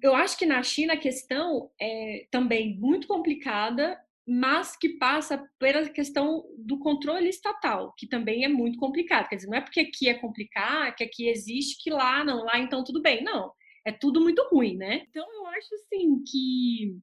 Eu 0.02 0.14
acho 0.14 0.38
que 0.38 0.46
na 0.46 0.62
China 0.62 0.94
a 0.94 0.98
questão 0.98 1.70
é 1.80 2.26
também 2.30 2.78
muito 2.78 3.06
complicada, 3.06 3.98
mas 4.26 4.76
que 4.76 4.90
passa 4.98 5.42
pela 5.58 5.88
questão 5.88 6.44
do 6.58 6.78
controle 6.78 7.28
estatal, 7.28 7.94
que 7.96 8.06
também 8.06 8.44
é 8.44 8.48
muito 8.48 8.78
complicado. 8.78 9.28
Quer 9.28 9.36
dizer, 9.36 9.48
não 9.48 9.56
é 9.56 9.60
porque 9.62 9.80
aqui 9.80 10.08
é 10.08 10.14
complicado, 10.14 10.94
que 10.94 11.04
aqui 11.04 11.28
existe, 11.28 11.82
que 11.82 11.90
lá 11.90 12.22
não, 12.22 12.44
lá 12.44 12.58
então 12.58 12.84
tudo 12.84 13.00
bem. 13.00 13.24
Não, 13.24 13.50
é 13.86 13.92
tudo 13.92 14.20
muito 14.20 14.46
ruim, 14.50 14.76
né? 14.76 15.04
Então 15.08 15.26
eu 15.34 15.46
acho 15.46 15.74
assim 15.74 16.22
que 16.30 16.98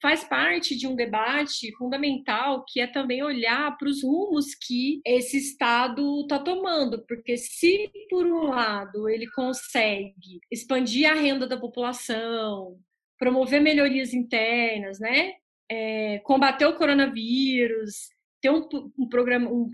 faz 0.00 0.24
parte 0.24 0.76
de 0.76 0.86
um 0.86 0.94
debate 0.94 1.74
fundamental 1.76 2.64
que 2.66 2.80
é 2.80 2.86
também 2.86 3.22
olhar 3.22 3.76
para 3.76 3.88
os 3.88 4.02
rumos 4.02 4.54
que 4.54 5.00
esse 5.04 5.38
Estado 5.38 6.20
está 6.22 6.38
tomando, 6.38 7.04
porque 7.06 7.36
se 7.36 7.90
por 8.08 8.26
um 8.26 8.44
lado 8.44 9.08
ele 9.08 9.26
consegue 9.30 10.40
expandir 10.50 11.10
a 11.10 11.14
renda 11.14 11.46
da 11.46 11.58
população, 11.58 12.78
promover 13.18 13.60
melhorias 13.60 14.12
internas, 14.12 15.00
né, 15.00 15.32
é, 15.70 16.18
combater 16.20 16.66
o 16.66 16.76
coronavírus, 16.76 18.08
ter 18.40 18.50
um, 18.50 18.68
um 18.98 19.08
programa, 19.08 19.50
um, 19.50 19.70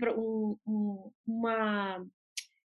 um, 0.65 1.11
uma 1.27 2.05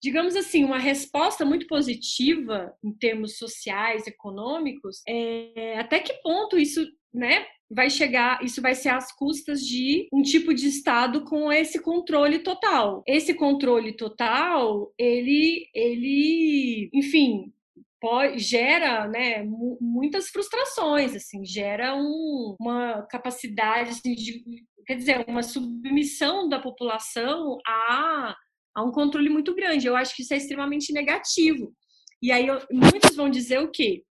digamos 0.03 0.35
assim, 0.35 0.65
uma 0.65 0.79
resposta 0.79 1.45
muito 1.45 1.67
positiva 1.69 2.75
em 2.83 2.93
termos 2.93 3.37
sociais, 3.39 4.07
econômicos, 4.07 5.01
é, 5.07 5.79
até 5.79 6.01
que 6.01 6.13
ponto 6.23 6.59
isso 6.59 6.85
né, 7.15 7.47
vai 7.71 7.89
chegar, 7.89 8.43
isso 8.43 8.61
vai 8.61 8.75
ser 8.75 8.89
às 8.89 9.13
custas 9.13 9.61
de 9.61 10.09
um 10.13 10.21
tipo 10.23 10.53
de 10.53 10.67
Estado 10.67 11.25
com 11.25 11.53
esse 11.53 11.81
controle 11.81 12.41
total. 12.41 13.05
Esse 13.07 13.33
controle 13.33 13.97
total, 13.97 14.93
ele, 14.99 15.69
ele, 15.73 16.91
enfim, 16.93 17.53
pode, 18.01 18.41
gera, 18.41 19.07
né, 19.07 19.45
muitas 19.81 20.31
frustrações, 20.31 21.15
assim, 21.15 21.45
gera 21.45 21.95
um, 21.95 22.57
uma 22.61 23.03
capacidade 23.03 23.91
assim, 23.91 24.15
de, 24.15 24.43
quer 24.85 24.97
dizer, 24.97 25.25
uma 25.29 25.45
submissão 25.45 26.49
da 26.49 26.59
população 26.59 27.59
a, 27.65 28.35
a 28.75 28.83
um 28.83 28.91
controle 28.91 29.29
muito 29.29 29.55
grande. 29.55 29.87
Eu 29.87 29.97
acho 29.97 30.15
que 30.15 30.23
isso 30.23 30.35
é 30.35 30.37
extremamente 30.37 30.93
negativo. 30.93 31.75
E 32.21 32.31
aí 32.31 32.47
muitos 32.71 33.17
vão 33.17 33.29
dizer 33.29 33.59
o 33.59 33.71
quê? 33.71 34.05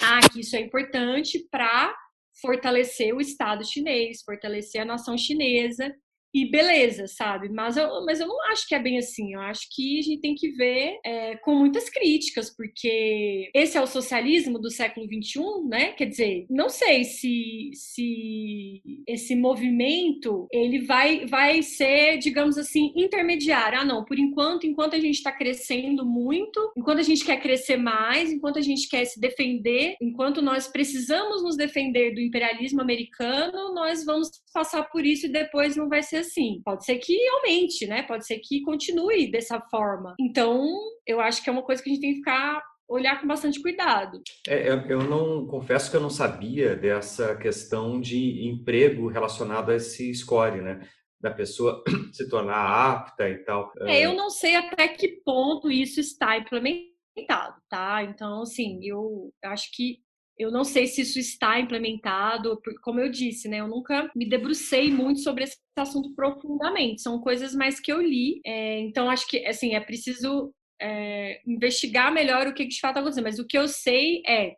Ah, 0.00 0.20
que 0.28 0.40
isso 0.40 0.54
é 0.56 0.60
importante 0.60 1.46
para 1.50 1.94
fortalecer 2.40 3.14
o 3.14 3.20
Estado 3.20 3.66
chinês, 3.66 4.22
fortalecer 4.22 4.82
a 4.82 4.84
nação 4.84 5.16
chinesa 5.16 5.94
e 6.36 6.44
beleza, 6.50 7.06
sabe? 7.06 7.48
Mas 7.48 7.78
eu, 7.78 8.04
mas 8.04 8.20
eu 8.20 8.28
não 8.28 8.36
acho 8.50 8.68
que 8.68 8.74
é 8.74 8.78
bem 8.78 8.98
assim. 8.98 9.32
Eu 9.32 9.40
acho 9.40 9.66
que 9.74 9.98
a 9.98 10.02
gente 10.02 10.20
tem 10.20 10.34
que 10.34 10.50
ver 10.50 10.98
é, 11.02 11.36
com 11.36 11.54
muitas 11.54 11.88
críticas, 11.88 12.54
porque 12.54 13.50
esse 13.54 13.78
é 13.78 13.80
o 13.80 13.86
socialismo 13.86 14.58
do 14.58 14.70
século 14.70 15.06
XXI, 15.06 15.40
né? 15.66 15.92
Quer 15.92 16.04
dizer, 16.04 16.46
não 16.50 16.68
sei 16.68 17.04
se, 17.04 17.70
se 17.72 18.82
esse 19.08 19.34
movimento 19.34 20.46
ele 20.52 20.80
vai, 20.80 21.24
vai 21.24 21.62
ser, 21.62 22.18
digamos 22.18 22.58
assim, 22.58 22.92
intermediário. 22.94 23.78
Ah, 23.78 23.84
não, 23.84 24.04
por 24.04 24.18
enquanto, 24.18 24.66
enquanto 24.66 24.94
a 24.94 25.00
gente 25.00 25.14
está 25.14 25.32
crescendo 25.32 26.04
muito, 26.04 26.70
enquanto 26.76 26.98
a 26.98 27.02
gente 27.02 27.24
quer 27.24 27.40
crescer 27.40 27.78
mais, 27.78 28.30
enquanto 28.30 28.58
a 28.58 28.62
gente 28.62 28.90
quer 28.90 29.06
se 29.06 29.18
defender, 29.18 29.96
enquanto 30.02 30.42
nós 30.42 30.68
precisamos 30.68 31.42
nos 31.42 31.56
defender 31.56 32.14
do 32.14 32.20
imperialismo 32.20 32.82
americano, 32.82 33.72
nós 33.72 34.04
vamos 34.04 34.28
passar 34.52 34.82
por 34.90 35.06
isso 35.06 35.24
e 35.24 35.32
depois 35.32 35.76
não 35.76 35.88
vai 35.88 36.02
ser 36.02 36.25
assim. 36.26 36.60
Pode 36.64 36.84
ser 36.84 36.96
que 36.98 37.16
aumente, 37.28 37.86
né? 37.86 38.02
Pode 38.02 38.26
ser 38.26 38.38
que 38.38 38.62
continue 38.62 39.30
dessa 39.30 39.60
forma. 39.70 40.14
Então, 40.20 40.68
eu 41.06 41.20
acho 41.20 41.42
que 41.42 41.48
é 41.48 41.52
uma 41.52 41.62
coisa 41.62 41.82
que 41.82 41.88
a 41.88 41.92
gente 41.92 42.02
tem 42.02 42.12
que 42.12 42.18
ficar 42.18 42.62
olhar 42.88 43.20
com 43.20 43.26
bastante 43.26 43.60
cuidado. 43.60 44.20
É, 44.46 44.68
eu 44.88 45.02
não 45.02 45.46
confesso 45.46 45.90
que 45.90 45.96
eu 45.96 46.00
não 46.00 46.10
sabia 46.10 46.76
dessa 46.76 47.34
questão 47.36 48.00
de 48.00 48.46
emprego 48.46 49.08
relacionado 49.08 49.70
a 49.70 49.76
esse 49.76 50.14
score, 50.14 50.60
né? 50.60 50.88
Da 51.20 51.30
pessoa 51.30 51.82
se 52.12 52.28
tornar 52.28 52.92
apta 52.92 53.28
e 53.28 53.38
tal. 53.38 53.72
É, 53.80 54.00
eu 54.00 54.14
não 54.14 54.30
sei 54.30 54.54
até 54.54 54.88
que 54.88 55.20
ponto 55.24 55.70
isso 55.70 56.00
está 56.00 56.38
implementado, 56.38 57.60
tá? 57.68 58.04
Então, 58.04 58.42
assim, 58.42 58.78
eu 58.82 59.32
acho 59.42 59.70
que 59.72 59.98
eu 60.38 60.50
não 60.50 60.64
sei 60.64 60.86
se 60.86 61.00
isso 61.00 61.18
está 61.18 61.58
implementado, 61.58 62.60
como 62.82 63.00
eu 63.00 63.10
disse, 63.10 63.48
né? 63.48 63.60
Eu 63.60 63.68
nunca 63.68 64.10
me 64.14 64.28
debrucei 64.28 64.90
muito 64.90 65.20
sobre 65.20 65.44
esse 65.44 65.56
assunto 65.78 66.14
profundamente. 66.14 67.02
São 67.02 67.20
coisas 67.20 67.54
mais 67.54 67.80
que 67.80 67.90
eu 67.90 68.00
li. 68.00 68.40
É, 68.44 68.80
então, 68.80 69.08
acho 69.08 69.26
que, 69.26 69.44
assim, 69.46 69.74
é 69.74 69.80
preciso 69.80 70.52
é, 70.80 71.40
investigar 71.46 72.12
melhor 72.12 72.46
o 72.46 72.54
que 72.54 72.66
de 72.66 72.78
fato 72.78 72.92
está 72.92 73.00
acontecendo. 73.00 73.24
Mas 73.24 73.38
o 73.38 73.46
que 73.46 73.56
eu 73.56 73.66
sei 73.66 74.22
é, 74.26 74.54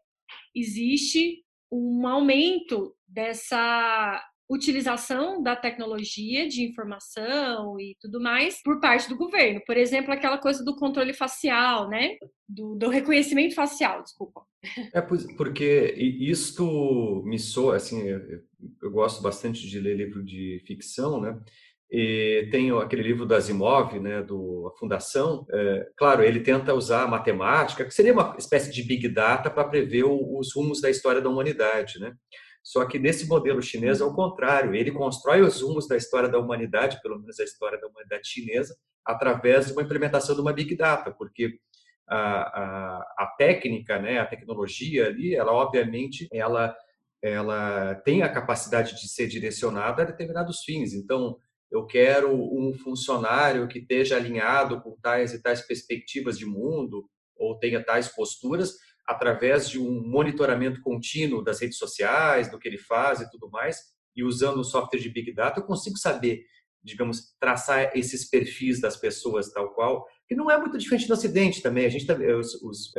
existe 0.54 1.44
um 1.70 2.06
aumento 2.06 2.94
dessa 3.06 4.22
utilização 4.48 5.42
da 5.42 5.54
tecnologia 5.54 6.48
de 6.48 6.64
informação 6.64 7.78
e 7.78 7.96
tudo 8.00 8.20
mais 8.20 8.62
por 8.62 8.80
parte 8.80 9.08
do 9.08 9.16
governo. 9.16 9.60
Por 9.66 9.76
exemplo, 9.76 10.12
aquela 10.12 10.38
coisa 10.38 10.64
do 10.64 10.76
controle 10.76 11.12
facial, 11.12 11.88
né? 11.88 12.16
Do, 12.48 12.74
do 12.74 12.88
reconhecimento 12.88 13.54
facial, 13.54 14.02
desculpa. 14.02 14.42
É 14.94 15.00
porque 15.00 15.94
isto 15.98 17.22
me 17.26 17.38
soa, 17.38 17.76
assim, 17.76 18.08
eu, 18.08 18.90
gosto 18.90 19.22
bastante 19.22 19.68
de 19.68 19.78
ler 19.78 19.96
livro 19.96 20.24
de 20.24 20.62
ficção, 20.66 21.20
né? 21.20 21.38
E 21.90 22.48
tem 22.50 22.70
aquele 22.70 23.02
livro 23.02 23.24
do 23.24 23.34
Asimov, 23.34 23.98
né, 23.98 24.22
do 24.22 24.66
A 24.66 24.78
Fundação. 24.78 25.46
É, 25.50 25.88
claro, 25.96 26.22
ele 26.22 26.40
tenta 26.40 26.74
usar 26.74 27.04
a 27.04 27.08
matemática, 27.08 27.84
que 27.84 27.94
seria 27.94 28.12
uma 28.12 28.36
espécie 28.38 28.70
de 28.70 28.82
big 28.82 29.08
data 29.08 29.50
para 29.50 29.68
prever 29.68 30.04
os 30.04 30.54
rumos 30.54 30.82
da 30.82 30.90
história 30.90 31.20
da 31.20 31.30
humanidade, 31.30 31.98
né? 31.98 32.12
Só 32.68 32.84
que 32.84 32.98
nesse 32.98 33.26
modelo 33.26 33.62
chinês 33.62 33.98
é 34.02 34.04
o 34.04 34.12
contrário, 34.12 34.74
ele 34.74 34.92
constrói 34.92 35.40
os 35.40 35.62
rumos 35.62 35.88
da 35.88 35.96
história 35.96 36.28
da 36.28 36.38
humanidade, 36.38 37.00
pelo 37.00 37.18
menos 37.18 37.40
a 37.40 37.44
história 37.44 37.80
da 37.80 37.86
humanidade 37.86 38.28
chinesa, 38.28 38.76
através 39.02 39.68
de 39.68 39.72
uma 39.72 39.80
implementação 39.80 40.34
de 40.34 40.42
uma 40.42 40.52
big 40.52 40.76
data, 40.76 41.10
porque 41.10 41.58
a, 42.06 42.18
a, 42.18 42.98
a 43.20 43.26
técnica, 43.38 43.98
né, 43.98 44.18
a 44.18 44.26
tecnologia 44.26 45.06
ali, 45.06 45.34
ela 45.34 45.50
obviamente 45.50 46.28
ela 46.30 46.76
ela 47.22 47.94
tem 48.04 48.22
a 48.22 48.28
capacidade 48.28 48.94
de 49.00 49.08
ser 49.08 49.28
direcionada 49.28 50.02
a 50.02 50.04
determinados 50.04 50.60
fins. 50.62 50.92
Então, 50.92 51.38
eu 51.70 51.86
quero 51.86 52.30
um 52.32 52.74
funcionário 52.74 53.66
que 53.66 53.78
esteja 53.78 54.16
alinhado 54.16 54.82
com 54.82 54.94
tais 55.00 55.32
e 55.32 55.42
tais 55.42 55.62
perspectivas 55.62 56.38
de 56.38 56.44
mundo 56.44 57.08
ou 57.34 57.58
tenha 57.58 57.82
tais 57.82 58.08
posturas, 58.08 58.74
através 59.08 59.70
de 59.70 59.80
um 59.80 60.06
monitoramento 60.06 60.82
contínuo 60.82 61.42
das 61.42 61.60
redes 61.60 61.78
sociais, 61.78 62.50
do 62.50 62.58
que 62.58 62.68
ele 62.68 62.76
faz 62.76 63.22
e 63.22 63.30
tudo 63.30 63.48
mais, 63.50 63.78
e 64.14 64.22
usando 64.22 64.58
o 64.58 64.64
software 64.64 65.00
de 65.00 65.08
Big 65.08 65.32
Data, 65.32 65.58
eu 65.58 65.64
consigo 65.64 65.96
saber, 65.96 66.42
digamos, 66.84 67.34
traçar 67.40 67.90
esses 67.94 68.28
perfis 68.28 68.82
das 68.82 68.98
pessoas 68.98 69.50
tal 69.50 69.72
qual, 69.72 70.06
que 70.28 70.34
não 70.34 70.50
é 70.50 70.58
muito 70.58 70.76
diferente 70.76 71.08
do 71.08 71.14
Ocidente 71.14 71.62
também. 71.62 71.86
A 71.86 71.88
gente 71.88 72.04
tá, 72.04 72.14
é, 72.22 72.32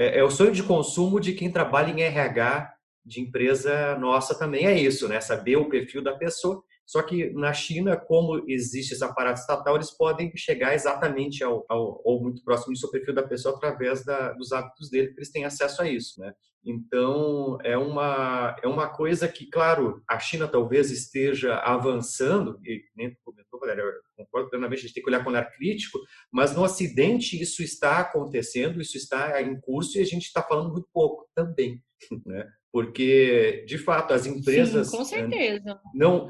é, 0.03 0.19
é 0.19 0.23
o 0.23 0.31
sonho 0.31 0.51
de 0.51 0.63
consumo 0.63 1.19
de 1.19 1.33
quem 1.33 1.51
trabalha 1.51 1.91
em 1.91 2.01
RH 2.01 2.73
de 3.05 3.21
empresa 3.21 3.95
nossa 3.99 4.37
também 4.37 4.65
é 4.65 4.79
isso, 4.79 5.07
né? 5.07 5.21
Saber 5.21 5.57
o 5.57 5.69
perfil 5.69 6.01
da 6.01 6.17
pessoa 6.17 6.63
só 6.89 7.03
que 7.03 7.29
na 7.33 7.53
China, 7.53 7.95
como 7.95 8.43
existe 8.47 8.95
esse 8.95 9.03
aparato 9.03 9.39
estatal, 9.39 9.75
eles 9.75 9.91
podem 9.91 10.35
chegar 10.35 10.73
exatamente 10.73 11.43
ao, 11.43 11.63
ao 11.69 12.01
ou 12.03 12.19
muito 12.19 12.43
próximo 12.43 12.73
do 12.73 12.79
seu 12.79 12.89
perfil 12.89 13.13
da 13.13 13.21
pessoa 13.21 13.55
através 13.55 14.03
da, 14.03 14.33
dos 14.33 14.51
hábitos 14.51 14.89
dele, 14.89 15.09
porque 15.09 15.19
eles 15.19 15.31
têm 15.31 15.45
acesso 15.45 15.83
a 15.83 15.87
isso, 15.87 16.19
né? 16.19 16.33
Então, 16.65 17.59
é 17.63 17.77
uma, 17.77 18.55
é 18.63 18.67
uma 18.67 18.89
coisa 18.89 19.27
que, 19.27 19.45
claro, 19.45 20.01
a 20.09 20.17
China 20.17 20.47
talvez 20.47 20.89
esteja 20.89 21.57
avançando, 21.57 22.59
e 22.65 22.83
nem 22.95 23.15
comentou, 23.23 23.59
Valéria, 23.59 23.83
eu 23.83 23.91
concordo 24.17 24.49
plenamente, 24.49 24.79
a 24.79 24.81
gente 24.87 24.95
tem 24.95 25.03
que 25.03 25.09
olhar 25.11 25.23
com 25.23 25.29
olhar 25.29 25.45
crítico, 25.45 25.99
mas 26.31 26.55
no 26.55 26.63
Ocidente 26.63 27.39
isso 27.39 27.61
está 27.61 27.99
acontecendo, 27.99 28.81
isso 28.81 28.97
está 28.97 29.39
em 29.43 29.61
curso 29.61 29.99
e 29.99 30.01
a 30.01 30.05
gente 30.05 30.23
está 30.23 30.41
falando 30.41 30.71
muito 30.71 30.89
pouco 30.91 31.29
também, 31.35 31.83
né? 32.25 32.51
Porque 32.71 33.65
de 33.67 33.77
fato 33.77 34.13
as 34.13 34.25
empresas 34.25 34.89
Sim, 34.89 34.97
com 34.97 35.03
certeza. 35.03 35.79
não 35.93 36.29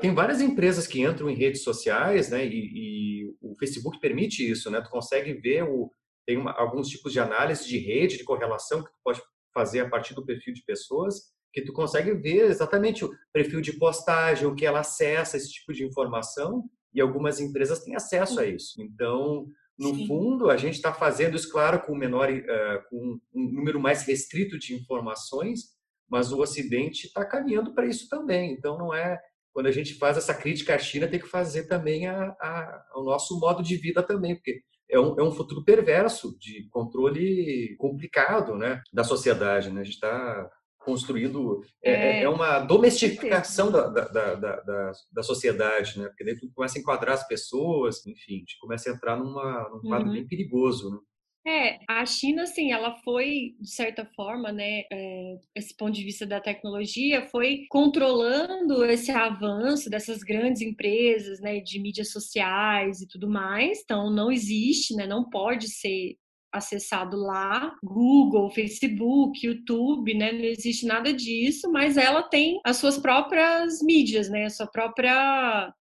tem 0.00 0.12
várias 0.12 0.40
empresas 0.40 0.86
que 0.86 1.02
entram 1.02 1.30
em 1.30 1.36
redes 1.36 1.62
sociais 1.62 2.30
né 2.30 2.44
e, 2.44 2.72
e 2.74 3.34
o 3.40 3.56
Facebook 3.58 4.00
permite 4.00 4.48
isso 4.48 4.70
né? 4.70 4.80
Tu 4.80 4.90
consegue 4.90 5.34
ver 5.34 5.62
o 5.62 5.90
tem 6.26 6.36
uma, 6.36 6.52
alguns 6.52 6.88
tipos 6.88 7.12
de 7.12 7.20
análise 7.20 7.66
de 7.66 7.78
rede 7.78 8.18
de 8.18 8.24
correlação 8.24 8.82
que 8.82 8.90
tu 8.90 8.98
pode 9.04 9.22
fazer 9.54 9.80
a 9.80 9.88
partir 9.88 10.14
do 10.14 10.26
perfil 10.26 10.52
de 10.52 10.64
pessoas 10.64 11.32
que 11.52 11.62
tu 11.62 11.72
consegue 11.72 12.12
ver 12.14 12.50
exatamente 12.50 13.04
o 13.04 13.10
perfil 13.32 13.60
de 13.60 13.72
postagem, 13.72 14.46
o 14.46 14.54
que 14.54 14.66
ela 14.66 14.80
acessa, 14.80 15.36
esse 15.36 15.50
tipo 15.50 15.72
de 15.72 15.84
informação, 15.84 16.64
e 16.92 17.00
algumas 17.00 17.40
empresas 17.40 17.80
têm 17.80 17.94
acesso 17.94 18.40
a 18.40 18.46
isso. 18.46 18.80
Então, 18.80 19.46
no 19.78 19.94
Sim. 19.94 20.06
fundo, 20.06 20.50
a 20.50 20.56
gente 20.56 20.74
está 20.74 20.92
fazendo 20.92 21.36
isso, 21.36 21.50
claro, 21.50 21.80
com, 21.80 21.94
menor, 21.94 22.28
uh, 22.30 22.88
com 22.90 23.18
um 23.34 23.52
número 23.52 23.78
mais 23.78 24.02
restrito 24.02 24.58
de 24.58 24.74
informações, 24.74 25.76
mas 26.08 26.32
o 26.32 26.40
Ocidente 26.40 27.06
está 27.06 27.24
caminhando 27.24 27.72
para 27.74 27.86
isso 27.86 28.08
também. 28.08 28.52
Então, 28.52 28.76
não 28.76 28.92
é 28.92 29.18
quando 29.52 29.66
a 29.66 29.72
gente 29.72 29.94
faz 29.94 30.16
essa 30.16 30.34
crítica 30.34 30.74
à 30.74 30.78
China, 30.78 31.08
tem 31.08 31.20
que 31.20 31.28
fazer 31.28 31.66
também 31.66 32.06
a, 32.06 32.28
a, 32.40 32.84
o 32.96 33.02
nosso 33.02 33.38
modo 33.40 33.62
de 33.62 33.76
vida 33.76 34.02
também, 34.02 34.34
porque 34.34 34.62
é 34.90 34.98
um, 34.98 35.18
é 35.18 35.22
um 35.22 35.32
futuro 35.32 35.64
perverso 35.64 36.36
de 36.38 36.68
controle 36.70 37.76
complicado 37.76 38.56
né, 38.56 38.80
da 38.92 39.04
sociedade. 39.04 39.70
Né? 39.70 39.80
A 39.80 39.84
gente 39.84 39.94
está 39.94 40.50
construindo 40.78 41.62
é, 41.82 41.92
é, 41.92 42.22
é, 42.22 42.28
uma 42.28 42.60
domesticação 42.60 43.70
da, 43.70 43.88
da, 43.88 44.04
da, 44.06 44.34
da, 44.34 44.92
da 45.12 45.22
sociedade, 45.22 45.98
né? 45.98 46.08
Porque 46.08 46.24
daí 46.24 46.38
tu 46.38 46.50
começa 46.54 46.78
a 46.78 46.80
enquadrar 46.80 47.14
as 47.14 47.26
pessoas, 47.26 48.06
enfim, 48.06 48.36
a 48.36 48.38
gente 48.38 48.58
começa 48.60 48.90
a 48.90 48.94
entrar 48.94 49.16
numa, 49.16 49.68
num 49.70 49.80
quadro 49.80 50.08
uhum. 50.08 50.14
bem 50.14 50.26
perigoso, 50.26 50.90
né? 50.90 50.98
É, 51.46 51.78
a 51.88 52.04
China, 52.04 52.42
assim, 52.42 52.72
ela 52.72 52.94
foi, 53.02 53.54
de 53.58 53.70
certa 53.70 54.04
forma, 54.14 54.52
né, 54.52 54.82
é, 54.92 55.36
esse 55.54 55.74
ponto 55.74 55.92
de 55.92 56.04
vista 56.04 56.26
da 56.26 56.42
tecnologia, 56.42 57.26
foi 57.28 57.64
controlando 57.70 58.84
esse 58.84 59.10
avanço 59.10 59.88
dessas 59.88 60.18
grandes 60.22 60.60
empresas, 60.60 61.40
né, 61.40 61.58
de 61.60 61.80
mídias 61.80 62.10
sociais 62.10 63.00
e 63.00 63.08
tudo 63.08 63.30
mais. 63.30 63.80
Então, 63.82 64.10
não 64.10 64.30
existe, 64.30 64.94
né, 64.94 65.06
não 65.06 65.30
pode 65.30 65.68
ser 65.68 66.18
acessado 66.52 67.16
lá, 67.16 67.74
Google, 67.82 68.50
Facebook, 68.50 69.46
YouTube, 69.46 70.14
né? 70.14 70.32
Não 70.32 70.44
existe 70.44 70.86
nada 70.86 71.12
disso, 71.12 71.70
mas 71.70 71.96
ela 71.96 72.22
tem 72.22 72.60
as 72.64 72.76
suas 72.76 72.98
próprias 72.98 73.82
mídias, 73.82 74.28
né? 74.28 74.44
A 74.44 74.50
sua 74.50 74.66
própria 74.66 75.72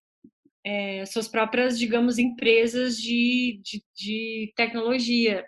é, 0.66 1.04
suas 1.06 1.28
próprias, 1.28 1.78
digamos, 1.78 2.18
empresas 2.18 2.96
de, 2.96 3.60
de, 3.62 3.82
de 3.94 4.52
tecnologia. 4.56 5.44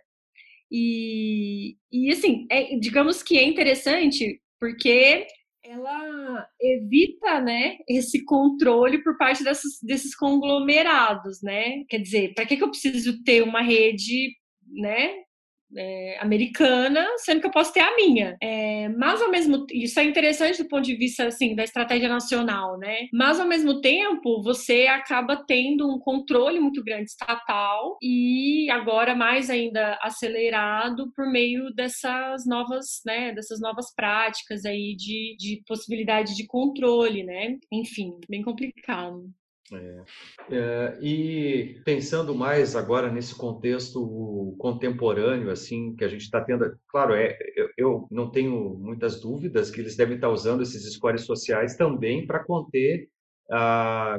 E, 0.71 1.77
e 1.91 2.11
assim, 2.11 2.47
é, 2.51 2.77
digamos 2.79 3.23
que 3.23 3.37
é 3.37 3.43
interessante 3.43 4.41
porque 4.61 5.27
ela 5.65 6.49
evita, 6.61 7.41
né, 7.41 7.79
esse 7.89 8.25
controle 8.25 9.03
por 9.03 9.19
parte 9.19 9.43
dessas, 9.43 9.79
desses 9.83 10.15
conglomerados, 10.15 11.43
né? 11.43 11.85
Quer 11.89 11.99
dizer, 11.99 12.35
para 12.35 12.47
que, 12.47 12.57
que 12.57 12.63
eu 12.63 12.71
preciso 12.71 13.23
ter 13.25 13.43
uma 13.43 13.61
rede 13.61 14.35
né? 14.71 15.23
É, 15.77 16.17
americana, 16.21 17.07
sendo 17.19 17.43
que 17.43 17.47
eu 17.47 17.51
posso 17.51 17.75
ter 17.75 17.81
a 17.81 17.95
minha. 17.95 18.39
É, 18.43 18.89
mas 18.89 19.21
ao 19.21 19.31
mesmo 19.31 19.67
isso 19.71 20.01
é 20.01 20.05
interessante 20.05 20.63
do 20.63 20.69
ponto 20.69 20.85
de 20.85 20.97
vista 20.97 21.27
assim 21.27 21.55
da 21.55 21.63
estratégia 21.63 22.09
nacional, 22.09 22.79
né? 22.79 23.07
Mas 23.13 23.39
ao 23.39 23.47
mesmo 23.47 23.79
tempo 23.83 24.43
você 24.43 24.87
acaba 24.87 25.45
tendo 25.47 25.87
um 25.87 25.99
controle 25.99 26.59
muito 26.59 26.83
grande 26.83 27.11
estatal 27.11 27.99
e 28.03 28.71
agora 28.71 29.15
mais 29.15 29.51
ainda 29.51 29.99
acelerado 30.01 31.13
por 31.15 31.31
meio 31.31 31.71
dessas 31.75 32.47
novas, 32.47 33.03
né? 33.05 33.35
Dessas 33.35 33.61
novas 33.61 33.95
práticas 33.95 34.65
aí 34.65 34.97
de, 34.97 35.37
de 35.39 35.63
possibilidade 35.67 36.35
de 36.35 36.47
controle, 36.47 37.23
né? 37.25 37.59
Enfim, 37.71 38.19
bem 38.27 38.43
complicado. 38.43 39.31
É. 39.73 40.05
É, 40.51 40.99
e 41.01 41.81
pensando 41.85 42.35
mais 42.35 42.75
agora 42.75 43.11
nesse 43.11 43.35
contexto 43.35 44.55
contemporâneo, 44.59 45.51
assim, 45.51 45.95
que 45.95 46.05
a 46.05 46.09
gente 46.09 46.23
está 46.23 46.41
tendo, 46.43 46.79
claro, 46.89 47.15
é, 47.15 47.37
eu, 47.55 47.69
eu, 47.77 48.09
não 48.11 48.31
tenho 48.31 48.77
muitas 48.79 49.21
dúvidas 49.21 49.71
que 49.71 49.81
eles 49.81 49.97
devem 49.97 50.17
estar 50.17 50.31
usando 50.31 50.63
esses 50.63 50.91
scores 50.95 51.23
sociais 51.23 51.77
também 51.77 52.27
para 52.27 52.45
conter, 52.45 53.09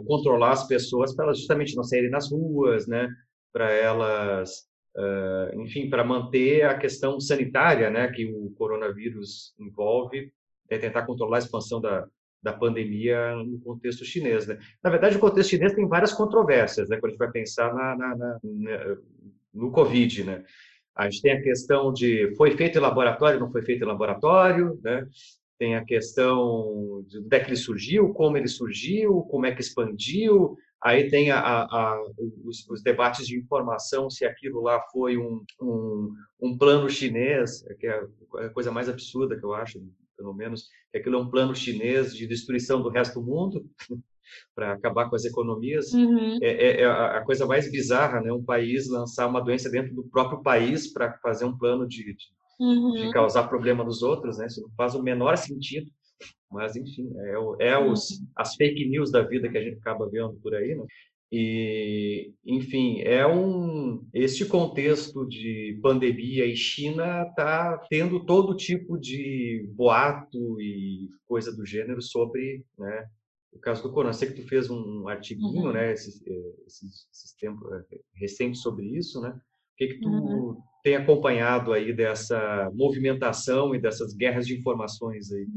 controlar 0.06 0.52
as 0.52 0.68
pessoas 0.68 1.16
para 1.16 1.26
elas 1.26 1.40
justamente 1.40 1.76
não 1.76 1.84
saírem 1.84 2.10
nas 2.10 2.32
ruas, 2.32 2.88
né? 2.88 3.08
Para 3.52 3.72
elas, 3.72 4.68
uh, 4.96 5.62
enfim, 5.62 5.90
para 5.90 6.04
manter 6.04 6.64
a 6.64 6.78
questão 6.78 7.20
sanitária, 7.20 7.90
né? 7.90 8.08
Que 8.12 8.26
o 8.26 8.52
coronavírus 8.58 9.54
envolve, 9.60 10.32
é 10.70 10.78
tentar 10.78 11.06
controlar 11.06 11.38
a 11.38 11.40
expansão 11.40 11.80
da, 11.80 12.08
da 12.42 12.54
pandemia 12.54 13.36
no 13.36 13.60
contexto 13.60 14.06
chinês. 14.06 14.48
Né? 14.48 14.58
Na 14.84 14.90
verdade, 14.90 15.18
o 15.18 15.20
contexto 15.20 15.50
chinês 15.50 15.74
tem 15.74 15.88
várias 15.88 16.14
controvérsias, 16.14 16.90
né? 16.90 16.98
quando 16.98 17.06
a 17.06 17.10
gente 17.10 17.20
vai 17.20 17.32
pensar 17.32 17.74
na, 17.74 17.96
na, 17.96 18.16
na, 18.16 18.98
no 19.54 19.72
Covid. 19.72 20.24
Né? 20.24 20.44
A 20.96 21.10
gente 21.10 21.22
tem 21.22 21.34
a 21.34 21.42
questão 21.42 21.92
de 21.92 22.34
foi 22.36 22.52
feito 22.52 22.78
em 22.78 22.82
laboratório, 22.82 23.40
não 23.40 23.52
foi 23.52 23.62
feito 23.62 23.84
em 23.84 23.88
laboratório, 23.88 24.80
né? 24.84 25.06
tem 25.60 25.76
a 25.76 25.84
questão 25.84 27.04
de 27.06 27.20
onde 27.20 27.36
é 27.36 27.40
que 27.42 27.50
ele 27.50 27.58
surgiu, 27.58 28.14
como 28.14 28.38
ele 28.38 28.48
surgiu, 28.48 29.22
como 29.24 29.46
é 29.46 29.54
que 29.54 29.60
expandiu, 29.60 30.56
aí 30.82 31.10
tem 31.10 31.32
a, 31.32 31.40
a, 31.40 32.02
os, 32.46 32.66
os, 32.70 32.82
debates 32.82 33.28
de 33.28 33.38
informação, 33.38 34.10
se 34.10 34.24
aquilo 34.24 34.62
lá 34.62 34.82
foi 34.94 35.18
um, 35.18 35.44
um, 35.62 36.14
um 36.42 36.58
plano 36.58 36.90
chinês, 36.90 37.62
que 37.78 37.88
é 37.88 38.02
a 38.38 38.50
coisa 38.50 38.72
mais 38.72 38.88
absurda 38.88 39.38
que 39.38 39.44
eu 39.44 39.54
acho, 39.54 39.84
pelo 40.20 40.34
menos, 40.34 40.68
que 40.92 40.98
aquilo 40.98 41.16
é 41.16 41.20
um 41.20 41.30
plano 41.30 41.56
chinês 41.56 42.14
de 42.14 42.28
destruição 42.28 42.82
do 42.82 42.90
resto 42.90 43.22
do 43.22 43.26
mundo 43.26 43.66
para 44.54 44.74
acabar 44.74 45.10
com 45.10 45.16
as 45.16 45.24
economias. 45.24 45.94
Uhum. 45.94 46.38
É, 46.42 46.48
é, 46.50 46.82
é, 46.82 46.86
a 46.86 47.22
coisa 47.22 47.46
mais 47.46 47.72
bizarra, 47.72 48.20
né? 48.20 48.32
Um 48.32 48.44
país 48.44 48.90
lançar 48.90 49.28
uma 49.28 49.42
doença 49.42 49.70
dentro 49.70 49.96
do 49.96 50.04
próprio 50.04 50.44
país 50.44 50.92
para 50.92 51.18
fazer 51.20 51.46
um 51.46 51.58
plano 51.58 51.88
de, 51.88 52.04
de, 52.14 52.26
uhum. 52.60 52.94
de, 52.94 53.12
causar 53.12 53.48
problema 53.48 53.84
nos 53.84 54.04
outros, 54.04 54.38
né? 54.38 54.48
Isso 54.48 54.62
não 54.62 54.70
faz 54.76 54.94
o 54.94 55.02
menor 55.02 55.38
sentido. 55.38 55.90
Mas, 56.52 56.76
enfim, 56.76 57.10
é, 57.18 57.70
é 57.70 57.78
os, 57.80 58.12
uhum. 58.12 58.28
as 58.36 58.56
fake 58.56 58.90
news 58.90 59.10
da 59.10 59.22
vida 59.22 59.48
que 59.48 59.58
a 59.58 59.64
gente 59.64 59.78
acaba 59.78 60.10
vendo 60.10 60.34
por 60.44 60.54
aí, 60.54 60.76
né? 60.76 60.86
E, 61.32 62.34
enfim, 62.44 63.02
é 63.02 63.26
um 63.28 64.04
este 64.14 64.46
contexto 64.46 65.28
de 65.28 65.80
pandemia 65.82 66.46
e 66.46 66.56
China 66.56 67.24
está 67.24 67.78
tendo 67.90 68.26
todo 68.26 68.56
tipo 68.56 68.98
de 68.98 69.70
boato 69.76 70.60
e 70.60 71.08
coisa 71.26 71.56
do 71.56 71.64
gênero 71.66 72.02
sobre, 72.02 72.66
né, 72.78 73.08
o 73.54 73.60
caso 73.60 73.84
do 73.84 73.94
corona. 73.94 74.14
Sei 74.14 74.30
que 74.30 74.42
tu 74.42 74.48
fez 74.48 74.72
um 74.72 75.08
artiguinho, 75.08 75.68
uhum. 75.68 75.72
né, 75.72 75.94
esses, 75.94 76.20
eh, 76.26 76.54
esses, 76.66 77.08
esses 77.14 77.34
tempos 77.34 77.72
eh, 77.72 78.00
recentes 78.16 78.62
sobre 78.62 78.88
isso, 78.88 79.22
né? 79.22 79.30
O 79.30 79.78
que 79.78 79.88
que 79.88 80.00
tu 80.00 80.10
uhum. 80.10 80.58
tem 80.84 80.96
acompanhado 80.96 81.72
aí 81.72 81.94
dessa 81.94 82.72
movimentação 82.74 83.76
e 83.76 83.80
dessas 83.80 84.14
guerras 84.16 84.48
de 84.48 84.58
informações 84.58 85.32
aí? 85.32 85.48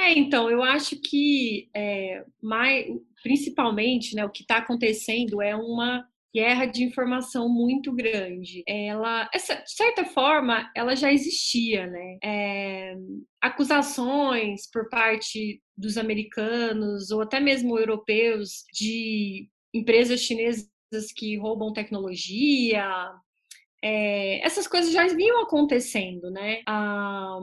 É, 0.00 0.18
então, 0.18 0.50
eu 0.50 0.62
acho 0.62 0.96
que 0.96 1.68
é, 1.76 2.24
mais, 2.42 2.86
principalmente 3.22 4.14
né, 4.16 4.24
o 4.24 4.30
que 4.30 4.40
está 4.42 4.56
acontecendo 4.56 5.42
é 5.42 5.54
uma 5.54 6.06
guerra 6.34 6.64
de 6.64 6.82
informação 6.84 7.48
muito 7.50 7.92
grande. 7.92 8.62
Ela, 8.66 9.28
essa, 9.34 9.56
de 9.56 9.72
certa 9.72 10.04
forma, 10.06 10.70
ela 10.74 10.96
já 10.96 11.12
existia, 11.12 11.86
né? 11.86 12.18
É, 12.24 12.94
acusações 13.42 14.70
por 14.72 14.88
parte 14.88 15.60
dos 15.76 15.98
americanos 15.98 17.10
ou 17.10 17.20
até 17.20 17.38
mesmo 17.40 17.78
europeus 17.78 18.64
de 18.72 19.50
empresas 19.74 20.20
chinesas 20.20 20.66
que 21.14 21.36
roubam 21.36 21.72
tecnologia. 21.74 22.88
É, 23.82 24.44
essas 24.46 24.66
coisas 24.66 24.92
já 24.92 25.06
vinham 25.08 25.42
acontecendo, 25.42 26.30
né? 26.30 26.62
Ah, 26.66 27.38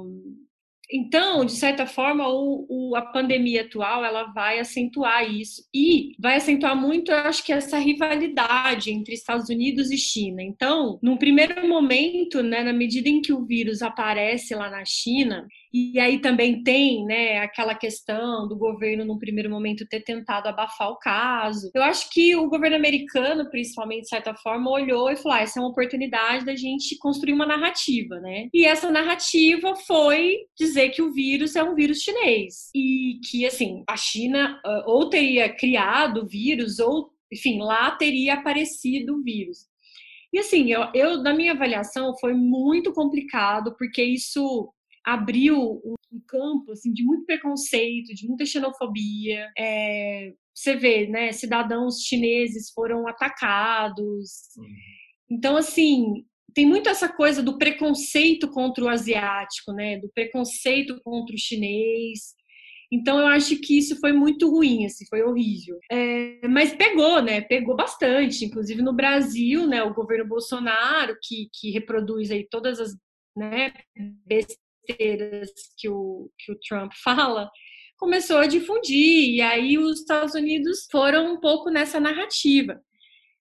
então, 0.89 1.43
de 1.43 1.51
certa 1.51 1.85
forma, 1.85 2.27
o, 2.29 2.65
o, 2.69 2.95
a 2.95 3.01
pandemia 3.01 3.63
atual 3.63 4.05
ela 4.05 4.31
vai 4.31 4.59
acentuar 4.59 5.29
isso 5.29 5.63
e 5.73 6.13
vai 6.17 6.37
acentuar 6.37 6.75
muito, 6.75 7.11
eu 7.11 7.17
acho 7.17 7.43
que 7.43 7.51
essa 7.51 7.77
rivalidade 7.77 8.91
entre 8.91 9.13
Estados 9.13 9.49
Unidos 9.49 9.91
e 9.91 9.97
China. 9.97 10.41
Então, 10.41 10.97
num 11.03 11.17
primeiro 11.17 11.67
momento, 11.67 12.41
né, 12.41 12.63
na 12.63 12.71
medida 12.71 13.09
em 13.09 13.21
que 13.21 13.33
o 13.33 13.45
vírus 13.45 13.81
aparece 13.81 14.55
lá 14.55 14.69
na 14.69 14.85
China, 14.85 15.45
e 15.73 15.99
aí 15.99 16.19
também 16.19 16.63
tem, 16.63 17.05
né, 17.05 17.39
aquela 17.39 17.75
questão 17.75 18.47
do 18.47 18.55
governo, 18.55 19.03
num 19.05 19.17
primeiro 19.17 19.49
momento, 19.49 19.87
ter 19.87 20.01
tentado 20.01 20.47
abafar 20.47 20.89
o 20.89 20.97
caso. 20.97 21.69
Eu 21.73 21.83
acho 21.83 22.09
que 22.09 22.35
o 22.35 22.49
governo 22.49 22.75
americano, 22.75 23.49
principalmente, 23.49 24.03
de 24.03 24.09
certa 24.09 24.33
forma, 24.35 24.71
olhou 24.71 25.09
e 25.09 25.15
falou: 25.15 25.37
ah, 25.37 25.41
essa 25.41 25.59
é 25.59 25.61
uma 25.61 25.69
oportunidade 25.69 26.45
da 26.45 26.55
gente 26.55 26.97
construir 26.97 27.33
uma 27.33 27.45
narrativa, 27.45 28.19
né? 28.19 28.47
E 28.53 28.65
essa 28.65 28.89
narrativa 28.89 29.75
foi 29.75 30.37
dizer 30.57 30.89
que 30.89 31.01
o 31.01 31.11
vírus 31.11 31.55
é 31.55 31.63
um 31.63 31.75
vírus 31.75 31.99
chinês. 31.99 32.69
E 32.73 33.19
que, 33.29 33.45
assim, 33.45 33.83
a 33.87 33.97
China 33.97 34.59
ah, 34.65 34.83
ou 34.85 35.09
teria 35.09 35.49
criado 35.53 36.23
o 36.23 36.27
vírus, 36.27 36.79
ou, 36.79 37.11
enfim, 37.31 37.59
lá 37.59 37.91
teria 37.91 38.35
aparecido 38.35 39.15
o 39.15 39.23
vírus. 39.23 39.67
E 40.31 40.39
assim, 40.39 40.71
eu, 40.71 40.89
eu, 40.93 41.23
na 41.23 41.33
minha 41.33 41.53
avaliação, 41.53 42.13
foi 42.19 42.33
muito 42.33 42.93
complicado, 42.93 43.75
porque 43.77 44.03
isso 44.03 44.71
abriu 45.07 45.81
um 46.11 46.19
campo 46.27 46.73
assim, 46.73 46.91
de 46.91 47.01
muito 47.01 47.25
preconceito, 47.25 48.13
de 48.13 48.27
muita 48.27 48.45
xenofobia. 48.45 49.49
É, 49.57 50.33
você 50.53 50.75
vê, 50.75 51.07
né, 51.07 51.31
cidadãos 51.31 52.01
chineses 52.01 52.71
foram 52.71 53.07
atacados. 53.07 54.49
Uhum. 54.57 54.65
Então, 55.31 55.55
assim, 55.55 56.25
tem 56.53 56.65
muito 56.65 56.89
essa 56.89 57.07
coisa 57.07 57.41
do 57.41 57.57
preconceito 57.57 58.49
contra 58.49 58.83
o 58.83 58.89
asiático, 58.89 59.71
né? 59.71 59.97
Do 59.97 60.09
preconceito 60.13 60.99
contra 61.03 61.33
o 61.33 61.39
chinês. 61.39 62.35
Então 62.91 63.19
eu 63.19 63.27
acho 63.27 63.59
que 63.59 63.77
isso 63.77 63.99
foi 63.99 64.13
muito 64.13 64.49
ruim, 64.49 64.85
assim, 64.85 65.05
foi 65.09 65.21
horrível. 65.21 65.77
É, 65.91 66.47
mas 66.47 66.73
pegou, 66.73 67.21
né? 67.21 67.41
Pegou 67.41 67.75
bastante, 67.75 68.45
inclusive 68.45 68.81
no 68.81 68.93
Brasil, 68.93 69.67
né? 69.67 69.83
O 69.83 69.93
governo 69.93 70.27
Bolsonaro 70.27 71.15
que, 71.21 71.47
que 71.53 71.71
reproduz 71.71 72.31
aí 72.31 72.47
todas 72.49 72.79
as 72.79 72.93
né, 73.35 73.71
besteiras 74.25 74.66
que 75.77 75.89
o, 75.89 76.29
que 76.37 76.51
o 76.51 76.59
Trump 76.59 76.91
fala, 77.03 77.49
começou 77.97 78.37
a 78.37 78.47
difundir 78.47 79.35
e 79.35 79.41
aí 79.41 79.77
os 79.77 79.99
Estados 79.99 80.35
Unidos 80.35 80.87
foram 80.91 81.33
um 81.33 81.39
pouco 81.39 81.69
nessa 81.69 81.99
narrativa. 81.99 82.79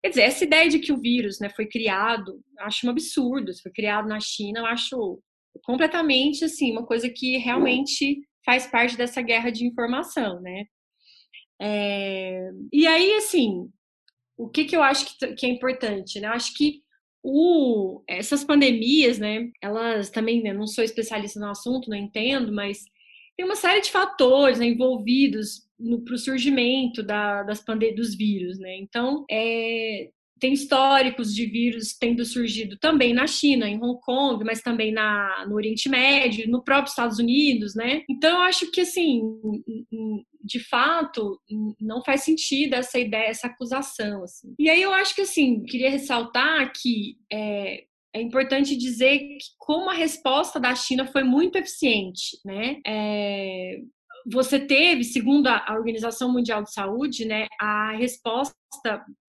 Quer 0.03 0.09
dizer, 0.11 0.23
essa 0.23 0.45
ideia 0.45 0.69
de 0.69 0.79
que 0.79 0.93
o 0.93 1.01
vírus 1.01 1.39
né, 1.39 1.49
foi 1.49 1.67
criado, 1.67 2.43
acho 2.61 2.87
um 2.87 2.91
absurdo. 2.91 3.53
Se 3.53 3.63
foi 3.63 3.73
criado 3.73 4.09
na 4.09 4.19
China, 4.19 4.61
eu 4.61 4.67
acho 4.67 5.23
completamente 5.65 6.45
assim 6.45 6.73
uma 6.73 6.85
coisa 6.85 7.09
que 7.09 7.37
realmente 7.39 8.21
faz 8.45 8.67
parte 8.67 8.97
dessa 8.97 9.23
guerra 9.23 9.51
de 9.51 9.65
informação, 9.65 10.41
né? 10.41 10.65
É... 11.61 12.51
E 12.73 12.87
aí, 12.87 13.15
assim, 13.15 13.71
o 14.37 14.49
que, 14.49 14.65
que 14.65 14.75
eu 14.75 14.83
acho 14.83 15.17
que, 15.17 15.35
que 15.35 15.47
é 15.47 15.49
importante, 15.49 16.19
né? 16.19 16.27
Eu 16.27 16.33
acho 16.33 16.53
que 16.55 16.83
o, 17.23 18.03
essas 18.09 18.45
pandemias, 18.45 19.19
né? 19.19 19.51
Elas 19.61 20.11
também, 20.11 20.43
né, 20.43 20.53
não 20.53 20.67
sou 20.67 20.83
especialista 20.83 21.39
no 21.39 21.51
assunto, 21.51 21.89
não 21.89 21.97
entendo, 21.97 22.53
mas 22.53 22.85
tem 23.37 23.47
uma 23.47 23.57
série 23.57 23.81
de 23.81 23.91
fatores 23.91 24.59
né, 24.59 24.67
envolvidos 24.67 25.67
para 26.05 26.15
o 26.15 26.19
surgimento 26.19 27.03
da, 27.03 27.43
das 27.43 27.61
pandemias 27.65 27.97
dos 27.97 28.15
vírus, 28.17 28.59
né? 28.59 28.77
Então, 28.77 29.25
é, 29.31 30.11
tem 30.43 30.55
históricos 30.55 31.33
de 31.33 31.47
vírus 31.47 31.97
tendo 31.97 32.25
surgido 32.25 32.77
também 32.77 33.15
na 33.15 33.29
China, 33.29 33.69
em 33.69 33.81
Hong 33.81 34.01
Kong, 34.01 34.45
mas 34.45 34.61
também 34.61 34.93
na, 34.93 35.47
no 35.49 35.55
Oriente 35.55 35.89
Médio, 35.89 36.51
no 36.51 36.65
próprio 36.65 36.91
Estados 36.91 37.21
Unidos, 37.21 37.77
né? 37.77 38.03
Então, 38.11 38.39
eu 38.39 38.43
acho 38.43 38.69
que, 38.73 38.81
assim, 38.81 39.23
de 40.43 40.59
fato, 40.59 41.41
não 41.81 42.03
faz 42.03 42.25
sentido 42.25 42.75
essa 42.75 42.99
ideia, 42.99 43.29
essa 43.29 43.47
acusação, 43.47 44.25
assim. 44.25 44.53
E 44.59 44.69
aí 44.69 44.83
eu 44.83 44.93
acho 44.93 45.15
que, 45.15 45.21
assim, 45.21 45.63
queria 45.63 45.91
ressaltar 45.91 46.73
que 46.73 47.19
é, 47.33 47.85
é 48.13 48.21
importante 48.21 48.77
dizer 48.77 49.21
que 49.21 49.47
como 49.57 49.91
a 49.91 49.95
resposta 49.95 50.59
da 50.59 50.75
China 50.75 51.07
foi 51.07 51.23
muito 51.23 51.55
eficiente, 51.55 52.37
né? 52.45 52.81
É, 52.85 53.79
você 54.27 54.59
teve, 54.59 55.05
segundo 55.05 55.47
a 55.47 55.75
Organização 55.75 56.33
Mundial 56.33 56.63
de 56.63 56.73
Saúde, 56.73 57.25
né, 57.25 57.47
a 57.61 57.93
resposta, 57.93 58.55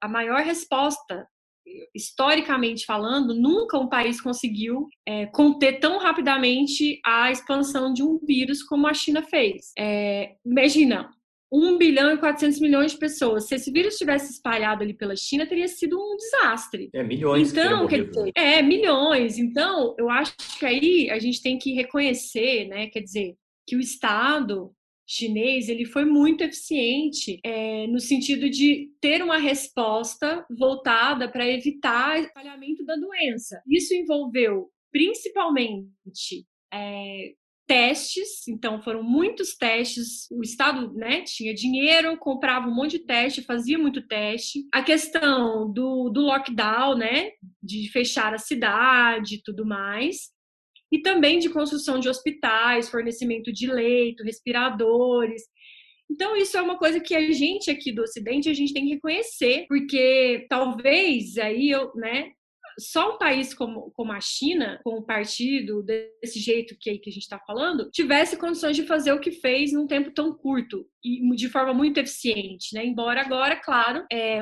a 0.02 0.08
maior 0.08 0.42
resposta 0.42 1.28
historicamente 1.96 2.86
falando, 2.86 3.34
nunca 3.34 3.78
um 3.78 3.88
país 3.88 4.20
conseguiu 4.20 4.88
é, 5.08 5.26
conter 5.28 5.80
tão 5.80 5.98
rapidamente 5.98 7.00
a 7.06 7.32
expansão 7.32 7.94
de 7.94 8.04
um 8.04 8.20
vírus 8.20 8.62
como 8.64 8.88
a 8.88 8.94
China 8.94 9.22
fez. 9.24 9.72
É, 9.78 10.36
imagina, 10.46 11.10
1 11.52 11.78
bilhão 11.78 12.12
e 12.12 12.18
400 12.18 12.60
milhões 12.60 12.94
de 12.94 12.98
pessoas. 12.98 13.48
Se 13.48 13.56
esse 13.56 13.72
vírus 13.72 13.98
tivesse 13.98 14.32
espalhado 14.32 14.84
ali 14.84 14.94
pela 14.94 15.16
China, 15.16 15.46
teria 15.46 15.68
sido 15.68 15.98
um 15.98 16.18
desastre. 16.18 16.90
É, 16.94 17.04
milhões. 17.04 17.52
Então, 17.52 17.88
quer 17.88 18.06
dizer, 18.06 18.32
é, 18.36 18.62
milhões. 18.62 19.38
Então, 19.38 19.96
eu 19.98 20.10
acho 20.10 20.36
que 20.60 20.66
aí 20.66 21.10
a 21.12 21.20
gente 21.20 21.42
tem 21.42 21.58
que 21.58 21.74
reconhecer, 21.74 22.68
né, 22.68 22.88
quer 22.88 23.02
dizer, 23.02 23.36
que 23.68 23.76
o 23.76 23.80
Estado 23.80 24.72
chinês 25.06 25.70
ele 25.70 25.86
foi 25.86 26.06
muito 26.06 26.44
eficiente 26.44 27.40
é, 27.44 27.88
no 27.88 28.00
sentido 28.00 28.50
de 28.50 28.90
ter 29.02 29.22
uma 29.22 29.38
resposta 29.38 30.46
voltada 30.58 31.30
para 31.30 31.48
evitar 31.48 32.18
o 32.18 32.24
espalhamento 32.24 32.86
da 32.86 32.96
doença. 32.96 33.62
Isso 33.68 33.94
envolveu 33.94 34.70
principalmente 34.92 36.46
é, 36.74 37.34
testes, 37.68 38.48
então 38.48 38.82
foram 38.82 39.04
muitos 39.04 39.56
testes. 39.56 40.30
O 40.32 40.42
Estado 40.42 40.94
né, 40.94 41.22
tinha 41.22 41.54
dinheiro, 41.54 42.18
comprava 42.18 42.68
um 42.68 42.76
monte 42.76 43.00
de 43.00 43.06
teste, 43.06 43.42
fazia 43.42 43.78
muito 43.78 44.06
teste. 44.08 44.66
A 44.72 44.84
questão 44.84 45.72
do, 45.72 46.10
do 46.10 46.22
lockdown, 46.22 46.96
né, 46.96 47.32
de 47.62 47.90
fechar 47.92 48.34
a 48.34 48.38
cidade 48.38 49.36
e 49.36 49.42
tudo 49.42 49.66
mais 49.66 50.33
e 50.94 51.02
também 51.02 51.40
de 51.40 51.50
construção 51.50 52.00
de 52.00 52.08
hospitais, 52.08 52.88
fornecimento 52.88 53.52
de 53.52 53.66
leito, 53.66 54.24
respiradores. 54.24 55.42
Então, 56.10 56.38
isso 56.38 56.56
é 56.56 56.62
uma 56.62 56.78
coisa 56.78 57.00
que 57.00 57.16
a 57.16 57.32
gente 57.32 57.72
aqui 57.72 57.92
do 57.92 58.04
Ocidente, 58.04 58.48
a 58.48 58.54
gente 58.54 58.76
tem 58.76 58.86
que 58.86 58.94
reconhecer, 58.94 59.66
porque 59.68 60.46
talvez 60.48 61.36
aí 61.40 61.72
eu, 61.72 61.92
né, 61.96 62.34
só 62.80 63.16
um 63.16 63.18
país 63.18 63.54
como, 63.54 63.92
como 63.92 64.12
a 64.12 64.20
China, 64.20 64.80
com 64.84 65.00
um 65.00 65.06
partido 65.06 65.84
desse 65.84 66.40
jeito 66.40 66.76
que, 66.80 66.98
que 66.98 67.10
a 67.10 67.14
gente 67.14 67.24
está 67.24 67.40
falando, 67.40 67.90
tivesse 67.92 68.38
condições 68.38 68.76
de 68.76 68.84
fazer 68.84 69.12
o 69.12 69.20
que 69.20 69.32
fez 69.32 69.72
num 69.72 69.88
tempo 69.88 70.12
tão 70.12 70.34
curto 70.34 70.86
e 71.04 71.20
de 71.36 71.50
forma 71.50 71.74
muito 71.74 72.00
eficiente, 72.00 72.74
né? 72.74 72.86
Embora 72.86 73.22
agora, 73.22 73.56
claro, 73.56 74.06
é, 74.12 74.42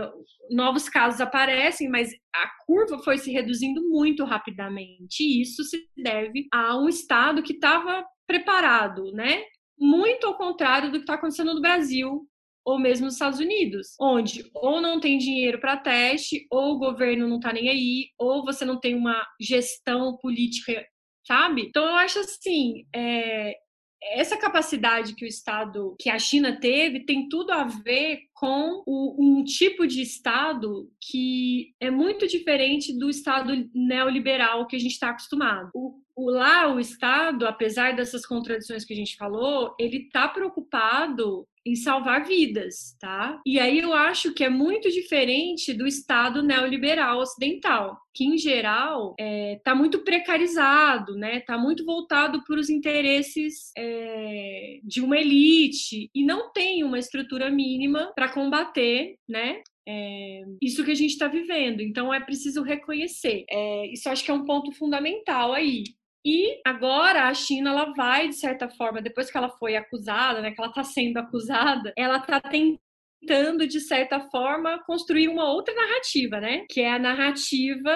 novos 0.50 0.88
casos 0.88 1.20
aparecem, 1.20 1.90
mas 1.90 2.12
a 2.36 2.50
curva 2.66 3.00
foi 3.00 3.18
se 3.18 3.32
reduzindo 3.32 3.82
muito 3.90 4.24
rapidamente. 4.24 5.24
E 5.24 5.42
isso 5.42 5.64
se 5.64 5.78
deve 5.98 6.48
a 6.54 6.78
um 6.78 6.88
Estado 6.88 7.42
que 7.42 7.54
estava 7.54 8.06
preparado, 8.28 9.12
né? 9.12 9.44
Muito 9.78 10.28
ao 10.28 10.38
contrário 10.38 10.92
do 10.92 10.98
que 10.98 11.04
está 11.04 11.16
acontecendo 11.16 11.54
no 11.54 11.62
Brasil, 11.62 12.28
ou 12.66 12.80
mesmo 12.80 13.06
nos 13.06 13.16
Estados 13.16 13.40
Unidos, 13.40 13.96
onde 14.00 14.50
ou 14.54 14.80
não 14.82 15.00
tem 15.00 15.18
dinheiro 15.18 15.60
para 15.60 15.78
teste, 15.78 16.46
ou 16.50 16.76
o 16.76 16.80
governo 16.80 17.28
não 17.28 17.38
está 17.38 17.52
nem 17.52 17.70
aí, 17.70 18.10
ou 18.18 18.44
você 18.44 18.66
não 18.66 18.80
tem 18.80 18.96
uma 18.96 19.26
gestão 19.40 20.18
política, 20.18 20.86
sabe? 21.26 21.64
Então 21.64 21.84
eu 21.84 21.96
acho 21.96 22.20
assim, 22.20 22.86
é, 22.96 23.56
essa 24.04 24.38
capacidade 24.38 25.16
que 25.16 25.26
o 25.26 25.28
Estado, 25.28 25.96
que 26.00 26.10
a 26.10 26.18
China 26.18 26.60
teve, 26.60 27.06
tem 27.06 27.30
tudo 27.30 27.52
a 27.52 27.64
ver 27.64 28.20
com 28.42 28.82
o, 28.88 29.24
um 29.24 29.44
tipo 29.44 29.86
de 29.86 30.02
Estado 30.02 30.90
que 31.00 31.76
é 31.80 31.92
muito 31.92 32.26
diferente 32.26 32.92
do 32.98 33.08
Estado 33.08 33.70
neoliberal 33.72 34.66
que 34.66 34.76
a 34.76 34.80
gente 34.80 34.94
está 34.94 35.12
acostumado. 35.12 35.70
O, 35.76 36.02
o, 36.16 36.32
lá, 36.32 36.74
o 36.74 36.80
Estado, 36.80 37.46
apesar 37.46 37.96
dessas 37.96 38.26
contradições 38.26 38.84
que 38.84 38.94
a 38.94 38.96
gente 38.96 39.16
falou, 39.16 39.76
ele 39.80 39.98
está 39.98 40.28
preocupado 40.28 41.48
em 41.66 41.76
salvar 41.76 42.26
vidas, 42.26 42.98
tá? 43.00 43.40
E 43.46 43.60
aí 43.60 43.80
eu 43.80 43.94
acho 43.94 44.34
que 44.34 44.44
é 44.44 44.50
muito 44.50 44.90
diferente 44.90 45.74
do 45.74 45.86
Estado 45.86 46.42
neoliberal 46.42 47.20
ocidental, 47.20 48.00
que 48.14 48.26
em 48.26 48.38
geral 48.38 49.16
está 49.20 49.72
é, 49.72 49.76
muito 49.76 50.00
precarizado, 50.00 51.16
né? 51.16 51.38
Está 51.38 51.58
muito 51.58 51.86
voltado 51.86 52.44
para 52.44 52.60
os 52.60 52.70
interesses 52.70 53.72
é, 53.78 54.80
de 54.84 55.02
uma 55.02 55.18
elite 55.18 56.10
e 56.16 56.26
não 56.26 56.52
tem 56.52 56.84
uma 56.84 56.98
estrutura 56.98 57.52
mínima 57.52 58.12
para 58.16 58.31
combater, 58.32 59.16
né? 59.28 59.62
É, 59.88 60.44
isso 60.62 60.84
que 60.86 60.92
a 60.92 60.96
gente 60.96 61.12
está 61.12 61.28
vivendo. 61.28 61.82
Então 61.82 62.14
é 62.14 62.20
preciso 62.20 62.62
reconhecer. 62.64 63.46
É, 63.50 63.88
isso 63.92 64.10
acho 64.10 64.24
que 64.24 64.32
é 64.32 64.34
um 64.34 64.46
ponto 64.46 64.72
fundamental 64.72 65.54
aí. 65.54 65.84
E 66.26 66.62
agora 66.66 67.28
a 67.28 67.34
China 67.34 67.72
ela 67.72 67.94
vai, 67.94 68.30
de 68.30 68.36
certa 68.36 68.70
forma, 68.70 69.02
depois 69.02 69.32
que 69.32 69.38
ela 69.38 69.50
foi 69.50 69.76
acusada, 69.76 70.42
né, 70.42 70.52
que 70.52 70.62
ela 70.62 70.70
está 70.70 70.84
sendo 70.84 71.18
acusada, 71.18 71.92
ela 71.98 72.18
está 72.18 72.40
tentando, 72.40 73.68
de 73.68 73.80
certa 73.80 74.20
forma, 74.30 74.84
construir 74.86 75.28
uma 75.28 75.52
outra 75.52 75.74
narrativa, 75.74 76.40
né? 76.40 76.66
Que 76.70 76.82
é 76.82 76.94
a 76.94 77.00
narrativa 77.00 77.92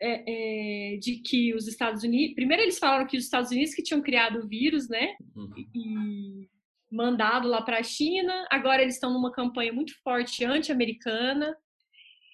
é, 0.00 0.94
é, 0.94 0.96
de 0.96 1.18
que 1.18 1.54
os 1.54 1.68
Estados 1.68 2.02
Unidos. 2.02 2.34
Primeiro, 2.34 2.62
eles 2.62 2.78
falaram 2.78 3.06
que 3.06 3.16
os 3.16 3.24
Estados 3.24 3.52
Unidos 3.52 3.74
que 3.74 3.82
tinham 3.82 4.02
criado 4.02 4.40
o 4.40 4.48
vírus, 4.48 4.88
né? 4.88 5.14
Uhum. 5.36 5.52
E 5.72 6.48
mandado 6.92 7.48
lá 7.48 7.62
para 7.62 7.78
a 7.78 7.82
China. 7.82 8.46
Agora 8.50 8.82
eles 8.82 8.94
estão 8.94 9.12
numa 9.12 9.32
campanha 9.32 9.72
muito 9.72 9.94
forte 10.02 10.44
anti-americana. 10.44 11.56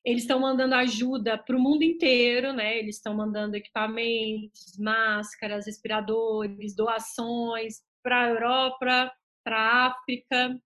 Eles 0.04 0.22
estão 0.22 0.40
mandando 0.40 0.74
ajuda 0.74 1.38
para 1.38 1.56
o 1.56 1.60
mundo 1.60 1.82
inteiro, 1.82 2.52
né? 2.52 2.78
Eles 2.78 2.96
estão 2.96 3.14
mandando 3.14 3.56
equipamentos, 3.56 4.76
máscaras, 4.78 5.66
respiradores, 5.66 6.74
doações 6.74 7.82
para 8.02 8.24
a 8.24 8.28
Europa, 8.28 9.12
para 9.44 9.58
a 9.58 9.86
África. 9.86 10.58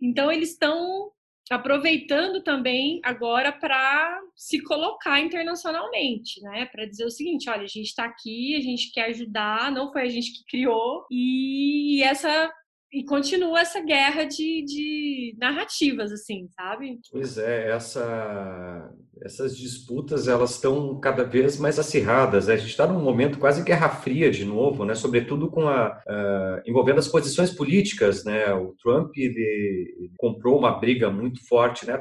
Então, 0.00 0.30
eles 0.30 0.50
estão 0.50 1.10
aproveitando 1.50 2.42
também 2.42 3.00
agora 3.04 3.52
para 3.52 4.18
se 4.34 4.62
colocar 4.62 5.20
internacionalmente, 5.20 6.40
né? 6.42 6.66
Para 6.66 6.86
dizer 6.86 7.04
o 7.04 7.10
seguinte: 7.10 7.48
olha, 7.48 7.62
a 7.62 7.66
gente 7.66 7.88
está 7.88 8.04
aqui, 8.04 8.56
a 8.56 8.60
gente 8.60 8.90
quer 8.92 9.06
ajudar, 9.10 9.70
não 9.70 9.92
foi 9.92 10.02
a 10.02 10.08
gente 10.08 10.32
que 10.32 10.44
criou, 10.44 11.06
e 11.10 12.02
essa 12.02 12.52
e 12.94 13.04
continua 13.04 13.60
essa 13.60 13.80
guerra 13.80 14.22
de, 14.24 14.64
de 14.64 15.36
narrativas, 15.36 16.12
assim, 16.12 16.46
sabe? 16.54 17.00
Pois 17.10 17.36
é, 17.36 17.70
essa, 17.70 18.88
essas 19.20 19.56
disputas 19.56 20.28
elas 20.28 20.52
estão 20.52 21.00
cada 21.00 21.24
vez 21.24 21.58
mais 21.58 21.76
acirradas. 21.76 22.46
Né? 22.46 22.54
A 22.54 22.56
gente 22.56 22.68
está 22.70 22.86
num 22.86 23.02
momento 23.02 23.40
quase 23.40 23.64
guerra 23.64 23.88
fria 23.88 24.30
de 24.30 24.44
novo, 24.44 24.84
né? 24.84 24.94
Sobretudo 24.94 25.50
com 25.50 25.68
a 25.68 26.00
uh, 26.06 26.70
envolvendo 26.70 27.00
as 27.00 27.08
posições 27.08 27.50
políticas, 27.50 28.24
né? 28.24 28.54
O 28.54 28.76
Trump 28.80 29.10
ele 29.16 30.08
comprou 30.16 30.56
uma 30.56 30.78
briga 30.78 31.10
muito 31.10 31.44
forte, 31.48 31.84
né? 31.84 32.00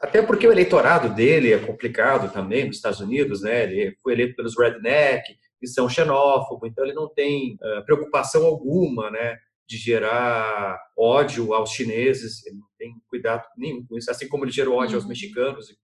Até 0.00 0.22
porque 0.22 0.46
o 0.46 0.52
eleitorado 0.52 1.14
dele 1.14 1.52
é 1.52 1.58
complicado 1.58 2.32
também 2.32 2.66
nos 2.66 2.76
Estados 2.76 2.98
Unidos, 2.98 3.42
né? 3.42 3.62
Ele 3.62 3.96
foi 4.02 4.14
eleito 4.14 4.34
pelos 4.34 4.58
redneck 4.58 5.22
que 5.60 5.68
são 5.68 5.88
xenófobos, 5.88 6.68
então 6.68 6.84
ele 6.84 6.92
não 6.92 7.08
tem 7.08 7.54
uh, 7.54 7.84
preocupação 7.84 8.44
alguma, 8.44 9.08
né? 9.08 9.36
De 9.72 9.78
gerar 9.78 10.78
ódio 10.94 11.54
aos 11.54 11.70
chineses, 11.70 12.44
ele 12.44 12.56
não 12.56 12.66
tem 12.78 12.94
cuidado 13.08 13.42
nenhum 13.56 13.86
com 13.86 13.96
isso, 13.96 14.10
assim 14.10 14.28
como 14.28 14.44
ele 14.44 14.52
gerou 14.52 14.76
ódio 14.76 14.96
uhum. 14.96 14.96
aos 14.96 15.08
mexicanos 15.08 15.70
e, 15.70 15.76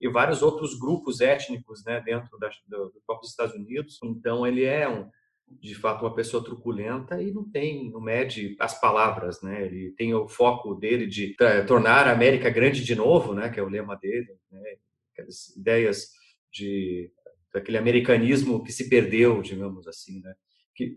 e, 0.00 0.08
vários 0.08 0.42
outros 0.42 0.76
grupos 0.76 1.20
étnicos 1.20 1.84
né, 1.84 2.00
dentro 2.04 2.36
da, 2.36 2.50
do, 2.66 2.86
do 2.86 3.00
próprio 3.06 3.28
Estados 3.28 3.54
Unidos. 3.54 4.00
Então, 4.02 4.44
ele 4.44 4.64
é, 4.64 4.88
um, 4.88 5.08
de 5.48 5.72
fato, 5.76 6.04
uma 6.04 6.16
pessoa 6.16 6.42
truculenta 6.42 7.22
e 7.22 7.30
não 7.30 7.48
tem, 7.48 7.92
não 7.92 8.00
mede 8.00 8.56
as 8.58 8.80
palavras, 8.80 9.40
né? 9.40 9.66
Ele 9.66 9.92
tem 9.92 10.12
o 10.12 10.26
foco 10.26 10.74
dele 10.74 11.06
de 11.06 11.36
tornar 11.68 12.08
a 12.08 12.12
América 12.12 12.50
grande 12.50 12.82
de 12.82 12.96
novo, 12.96 13.34
né? 13.34 13.50
Que 13.50 13.60
é 13.60 13.62
o 13.62 13.68
lema 13.68 13.94
dele, 13.96 14.36
né? 14.50 14.76
Aquelas 15.12 15.54
ideias 15.56 16.08
de 16.50 17.12
daquele 17.54 17.78
americanismo 17.78 18.64
que 18.64 18.72
se 18.72 18.88
perdeu, 18.88 19.42
digamos 19.42 19.86
assim, 19.86 20.20
né? 20.20 20.34
Que, 20.74 20.96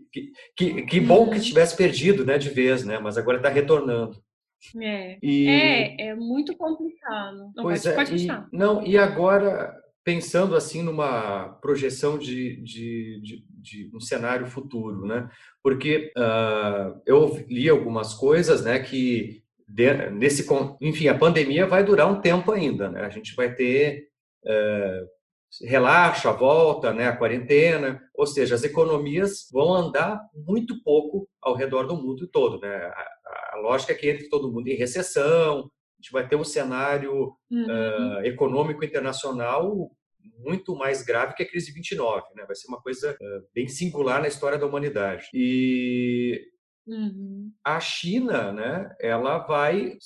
que, 0.56 0.82
que, 0.82 1.00
bom 1.00 1.28
que 1.28 1.36
uhum. 1.36 1.42
tivesse 1.42 1.76
perdido, 1.76 2.24
né, 2.24 2.38
de 2.38 2.48
vez, 2.48 2.84
né? 2.84 2.98
Mas 2.98 3.18
agora 3.18 3.36
está 3.36 3.48
retornando. 3.48 4.16
É, 4.80 5.18
e... 5.22 5.48
é, 5.48 6.08
é 6.08 6.14
muito 6.14 6.56
complicado. 6.56 7.52
Não, 7.54 7.64
pois 7.64 7.82
pode, 7.82 7.88
é, 7.88 7.94
pode 7.94 8.26
e, 8.26 8.56
não, 8.56 8.86
e 8.86 8.96
agora, 8.96 9.74
pensando 10.02 10.56
assim 10.56 10.82
numa 10.82 11.50
projeção 11.60 12.18
de, 12.18 12.56
de, 12.62 13.20
de, 13.20 13.44
de 13.48 13.90
um 13.94 14.00
cenário 14.00 14.46
futuro, 14.46 15.06
né? 15.06 15.28
Porque 15.62 16.12
uh, 16.16 17.00
eu 17.04 17.44
li 17.48 17.68
algumas 17.68 18.14
coisas, 18.14 18.64
né, 18.64 18.78
que 18.78 19.42
de, 19.68 20.10
nesse, 20.10 20.46
enfim, 20.80 21.08
a 21.08 21.18
pandemia 21.18 21.66
vai 21.66 21.84
durar 21.84 22.10
um 22.10 22.20
tempo 22.20 22.52
ainda, 22.52 22.88
né? 22.90 23.02
A 23.02 23.10
gente 23.10 23.34
vai 23.34 23.54
ter 23.54 24.08
uh, 24.44 25.15
relaxa, 25.62 26.32
volta, 26.32 26.92
né, 26.92 27.08
a 27.08 27.16
quarentena, 27.16 28.02
ou 28.14 28.26
seja, 28.26 28.54
as 28.54 28.64
economias 28.64 29.48
vão 29.52 29.72
andar 29.72 30.20
muito 30.34 30.82
pouco 30.82 31.28
ao 31.40 31.54
redor 31.54 31.86
do 31.86 31.96
mundo 31.96 32.26
todo, 32.26 32.60
né? 32.60 32.74
A, 32.74 33.54
a 33.54 33.60
lógica 33.60 33.92
é 33.92 33.96
que 33.96 34.10
entre 34.10 34.28
todo 34.28 34.52
mundo 34.52 34.68
em 34.68 34.76
recessão, 34.76 35.70
a 35.98 36.02
gente 36.02 36.12
vai 36.12 36.28
ter 36.28 36.36
um 36.36 36.44
cenário 36.44 37.32
uhum. 37.50 37.66
uh, 37.66 38.24
econômico 38.24 38.84
internacional 38.84 39.90
muito 40.38 40.76
mais 40.76 41.02
grave 41.02 41.34
que 41.34 41.42
a 41.42 41.48
crise 41.48 41.66
de 41.66 41.72
29, 41.72 42.22
né? 42.34 42.44
Vai 42.46 42.54
ser 42.54 42.68
uma 42.68 42.80
coisa 42.80 43.12
uh, 43.12 43.46
bem 43.54 43.68
singular 43.68 44.20
na 44.20 44.28
história 44.28 44.58
da 44.58 44.66
humanidade. 44.66 45.28
E 45.32 46.42
uhum. 46.86 47.50
a 47.64 47.80
China, 47.80 48.52
né? 48.52 48.94
Ela 49.00 49.38
vai 49.38 49.96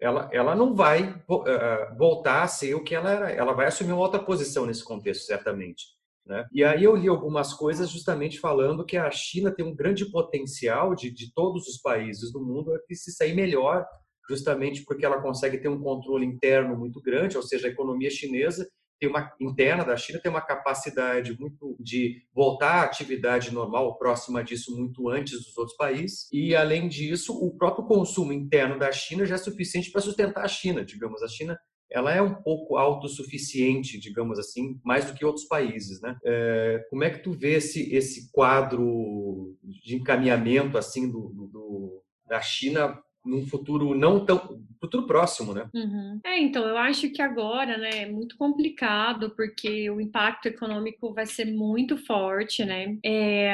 ela, 0.00 0.28
ela 0.32 0.54
não 0.54 0.74
vai 0.74 1.10
uh, 1.28 1.96
voltar 1.96 2.42
a 2.42 2.48
ser 2.48 2.74
o 2.74 2.82
que 2.82 2.94
ela 2.94 3.10
era. 3.10 3.30
Ela 3.30 3.52
vai 3.52 3.66
assumir 3.66 3.92
uma 3.92 4.02
outra 4.02 4.22
posição 4.22 4.66
nesse 4.66 4.84
contexto, 4.84 5.24
certamente. 5.24 5.86
Né? 6.26 6.46
E 6.52 6.64
aí 6.64 6.82
eu 6.82 6.96
li 6.96 7.08
algumas 7.08 7.54
coisas 7.54 7.88
justamente 7.88 8.40
falando 8.40 8.84
que 8.84 8.96
a 8.96 9.10
China 9.10 9.50
tem 9.50 9.64
um 9.64 9.74
grande 9.74 10.04
potencial 10.10 10.94
de, 10.94 11.10
de 11.10 11.32
todos 11.32 11.68
os 11.68 11.78
países 11.78 12.32
do 12.32 12.44
mundo 12.44 12.74
a 12.74 12.94
se 12.94 13.12
sair 13.12 13.34
melhor, 13.34 13.86
justamente 14.28 14.84
porque 14.84 15.06
ela 15.06 15.22
consegue 15.22 15.58
ter 15.58 15.68
um 15.68 15.80
controle 15.80 16.26
interno 16.26 16.76
muito 16.76 17.00
grande, 17.00 17.36
ou 17.36 17.42
seja, 17.42 17.68
a 17.68 17.70
economia 17.70 18.10
chinesa 18.10 18.68
tem 18.98 19.08
uma 19.08 19.32
interna 19.40 19.84
da 19.84 19.96
China 19.96 20.20
tem 20.20 20.30
uma 20.30 20.40
capacidade 20.40 21.38
muito 21.38 21.76
de 21.80 22.22
voltar 22.34 22.76
à 22.76 22.82
atividade 22.82 23.52
normal 23.52 23.96
próxima 23.98 24.42
disso 24.42 24.76
muito 24.76 25.08
antes 25.08 25.44
dos 25.44 25.56
outros 25.56 25.76
países 25.76 26.28
e 26.32 26.54
além 26.54 26.88
disso 26.88 27.32
o 27.32 27.56
próprio 27.56 27.86
consumo 27.86 28.32
interno 28.32 28.78
da 28.78 28.90
China 28.92 29.26
já 29.26 29.34
é 29.34 29.38
suficiente 29.38 29.90
para 29.90 30.00
sustentar 30.00 30.44
a 30.44 30.48
China 30.48 30.84
digamos 30.84 31.22
a 31.22 31.28
China 31.28 31.58
ela 31.90 32.12
é 32.12 32.20
um 32.20 32.34
pouco 32.34 32.76
autossuficiente, 32.76 34.00
digamos 34.00 34.38
assim, 34.38 34.80
mais 34.84 35.04
do 35.04 35.14
que 35.14 35.24
outros 35.24 35.46
países, 35.46 36.00
né? 36.00 36.18
É, 36.24 36.84
como 36.90 37.04
é 37.04 37.10
que 37.10 37.20
tu 37.20 37.32
vê 37.32 37.54
esse, 37.54 37.94
esse 37.94 38.30
quadro 38.32 39.56
de 39.62 39.94
encaminhamento 39.94 40.76
assim 40.76 41.08
do, 41.08 41.28
do 41.28 42.02
da 42.26 42.40
China 42.40 43.00
num 43.26 43.46
futuro 43.46 43.94
não 43.94 44.24
tão 44.24 44.64
futuro 44.80 45.06
próximo, 45.06 45.52
né? 45.52 45.68
Uhum. 45.74 46.20
É, 46.24 46.38
então 46.38 46.66
eu 46.66 46.78
acho 46.78 47.10
que 47.10 47.20
agora, 47.20 47.76
né, 47.76 48.02
é 48.02 48.10
muito 48.10 48.36
complicado 48.36 49.30
porque 49.34 49.90
o 49.90 50.00
impacto 50.00 50.46
econômico 50.46 51.12
vai 51.12 51.26
ser 51.26 51.46
muito 51.46 51.96
forte, 51.98 52.64
né? 52.64 52.96
É, 53.04 53.52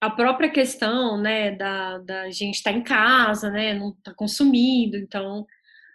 a 0.00 0.10
própria 0.10 0.50
questão, 0.50 1.20
né, 1.20 1.52
da, 1.52 1.98
da 1.98 2.30
gente 2.30 2.56
estar 2.56 2.72
tá 2.72 2.78
em 2.78 2.82
casa, 2.82 3.50
né, 3.50 3.74
não 3.74 3.90
estar 3.90 4.10
tá 4.10 4.14
consumindo, 4.14 4.96
então 4.96 5.46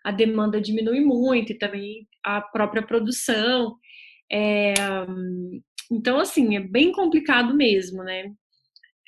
a 0.04 0.12
demanda 0.12 0.60
diminui 0.60 1.02
muito 1.02 1.52
e 1.52 1.58
também 1.58 2.08
a 2.24 2.42
própria 2.42 2.82
produção. 2.82 3.78
É, 4.32 4.74
então, 5.92 6.20
assim, 6.20 6.56
é 6.56 6.60
bem 6.60 6.92
complicado 6.92 7.54
mesmo, 7.54 8.04
né? 8.04 8.32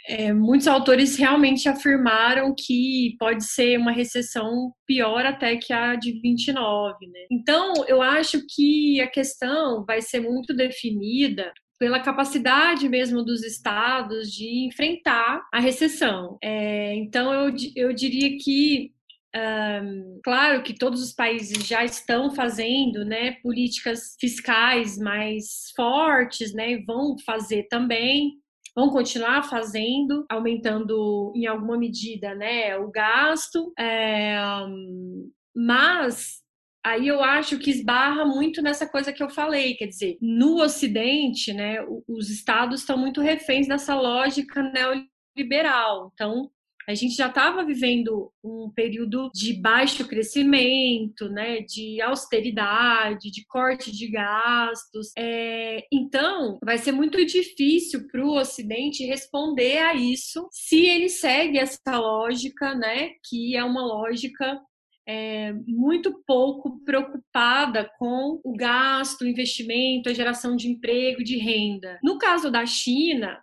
É, 0.07 0.33
muitos 0.33 0.67
autores 0.67 1.15
realmente 1.15 1.69
afirmaram 1.69 2.53
que 2.57 3.15
pode 3.17 3.45
ser 3.45 3.77
uma 3.77 3.91
recessão 3.91 4.73
pior 4.85 5.25
até 5.25 5.55
que 5.57 5.71
a 5.71 5.95
de 5.95 6.19
29, 6.21 7.07
né? 7.07 7.25
Então, 7.31 7.73
eu 7.87 8.01
acho 8.01 8.41
que 8.53 8.99
a 9.01 9.07
questão 9.07 9.85
vai 9.85 10.01
ser 10.01 10.19
muito 10.19 10.53
definida 10.53 11.53
pela 11.79 11.99
capacidade 11.99 12.87
mesmo 12.87 13.23
dos 13.23 13.43
estados 13.43 14.31
de 14.31 14.67
enfrentar 14.67 15.41
a 15.53 15.59
recessão. 15.59 16.37
É, 16.41 16.95
então, 16.95 17.33
eu, 17.33 17.53
eu 17.75 17.93
diria 17.93 18.37
que 18.37 18.91
um, 19.35 20.19
claro 20.23 20.61
que 20.61 20.77
todos 20.77 21.01
os 21.01 21.11
países 21.11 21.65
já 21.65 21.83
estão 21.83 22.29
fazendo 22.29 23.03
né, 23.03 23.31
políticas 23.41 24.15
fiscais 24.19 24.97
mais 24.97 25.71
fortes, 25.75 26.53
né, 26.53 26.77
vão 26.85 27.17
fazer 27.25 27.63
também, 27.67 28.33
vão 28.75 28.89
continuar 28.89 29.43
fazendo, 29.43 30.25
aumentando 30.29 31.31
em 31.35 31.45
alguma 31.45 31.77
medida 31.77 32.33
né, 32.33 32.75
o 32.77 32.89
gasto, 32.89 33.71
é, 33.77 34.35
mas 35.55 36.41
aí 36.83 37.07
eu 37.07 37.23
acho 37.23 37.59
que 37.59 37.69
esbarra 37.69 38.25
muito 38.25 38.61
nessa 38.61 38.87
coisa 38.87 39.13
que 39.13 39.23
eu 39.23 39.29
falei, 39.29 39.75
quer 39.75 39.87
dizer, 39.87 40.17
no 40.21 40.61
Ocidente, 40.61 41.53
né, 41.53 41.77
os 42.07 42.29
estados 42.29 42.81
estão 42.81 42.97
muito 42.97 43.21
reféns 43.21 43.67
dessa 43.67 43.95
lógica 43.95 44.61
neoliberal. 44.63 46.11
Então, 46.13 46.49
a 46.87 46.93
gente 46.93 47.15
já 47.15 47.27
estava 47.27 47.63
vivendo 47.63 48.31
um 48.43 48.71
período 48.73 49.29
de 49.33 49.53
baixo 49.53 50.07
crescimento, 50.07 51.29
né, 51.29 51.61
de 51.61 52.01
austeridade, 52.01 53.31
de 53.31 53.45
corte 53.45 53.91
de 53.91 54.09
gastos. 54.09 55.11
É, 55.17 55.85
então, 55.91 56.59
vai 56.63 56.77
ser 56.77 56.91
muito 56.91 57.23
difícil 57.25 58.07
para 58.07 58.25
o 58.25 58.37
Ocidente 58.37 59.05
responder 59.05 59.79
a 59.79 59.93
isso 59.93 60.47
se 60.51 60.85
ele 60.85 61.09
segue 61.09 61.57
essa 61.57 61.97
lógica, 61.97 62.75
né, 62.75 63.11
que 63.27 63.55
é 63.55 63.63
uma 63.63 63.85
lógica 63.85 64.59
é, 65.07 65.53
muito 65.67 66.23
pouco 66.25 66.79
preocupada 66.83 67.89
com 67.97 68.39
o 68.43 68.55
gasto, 68.55 69.21
o 69.21 69.27
investimento, 69.27 70.09
a 70.09 70.13
geração 70.13 70.55
de 70.55 70.69
emprego, 70.69 71.23
de 71.23 71.37
renda. 71.37 71.99
No 72.03 72.17
caso 72.17 72.49
da 72.49 72.65
China, 72.65 73.41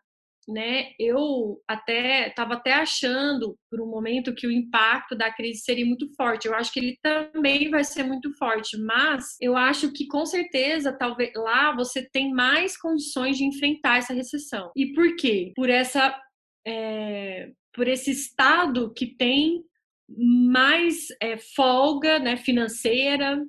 né, 0.49 0.91
eu 0.99 1.61
até 1.69 2.29
estava 2.29 2.55
até 2.55 2.73
achando 2.73 3.57
por 3.71 3.81
um 3.81 3.87
momento 3.87 4.35
que 4.35 4.47
o 4.47 4.51
impacto 4.51 5.17
da 5.17 5.33
crise 5.33 5.61
seria 5.61 5.87
muito 5.87 6.09
forte. 6.17 6.47
Eu 6.47 6.55
acho 6.55 6.73
que 6.73 6.81
ele 6.81 6.99
também 7.03 7.71
vai 7.71 7.85
ser 7.85 8.03
muito 8.03 8.33
forte, 8.37 8.77
mas 8.79 9.37
eu 9.41 9.57
acho 9.57 9.93
que 9.93 10.07
com 10.07 10.25
certeza 10.27 10.93
talvez 10.93 11.31
lá 11.37 11.75
você 11.75 12.09
tem 12.11 12.33
mais 12.33 12.77
condições 12.77 13.37
de 13.37 13.45
enfrentar 13.45 13.99
essa 13.99 14.13
recessão. 14.13 14.71
E 14.77 14.93
por 14.93 15.15
quê? 15.17 15.53
Por 15.55 15.71
essa 15.71 16.19
é, 16.67 17.51
por 17.73 17.89
esse 17.89 18.11
estado 18.11 18.93
que 18.93 19.07
tem 19.17 19.63
mais 20.09 21.07
é, 21.23 21.37
folga 21.39 22.19
né, 22.19 22.37
financeira, 22.37 23.41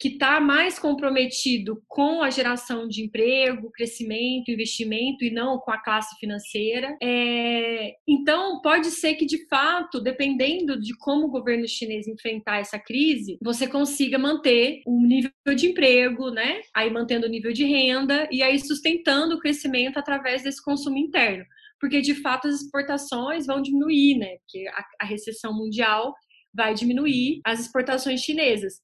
que 0.00 0.08
está 0.08 0.40
mais 0.40 0.78
comprometido 0.78 1.82
com 1.86 2.22
a 2.22 2.30
geração 2.30 2.88
de 2.88 3.04
emprego, 3.04 3.70
crescimento, 3.70 4.50
investimento 4.50 5.22
e 5.22 5.30
não 5.30 5.58
com 5.58 5.70
a 5.70 5.76
classe 5.76 6.16
financeira. 6.18 6.96
É, 7.02 7.96
então, 8.08 8.62
pode 8.62 8.90
ser 8.92 9.14
que, 9.16 9.26
de 9.26 9.46
fato, 9.46 10.00
dependendo 10.00 10.80
de 10.80 10.96
como 10.96 11.26
o 11.26 11.30
governo 11.30 11.68
chinês 11.68 12.08
enfrentar 12.08 12.60
essa 12.60 12.78
crise, 12.78 13.36
você 13.42 13.66
consiga 13.66 14.18
manter 14.18 14.80
um 14.86 15.06
nível 15.06 15.30
de 15.54 15.66
emprego, 15.66 16.30
né? 16.30 16.62
Aí 16.74 16.90
mantendo 16.90 17.26
o 17.26 17.30
nível 17.30 17.52
de 17.52 17.64
renda 17.64 18.26
e 18.32 18.42
aí 18.42 18.58
sustentando 18.58 19.34
o 19.34 19.38
crescimento 19.38 19.98
através 19.98 20.42
desse 20.42 20.64
consumo 20.64 20.96
interno. 20.96 21.44
porque 21.78 22.00
de 22.00 22.14
fato 22.14 22.46
as 22.46 22.62
exportações 22.62 23.46
vão 23.46 23.60
diminuir, 23.60 24.18
né? 24.18 24.36
Porque 24.38 24.66
a, 24.68 24.84
a 25.02 25.06
recessão 25.06 25.52
mundial 25.54 26.14
vai 26.54 26.74
diminuir 26.74 27.40
as 27.44 27.60
exportações 27.60 28.20
chinesas. 28.20 28.74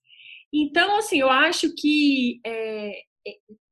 Então, 0.62 0.96
assim, 0.98 1.20
eu 1.20 1.30
acho 1.30 1.74
que 1.74 2.40
é, 2.46 2.92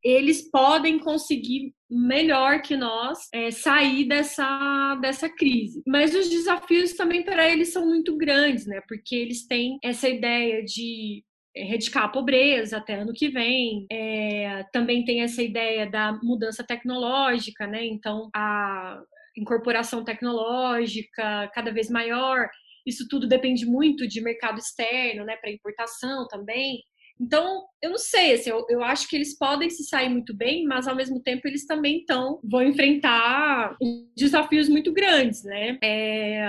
eles 0.03 0.51
podem 0.51 0.99
conseguir 0.99 1.72
melhor 1.91 2.61
que 2.61 2.76
nós 2.76 3.28
é, 3.32 3.51
sair 3.51 4.07
dessa, 4.07 4.99
dessa 5.01 5.28
crise. 5.28 5.82
Mas 5.87 6.14
os 6.14 6.28
desafios 6.28 6.93
também 6.95 7.24
para 7.24 7.49
eles 7.49 7.72
são 7.72 7.87
muito 7.87 8.16
grandes, 8.16 8.66
né? 8.66 8.80
Porque 8.89 9.14
eles 9.14 9.47
têm 9.47 9.78
essa 9.82 10.09
ideia 10.09 10.62
de 10.62 11.24
erradicar 11.57 12.05
a 12.05 12.09
pobreza 12.09 12.78
até 12.78 12.95
ano 12.95 13.12
que 13.14 13.28
vem. 13.28 13.87
É, 13.91 14.64
também 14.72 15.05
tem 15.05 15.22
essa 15.22 15.43
ideia 15.43 15.89
da 15.89 16.18
mudança 16.22 16.64
tecnológica, 16.64 17.66
né? 17.66 17.87
Então, 17.87 18.28
a 18.35 19.01
incorporação 19.37 20.05
tecnológica 20.05 21.51
cada 21.55 21.72
vez 21.72 21.89
maior. 21.89 22.49
Isso 22.87 23.07
tudo 23.09 23.26
depende 23.26 23.66
muito 23.66 24.07
de 24.07 24.20
mercado 24.20 24.59
externo, 24.59 25.24
né? 25.24 25.37
Para 25.37 25.51
importação 25.51 26.26
também. 26.28 26.82
Então, 27.20 27.64
eu 27.80 27.91
não 27.91 27.99
sei, 27.99 28.32
assim, 28.32 28.51
eu, 28.51 28.66
eu, 28.68 28.82
acho 28.82 29.09
que 29.09 29.14
eles 29.14 29.39
podem 29.39 29.70
se 29.70 29.85
sair 29.85 30.09
muito 30.09 30.37
bem, 30.37 30.64
mas 30.64 30.89
ao 30.89 30.97
mesmo 30.97 31.22
tempo 31.22 31.47
eles 31.47 31.64
também 31.64 31.99
estão, 31.99 32.41
vão 32.43 32.62
enfrentar 32.64 33.76
desafios 34.16 34.68
muito 34.68 34.93
grandes, 34.93 35.45
né? 35.45 35.78
É, 35.82 36.45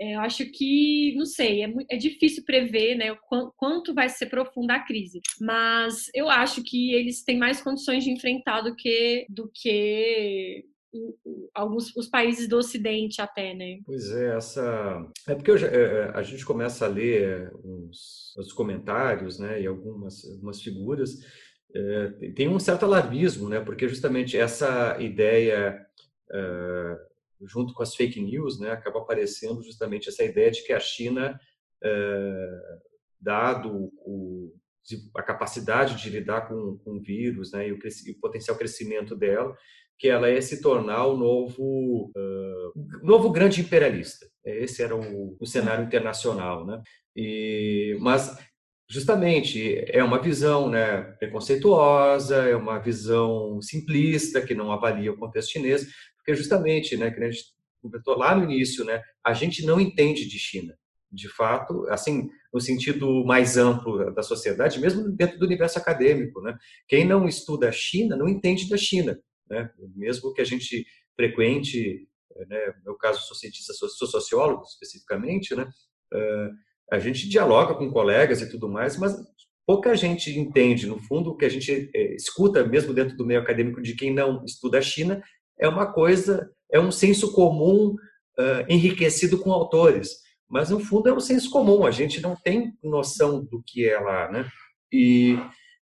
é, 0.00 0.14
eu 0.14 0.20
acho 0.20 0.44
que, 0.46 1.14
não 1.16 1.24
sei, 1.24 1.62
é, 1.62 1.72
é 1.90 1.96
difícil 1.96 2.44
prever 2.44 2.96
né, 2.96 3.12
o 3.12 3.18
quanto 3.56 3.94
vai 3.94 4.08
ser 4.08 4.26
profunda 4.26 4.74
a 4.74 4.84
crise. 4.84 5.20
Mas 5.40 6.10
eu 6.14 6.28
acho 6.28 6.62
que 6.62 6.92
eles 6.94 7.22
têm 7.22 7.38
mais 7.38 7.62
condições 7.62 8.04
de 8.04 8.10
enfrentar 8.10 8.62
do 8.62 8.74
que, 8.74 9.26
do 9.28 9.50
que 9.54 10.64
alguns 11.54 11.94
os 11.96 12.08
países 12.08 12.48
do 12.48 12.56
Ocidente 12.56 13.20
até, 13.20 13.54
né? 13.54 13.78
Pois 13.84 14.10
é, 14.10 14.36
essa 14.36 15.06
é 15.26 15.34
porque 15.34 15.56
já, 15.56 15.68
é, 15.68 15.76
é, 15.76 16.10
a 16.14 16.22
gente 16.22 16.44
começa 16.44 16.84
a 16.84 16.88
ler 16.88 17.52
uns, 17.64 18.34
os 18.36 18.52
comentários, 18.52 19.38
né, 19.38 19.60
e 19.60 19.66
algumas, 19.66 20.24
algumas 20.24 20.62
figuras 20.62 21.18
é, 21.74 22.30
tem 22.34 22.48
um 22.48 22.58
certo 22.58 22.84
alarmismo, 22.84 23.48
né? 23.48 23.60
Porque 23.60 23.88
justamente 23.88 24.36
essa 24.36 24.96
ideia 25.00 25.86
é, 26.32 26.98
junto 27.42 27.72
com 27.72 27.82
as 27.82 27.94
fake 27.94 28.20
news, 28.20 28.58
né, 28.58 28.70
acaba 28.70 28.98
aparecendo 28.98 29.62
justamente 29.62 30.08
essa 30.08 30.24
ideia 30.24 30.50
de 30.50 30.62
que 30.64 30.72
a 30.72 30.80
China, 30.80 31.38
é, 31.82 32.60
dado 33.20 33.92
o, 33.98 34.54
a 35.16 35.22
capacidade 35.22 36.00
de 36.00 36.10
lidar 36.10 36.48
com, 36.48 36.78
com 36.78 36.96
o 36.96 37.00
vírus 37.00 37.52
né, 37.52 37.68
e, 37.68 37.72
o, 37.72 37.76
o, 37.76 38.20
potencial 38.20 38.56
crescimento 38.56 39.14
dela, 39.14 39.56
que 39.98 40.08
ela 40.08 40.30
ia 40.30 40.40
se 40.40 40.62
tornar 40.62 41.06
o 41.06 41.16
novo, 41.16 42.12
uh, 42.16 43.02
novo 43.02 43.30
grande 43.30 43.60
imperialista. 43.60 44.26
Esse 44.44 44.82
era 44.82 44.94
o, 44.94 45.36
o 45.40 45.46
cenário 45.46 45.84
internacional. 45.84 46.64
Né? 46.64 46.80
E, 47.16 47.96
mas 48.00 48.38
justamente 48.88 49.84
é 49.88 50.02
uma 50.02 50.20
visão 50.20 50.70
né, 50.70 51.02
preconceituosa, 51.18 52.36
é 52.48 52.56
uma 52.56 52.78
visão 52.78 53.60
simplista 53.60 54.40
que 54.40 54.54
não 54.54 54.72
avalia 54.72 55.12
o 55.12 55.18
contexto 55.18 55.52
chinês, 55.52 55.86
porque 56.16 56.34
justamente, 56.34 56.96
né, 56.96 57.10
que 57.10 57.22
a 57.22 57.30
gente 57.30 57.44
comentou 57.82 58.16
lá 58.16 58.34
no 58.34 58.44
início, 58.44 58.84
né, 58.84 59.02
a 59.24 59.34
gente 59.34 59.64
não 59.66 59.80
entende 59.80 60.26
de 60.26 60.38
China, 60.38 60.74
de 61.10 61.28
fato, 61.28 61.86
assim, 61.88 62.28
no 62.52 62.60
sentido 62.60 63.24
mais 63.26 63.56
amplo 63.56 64.12
da 64.14 64.22
sociedade, 64.22 64.80
mesmo 64.80 65.10
dentro 65.10 65.38
do 65.38 65.44
universo 65.44 65.78
acadêmico, 65.78 66.40
né? 66.40 66.56
Quem 66.86 67.06
não 67.06 67.26
estuda 67.28 67.68
a 67.68 67.72
China 67.72 68.16
não 68.16 68.28
entende 68.28 68.68
da 68.68 68.76
China, 68.76 69.18
né? 69.50 69.70
Mesmo 69.94 70.32
que 70.32 70.40
a 70.40 70.44
gente 70.44 70.86
frequente, 71.16 72.08
né, 72.46 72.66
no 72.78 72.84
meu 72.84 72.94
caso 72.96 73.20
sou 73.22 73.36
cientista, 73.36 73.72
sou 73.72 73.88
sociólogo 73.88 74.62
especificamente, 74.62 75.54
né? 75.54 75.68
Uh, 76.12 76.50
a 76.90 76.98
gente 76.98 77.28
dialoga 77.28 77.74
com 77.74 77.90
colegas 77.90 78.40
e 78.40 78.48
tudo 78.48 78.68
mais, 78.68 78.96
mas 78.96 79.14
pouca 79.66 79.94
gente 79.94 80.38
entende, 80.38 80.86
no 80.86 80.98
fundo, 80.98 81.30
o 81.30 81.36
que 81.36 81.44
a 81.44 81.48
gente 81.48 81.90
é, 81.94 82.14
escuta 82.14 82.64
mesmo 82.64 82.94
dentro 82.94 83.16
do 83.16 83.26
meio 83.26 83.40
acadêmico 83.40 83.82
de 83.82 83.94
quem 83.94 84.14
não 84.14 84.42
estuda 84.44 84.78
a 84.78 84.82
China 84.82 85.22
é 85.60 85.68
uma 85.68 85.92
coisa, 85.92 86.50
é 86.72 86.80
um 86.80 86.90
senso 86.90 87.32
comum 87.32 87.94
uh, 88.38 88.64
enriquecido 88.68 89.38
com 89.38 89.52
autores. 89.52 90.10
Mas, 90.48 90.70
no 90.70 90.80
fundo, 90.80 91.08
é 91.08 91.12
um 91.12 91.20
senso 91.20 91.50
comum, 91.50 91.84
a 91.84 91.90
gente 91.90 92.22
não 92.22 92.34
tem 92.34 92.72
noção 92.82 93.44
do 93.44 93.62
que 93.66 93.86
é 93.86 93.98
lá, 93.98 94.30
né? 94.30 94.48
E, 94.90 95.36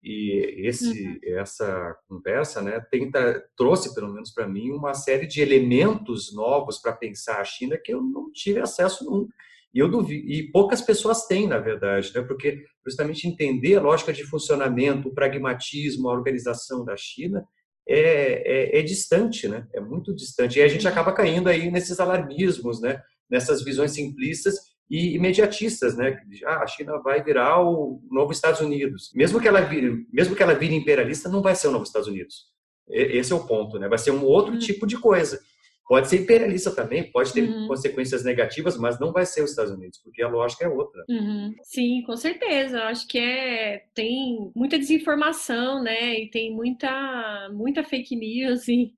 e 0.04 0.68
esse, 0.68 1.06
uhum. 1.06 1.20
essa 1.38 1.96
conversa 2.08 2.62
né, 2.62 2.80
tenta, 2.90 3.44
trouxe, 3.56 3.94
pelo 3.94 4.12
menos 4.12 4.32
para 4.32 4.48
mim, 4.48 4.72
uma 4.72 4.94
série 4.94 5.28
de 5.28 5.42
elementos 5.42 6.34
novos 6.34 6.80
para 6.80 6.94
pensar 6.94 7.40
a 7.40 7.46
China 7.46 7.78
que 7.78 7.94
eu 7.94 8.02
não 8.02 8.32
tive 8.32 8.60
acesso 8.60 9.06
nunca. 9.06 9.34
E 9.74 9.80
eu 9.80 9.88
duvido, 9.88 10.28
e 10.28 10.52
poucas 10.52 10.82
pessoas 10.82 11.28
têm, 11.28 11.48
na 11.48 11.60
verdade, 11.60 12.12
né? 12.14 12.22
porque 12.24 12.66
justamente 12.86 13.28
entender 13.28 13.78
a 13.78 13.82
lógica 13.82 14.12
de 14.12 14.24
funcionamento, 14.24 15.08
o 15.08 15.14
pragmatismo, 15.14 16.10
a 16.10 16.14
organização 16.14 16.84
da 16.84 16.98
China 16.98 17.46
é, 17.88 18.78
é, 18.78 18.80
é, 18.80 18.82
distante, 18.82 19.48
né? 19.48 19.68
É 19.74 19.80
muito 19.80 20.14
distante. 20.16 20.60
E 20.60 20.62
a 20.62 20.68
gente 20.68 20.88
acaba 20.88 21.14
caindo 21.14 21.48
aí 21.50 21.72
nesses 21.72 22.00
alarmismos, 22.00 22.80
né? 22.82 23.02
Nessas 23.30 23.64
visões 23.64 23.92
simplistas 23.92 24.56
e 24.92 25.16
imediatistas, 25.16 25.96
né? 25.96 26.22
Ah, 26.46 26.64
a 26.64 26.68
China 26.68 27.02
vai 27.02 27.24
virar 27.24 27.62
o 27.62 28.02
novo 28.12 28.34
Estados 28.34 28.60
Unidos. 28.60 29.10
Mesmo 29.16 29.40
que 29.40 29.48
ela 29.48 29.62
vire, 29.62 30.06
mesmo 30.12 30.36
que 30.36 30.44
ela 30.44 30.54
vire 30.54 30.76
imperialista, 30.76 31.30
não 31.30 31.42
vai 31.42 31.56
ser 31.56 31.70
o 31.70 31.72
novo 31.72 31.86
Estados 31.86 32.10
Unidos. 32.10 32.52
Esse 32.90 33.32
é 33.32 33.36
o 33.36 33.48
ponto, 33.48 33.80
né? 33.80 33.88
Vai 33.88 33.98
ser 33.98 34.12
um 34.12 34.26
outro 34.26 34.52
uhum. 34.52 34.60
tipo 34.60 34.86
de 34.86 34.98
coisa. 34.98 35.40
Pode 35.88 36.10
ser 36.10 36.22
imperialista 36.22 36.72
também, 36.72 37.10
pode 37.10 37.32
ter 37.32 37.50
uhum. 37.50 37.68
consequências 37.68 38.26
negativas, 38.26 38.78
mas 38.78 39.00
não 39.00 39.14
vai 39.14 39.26
ser 39.26 39.44
os 39.44 39.52
Estados 39.52 39.72
Unidos, 39.72 39.98
porque 40.04 40.22
a 40.22 40.28
lógica 40.28 40.66
é 40.66 40.68
outra. 40.68 41.06
Uhum. 41.10 41.54
Sim, 41.64 42.04
com 42.06 42.18
certeza. 42.18 42.80
Eu 42.80 42.84
acho 42.84 43.08
que 43.08 43.18
é 43.18 43.86
tem 43.94 44.52
muita 44.54 44.78
desinformação, 44.78 45.82
né? 45.82 46.20
E 46.20 46.30
tem 46.30 46.54
muita 46.54 47.50
muita 47.54 47.82
fake 47.82 48.14
news 48.14 48.68
e 48.68 48.92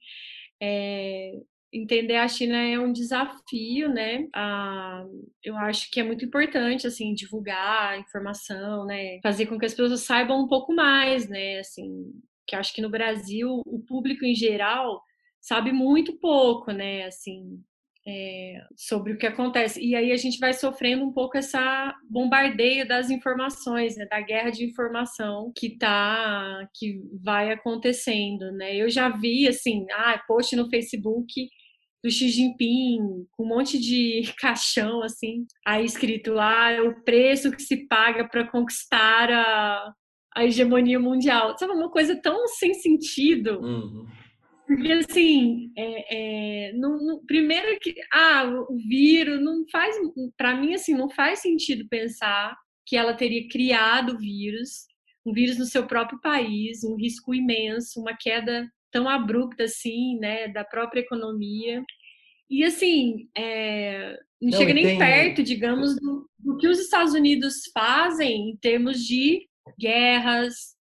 é, 0.60 1.34
entender 1.74 2.16
a 2.16 2.28
China 2.28 2.56
é 2.58 2.80
um 2.80 2.94
desafio, 2.94 3.90
né? 3.90 4.28
Ah, 4.36 5.04
eu 5.44 5.58
acho 5.58 5.90
que 5.92 6.00
é 6.00 6.04
muito 6.04 6.24
importante, 6.26 6.86
assim, 6.88 7.14
divulgar 7.14 8.00
informação, 8.00 8.86
né? 8.86 9.20
Fazer 9.24 9.48
com 9.48 9.58
que 9.58 9.66
as 9.66 9.74
pessoas 9.74 10.02
saibam 10.02 10.42
um 10.42 10.48
pouco 10.48 10.74
mais, 10.74 11.28
né? 11.28 11.60
Assim, 11.60 12.14
que 12.48 12.56
acho 12.56 12.74
que 12.74 12.82
no 12.82 12.90
Brasil 12.90 13.62
o 13.66 13.80
público 13.80 14.26
em 14.26 14.36
geral 14.36 15.02
sabe 15.42 15.72
muito 15.72 16.18
pouco, 16.20 16.72
né, 16.72 17.06
assim, 17.06 17.62
é, 18.08 18.62
sobre 18.78 19.14
o 19.14 19.18
que 19.18 19.28
acontece. 19.28 19.82
E 19.82 19.96
aí 19.96 20.12
a 20.12 20.18
gente 20.18 20.40
vai 20.40 20.54
sofrendo 20.54 21.04
um 21.06 21.12
pouco 21.12 21.38
essa 21.38 21.94
bombardeio 22.10 22.88
das 22.88 23.10
informações, 23.10 23.98
né, 23.98 24.06
da 24.06 24.22
guerra 24.22 24.52
de 24.52 24.66
informação 24.66 25.52
que 25.56 25.78
tá, 25.78 26.68
que 26.76 27.02
vai 27.22 27.52
acontecendo, 27.52 28.52
né. 28.54 28.76
Eu 28.76 28.90
já 28.90 29.10
vi, 29.10 29.48
assim, 29.48 29.86
ah, 29.92 30.22
post 30.28 30.56
no 30.56 30.70
Facebook 30.70 31.50
do 32.04 32.12
Xi 32.12 32.30
Jinping, 32.30 33.26
com 33.32 33.44
um 33.44 33.48
monte 33.48 33.80
de 33.80 34.24
caixão, 34.38 35.02
assim, 35.02 35.46
aí 35.66 35.86
escrito 35.86 36.34
lá, 36.34 36.78
ah, 36.78 36.84
o 36.84 37.04
preço 37.04 37.52
que 37.52 37.62
se 37.62 37.88
paga 37.88 38.28
para 38.28 38.48
conquistar 38.50 39.32
a, 39.32 39.94
a 40.36 40.46
hegemonia 40.46 41.00
mundial. 41.00 41.58
Sabe, 41.58 41.74
uma 41.74 41.90
coisa 41.90 42.16
tão 42.16 42.48
sem 42.48 42.74
sentido. 42.74 43.60
Uhum 43.62 44.06
porque, 44.66 44.92
assim, 44.92 45.72
é, 45.78 46.70
é, 46.70 46.74
primeiro 47.28 47.80
que. 47.80 47.94
Ah, 48.12 48.46
o 48.46 48.78
vírus 48.78 49.42
não 49.42 49.66
faz. 49.72 49.96
Para 50.38 50.56
mim, 50.56 50.74
assim, 50.74 50.94
não 50.94 51.10
faz 51.10 51.40
sentido 51.40 51.88
pensar 51.90 52.56
que 52.86 52.96
ela 52.96 53.14
teria 53.14 53.48
criado 53.50 54.14
o 54.14 54.18
vírus, 54.18 54.86
um 55.26 55.34
vírus 55.34 55.58
no 55.58 55.66
seu 55.66 55.86
próprio 55.86 56.20
país, 56.22 56.84
um 56.84 56.96
risco 56.96 57.34
imenso, 57.34 58.00
uma 58.00 58.16
queda 58.20 58.68
tão 58.94 59.10
abrupta 59.10 59.64
assim, 59.64 60.18
né, 60.20 60.48
da 60.48 60.64
própria 60.64 61.02
economia. 61.02 61.84
E, 62.50 62.64
assim, 62.64 63.28
é, 63.36 64.12
não, 64.40 64.52
não 64.52 64.58
chega 64.60 64.74
nem 64.74 64.86
tem... 64.86 65.00
perto, 65.00 65.42
digamos, 65.42 65.96
do, 65.96 66.30
do 66.38 66.58
que 66.58 66.68
os 66.68 66.80
Estados 66.80 67.14
Unidos 67.14 67.56
fazem 67.74 68.52
em 68.52 68.58
termos 68.58 69.04
de 69.04 69.48
guerras, 69.80 70.54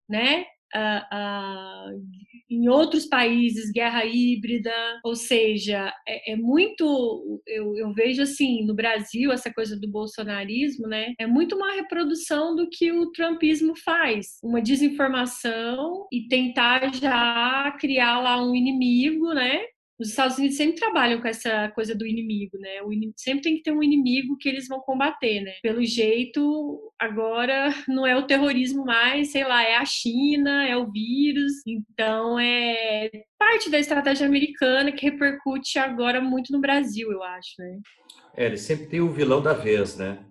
né? 0.09 0.46
Uh, 0.74 1.96
uh, 1.96 2.03
em 2.51 2.68
outros 2.68 3.07
países, 3.07 3.70
guerra 3.70 4.05
híbrida, 4.05 4.72
ou 5.05 5.14
seja, 5.14 5.92
é, 6.07 6.32
é 6.32 6.36
muito. 6.36 7.40
Eu, 7.46 7.76
eu, 7.76 7.92
vejo 7.92 8.22
assim, 8.22 8.64
no 8.64 8.74
Brasil, 8.74 9.30
essa 9.32 9.53
coisa 9.53 9.78
do 9.78 9.90
bolsonarismo, 9.90 10.86
né? 10.86 11.12
É 11.18 11.26
muito 11.26 11.57
uma 11.57 11.74
reprodução 11.74 12.57
do 12.57 12.68
que 12.70 12.90
o 12.92 13.11
trumpismo 13.12 13.74
faz. 13.76 14.38
Uma 14.42 14.62
desinformação 14.62 16.07
e 16.12 16.26
tentar 16.28 16.92
já 16.94 17.76
criar 17.78 18.20
lá 18.20 18.42
um 18.42 18.55
inimigo, 18.55 19.32
né? 19.34 19.61
Os 19.99 20.11
Estados 20.11 20.38
Unidos 20.38 20.57
sempre 20.57 20.76
trabalham 20.76 21.20
com 21.20 21.26
essa 21.26 21.68
coisa 21.70 21.94
do 21.94 22.07
inimigo, 22.07 22.57
né? 22.59 22.80
O 22.82 22.92
inimigo, 22.92 23.14
sempre 23.16 23.42
tem 23.42 23.57
que 23.57 23.62
ter 23.62 23.72
um 23.72 23.82
inimigo 23.82 24.36
que 24.36 24.49
eles 24.49 24.68
vão 24.68 24.80
combater, 24.80 25.40
né? 25.40 25.55
Pelo 25.61 25.84
jeito, 25.84 26.92
agora 26.99 27.68
não 27.88 28.07
é 28.07 28.16
o 28.16 28.26
terrorismo 28.26 28.84
mais, 28.84 29.32
sei 29.32 29.44
lá, 29.44 29.62
é 29.62 29.76
a 29.76 29.84
China, 29.84 30.64
é 30.66 30.76
o 30.76 30.90
vírus. 30.90 31.53
Então 31.66 32.38
é 32.38 33.11
parte 33.36 33.68
da 33.68 33.78
estratégia 33.78 34.26
americana 34.26 34.92
que 34.92 35.11
repercute 35.11 35.78
agora 35.78 36.20
muito 36.20 36.53
no 36.53 36.61
Brasil, 36.61 37.11
eu 37.11 37.22
acho, 37.22 37.55
né? 37.59 37.78
É, 38.36 38.46
ele 38.46 38.57
sempre 38.57 38.86
tem 38.86 39.01
o 39.01 39.11
vilão 39.11 39.42
da 39.42 39.53
vez, 39.53 39.96
né? 39.96 40.24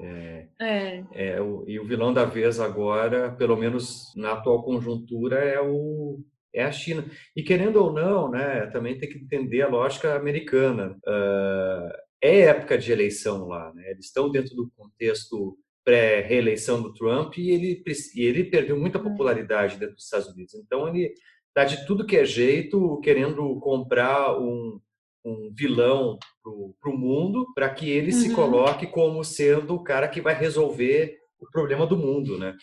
É, 0.00 0.46
é. 0.60 1.04
é 1.12 1.40
o, 1.40 1.64
e 1.66 1.78
o 1.78 1.84
vilão 1.84 2.12
da 2.12 2.24
vez 2.24 2.60
agora, 2.60 3.30
pelo 3.32 3.56
menos 3.56 4.12
na 4.16 4.32
atual 4.32 4.62
conjuntura, 4.62 5.36
é 5.38 5.60
o 5.60 6.18
é 6.54 6.64
a 6.64 6.72
China. 6.72 7.04
E 7.34 7.42
querendo 7.42 7.76
ou 7.76 7.92
não, 7.92 8.30
né, 8.30 8.66
também 8.66 8.96
tem 8.96 9.08
que 9.08 9.18
entender 9.18 9.62
a 9.62 9.68
lógica 9.68 10.14
americana. 10.14 10.96
Uh, 11.06 11.90
é 12.22 12.40
época 12.42 12.78
de 12.78 12.90
eleição 12.90 13.46
lá, 13.46 13.72
né? 13.74 13.90
Eles 13.90 14.06
estão 14.06 14.30
dentro 14.30 14.54
do 14.54 14.70
contexto 14.74 15.58
pré-reeleição 15.84 16.80
do 16.80 16.94
Trump 16.94 17.36
e 17.36 17.50
ele, 17.50 17.84
e 18.14 18.22
ele 18.22 18.44
perdeu 18.44 18.78
muita 18.78 18.98
uhum. 18.98 19.10
popularidade 19.10 19.76
dentro 19.76 19.94
dos 19.94 20.04
Estados 20.04 20.28
Unidos. 20.28 20.54
Então 20.54 20.88
ele 20.88 21.12
dá 21.54 21.64
de 21.64 21.86
tudo 21.86 22.06
que 22.06 22.16
é 22.16 22.24
jeito, 22.24 22.98
querendo 23.00 23.60
comprar 23.60 24.40
um, 24.40 24.80
um 25.24 25.52
vilão 25.54 26.18
para 26.80 26.90
o 26.90 26.96
mundo, 26.96 27.46
para 27.54 27.68
que 27.68 27.90
ele 27.90 28.12
uhum. 28.12 28.18
se 28.18 28.34
coloque 28.34 28.86
como 28.86 29.22
sendo 29.22 29.74
o 29.74 29.82
cara 29.82 30.08
que 30.08 30.22
vai 30.22 30.34
resolver 30.34 31.18
o 31.38 31.50
problema 31.50 31.86
do 31.86 31.98
mundo, 31.98 32.38
né? 32.38 32.56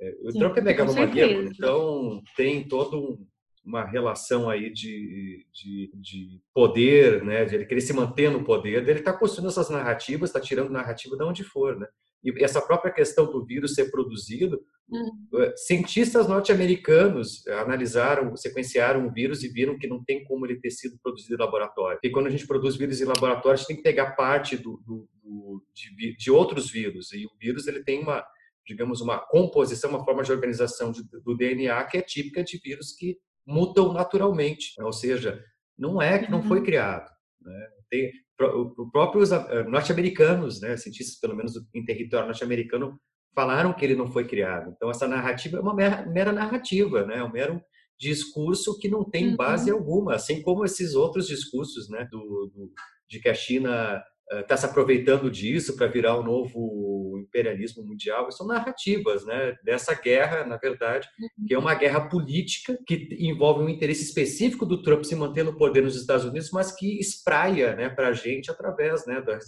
É, 0.00 0.14
o 0.22 0.30
Sim, 0.30 0.38
Trump 0.38 0.56
é 0.56 0.60
megalomaníaco, 0.60 1.42
então 1.42 2.22
tem 2.36 2.66
toda 2.66 2.96
um, 2.96 3.26
uma 3.64 3.84
relação 3.84 4.48
aí 4.48 4.70
de, 4.70 5.44
de, 5.52 5.90
de, 5.94 6.40
poder, 6.54 7.24
né? 7.24 7.44
De 7.44 7.54
ele 7.54 7.66
querer 7.66 7.80
se 7.80 7.92
manter 7.92 8.30
no 8.30 8.44
poder. 8.44 8.88
Ele 8.88 8.98
está 8.98 9.12
construindo 9.12 9.48
essas 9.48 9.68
narrativas, 9.68 10.30
está 10.30 10.40
tirando 10.40 10.70
narrativa 10.70 11.16
de 11.16 11.24
onde 11.24 11.44
for, 11.44 11.76
né? 11.76 11.86
E 12.24 12.32
essa 12.42 12.60
própria 12.60 12.92
questão 12.92 13.30
do 13.30 13.44
vírus 13.44 13.74
ser 13.74 13.90
produzido, 13.90 14.60
uhum. 14.90 15.28
Eh, 15.40 15.54
cientistas 15.56 16.26
norte-americanos 16.26 17.46
analisaram, 17.46 18.36
sequenciaram 18.36 19.06
o 19.06 19.12
vírus 19.12 19.44
e 19.44 19.48
viram 19.48 19.78
que 19.78 19.86
não 19.86 20.02
tem 20.02 20.24
como 20.24 20.44
ele 20.44 20.58
ter 20.58 20.70
sido 20.70 20.98
produzido 21.00 21.34
em 21.34 21.38
laboratório. 21.38 22.00
E 22.02 22.10
quando 22.10 22.26
a 22.26 22.30
gente 22.30 22.46
produz 22.46 22.74
vírus 22.74 23.00
em 23.00 23.04
laboratório, 23.04 23.52
a 23.52 23.56
gente 23.56 23.68
tem 23.68 23.76
que 23.76 23.82
pegar 23.82 24.12
parte 24.12 24.56
do, 24.56 24.82
do, 24.84 25.08
do 25.22 25.62
de, 25.72 26.16
de, 26.16 26.30
outros 26.30 26.70
vírus. 26.70 27.12
E 27.12 27.24
o 27.24 27.30
vírus 27.38 27.68
ele 27.68 27.84
tem 27.84 28.00
uma 28.00 28.24
digamos, 28.68 29.00
uma 29.00 29.18
composição, 29.18 29.88
uma 29.88 30.04
forma 30.04 30.22
de 30.22 30.30
organização 30.30 30.92
do 30.92 31.34
DNA 31.34 31.82
que 31.84 31.96
é 31.96 32.02
típica 32.02 32.44
de 32.44 32.60
vírus 32.62 32.92
que 32.92 33.16
mutam 33.46 33.94
naturalmente, 33.94 34.74
né? 34.78 34.84
ou 34.84 34.92
seja, 34.92 35.42
não 35.76 36.02
é 36.02 36.18
que 36.18 36.30
não 36.30 36.42
foi 36.42 36.58
uhum. 36.58 36.64
criado. 36.64 37.10
Né? 37.40 37.68
Tem, 37.88 38.12
o 38.40 38.90
próprios 38.92 39.32
eh, 39.32 39.64
norte-americanos, 39.64 40.60
né, 40.60 40.76
cientistas 40.76 41.18
pelo 41.18 41.34
menos 41.34 41.54
em 41.74 41.84
território 41.84 42.26
norte-americano, 42.26 43.00
falaram 43.34 43.72
que 43.72 43.84
ele 43.84 43.96
não 43.96 44.12
foi 44.12 44.26
criado. 44.26 44.70
Então 44.76 44.90
essa 44.90 45.08
narrativa 45.08 45.56
é 45.56 45.60
uma 45.60 45.74
mera, 45.74 46.04
mera 46.06 46.32
narrativa, 46.32 47.06
né, 47.06 47.18
é 47.18 47.24
um 47.24 47.32
mero 47.32 47.60
discurso 47.98 48.78
que 48.78 48.88
não 48.88 49.02
tem 49.02 49.34
base 49.34 49.72
uhum. 49.72 49.78
alguma, 49.78 50.14
assim 50.14 50.42
como 50.42 50.64
esses 50.64 50.94
outros 50.94 51.26
discursos, 51.26 51.88
né, 51.88 52.06
do, 52.10 52.52
do 52.54 52.70
de 53.08 53.18
que 53.18 53.28
a 53.30 53.34
China 53.34 54.02
está 54.30 54.56
se 54.56 54.66
aproveitando 54.66 55.30
disso 55.30 55.76
para 55.76 55.86
virar 55.86 56.18
um 56.18 56.22
novo 56.22 57.18
imperialismo 57.18 57.84
mundial. 57.84 58.30
São 58.30 58.46
narrativas 58.46 59.24
né, 59.24 59.56
dessa 59.64 59.94
guerra, 59.94 60.44
na 60.44 60.56
verdade, 60.56 61.08
que 61.46 61.54
é 61.54 61.58
uma 61.58 61.74
guerra 61.74 62.08
política 62.08 62.78
que 62.86 63.08
envolve 63.18 63.62
um 63.62 63.68
interesse 63.68 64.04
específico 64.04 64.66
do 64.66 64.82
Trump 64.82 65.04
se 65.04 65.14
manter 65.14 65.44
no 65.44 65.56
poder 65.56 65.82
nos 65.82 65.96
Estados 65.96 66.24
Unidos, 66.24 66.50
mas 66.52 66.72
que 66.72 66.98
espraia 66.98 67.74
né, 67.74 67.88
para 67.88 68.08
a 68.08 68.12
gente 68.12 68.50
através 68.50 69.06
né, 69.06 69.20
das, 69.20 69.44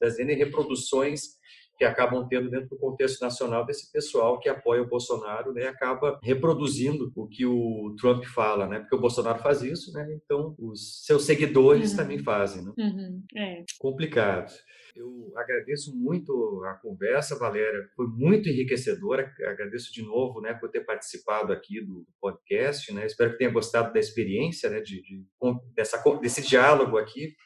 das 0.00 0.16
reproduções 0.18 1.38
que 1.78 1.84
acabam 1.84 2.26
tendo 2.28 2.50
dentro 2.50 2.70
do 2.70 2.76
contexto 2.76 3.20
nacional 3.22 3.64
desse 3.64 3.90
pessoal 3.92 4.40
que 4.40 4.48
apoia 4.48 4.82
o 4.82 4.88
Bolsonaro, 4.88 5.52
né, 5.52 5.68
acaba 5.68 6.18
reproduzindo 6.22 7.12
o 7.14 7.28
que 7.28 7.46
o 7.46 7.94
Trump 7.96 8.24
fala, 8.24 8.66
né, 8.66 8.80
porque 8.80 8.96
o 8.96 9.00
Bolsonaro 9.00 9.38
faz 9.38 9.62
isso, 9.62 9.92
né, 9.92 10.18
então 10.24 10.56
os 10.58 11.04
seus 11.06 11.24
seguidores 11.24 11.92
uhum. 11.92 11.96
também 11.96 12.18
fazem, 12.18 12.64
né? 12.64 12.72
Uhum. 12.76 13.22
É. 13.36 13.64
Complicado. 13.78 14.52
Eu 14.96 15.32
agradeço 15.36 15.96
muito 15.96 16.64
a 16.64 16.74
conversa, 16.74 17.38
Valéria, 17.38 17.88
foi 17.94 18.08
muito 18.08 18.48
enriquecedora. 18.48 19.32
Agradeço 19.46 19.92
de 19.92 20.02
novo, 20.02 20.40
né, 20.40 20.54
por 20.54 20.68
ter 20.68 20.80
participado 20.80 21.52
aqui 21.52 21.80
do 21.80 22.04
podcast, 22.20 22.92
né. 22.92 23.06
Espero 23.06 23.30
que 23.30 23.38
tenha 23.38 23.52
gostado 23.52 23.92
da 23.92 24.00
experiência, 24.00 24.68
né, 24.68 24.80
de, 24.80 25.00
de 25.02 25.24
dessa, 25.76 26.02
desse 26.20 26.42
diálogo 26.42 26.98
aqui. 26.98 27.36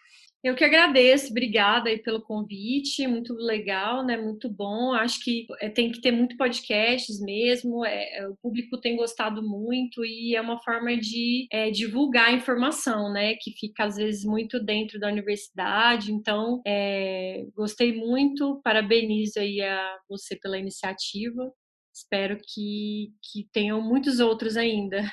Eu 0.43 0.57
que 0.57 0.65
agradeço, 0.65 1.31
obrigada 1.31 1.89
aí 1.89 1.99
pelo 1.99 2.21
convite, 2.21 3.07
muito 3.07 3.33
legal, 3.33 4.05
né? 4.05 4.17
Muito 4.17 4.51
bom. 4.51 4.93
Acho 4.93 5.23
que 5.23 5.47
é, 5.61 5.69
tem 5.69 5.93
que 5.93 6.01
ter 6.01 6.11
muito 6.11 6.37
podcasts 6.37 7.21
mesmo. 7.21 7.85
É, 7.85 8.19
é, 8.19 8.29
o 8.29 8.35
público 8.43 8.81
tem 8.81 8.97
gostado 8.97 9.41
muito 9.41 10.05
e 10.05 10.35
é 10.35 10.41
uma 10.41 10.61
forma 10.61 10.97
de 10.97 11.47
é, 11.53 11.71
divulgar 11.71 12.35
informação, 12.35 13.13
né? 13.13 13.35
Que 13.41 13.53
fica 13.53 13.85
às 13.85 13.95
vezes 13.95 14.25
muito 14.25 14.59
dentro 14.59 14.99
da 14.99 15.07
universidade. 15.07 16.13
Então, 16.13 16.61
é, 16.67 17.45
gostei 17.55 17.95
muito. 17.95 18.61
Parabenizo 18.65 19.39
aí 19.39 19.61
a 19.61 19.99
você 20.09 20.35
pela 20.35 20.59
iniciativa. 20.59 21.53
Espero 21.95 22.37
que, 22.37 23.13
que 23.23 23.49
tenham 23.53 23.81
muitos 23.81 24.19
outros 24.19 24.57
ainda. 24.57 25.05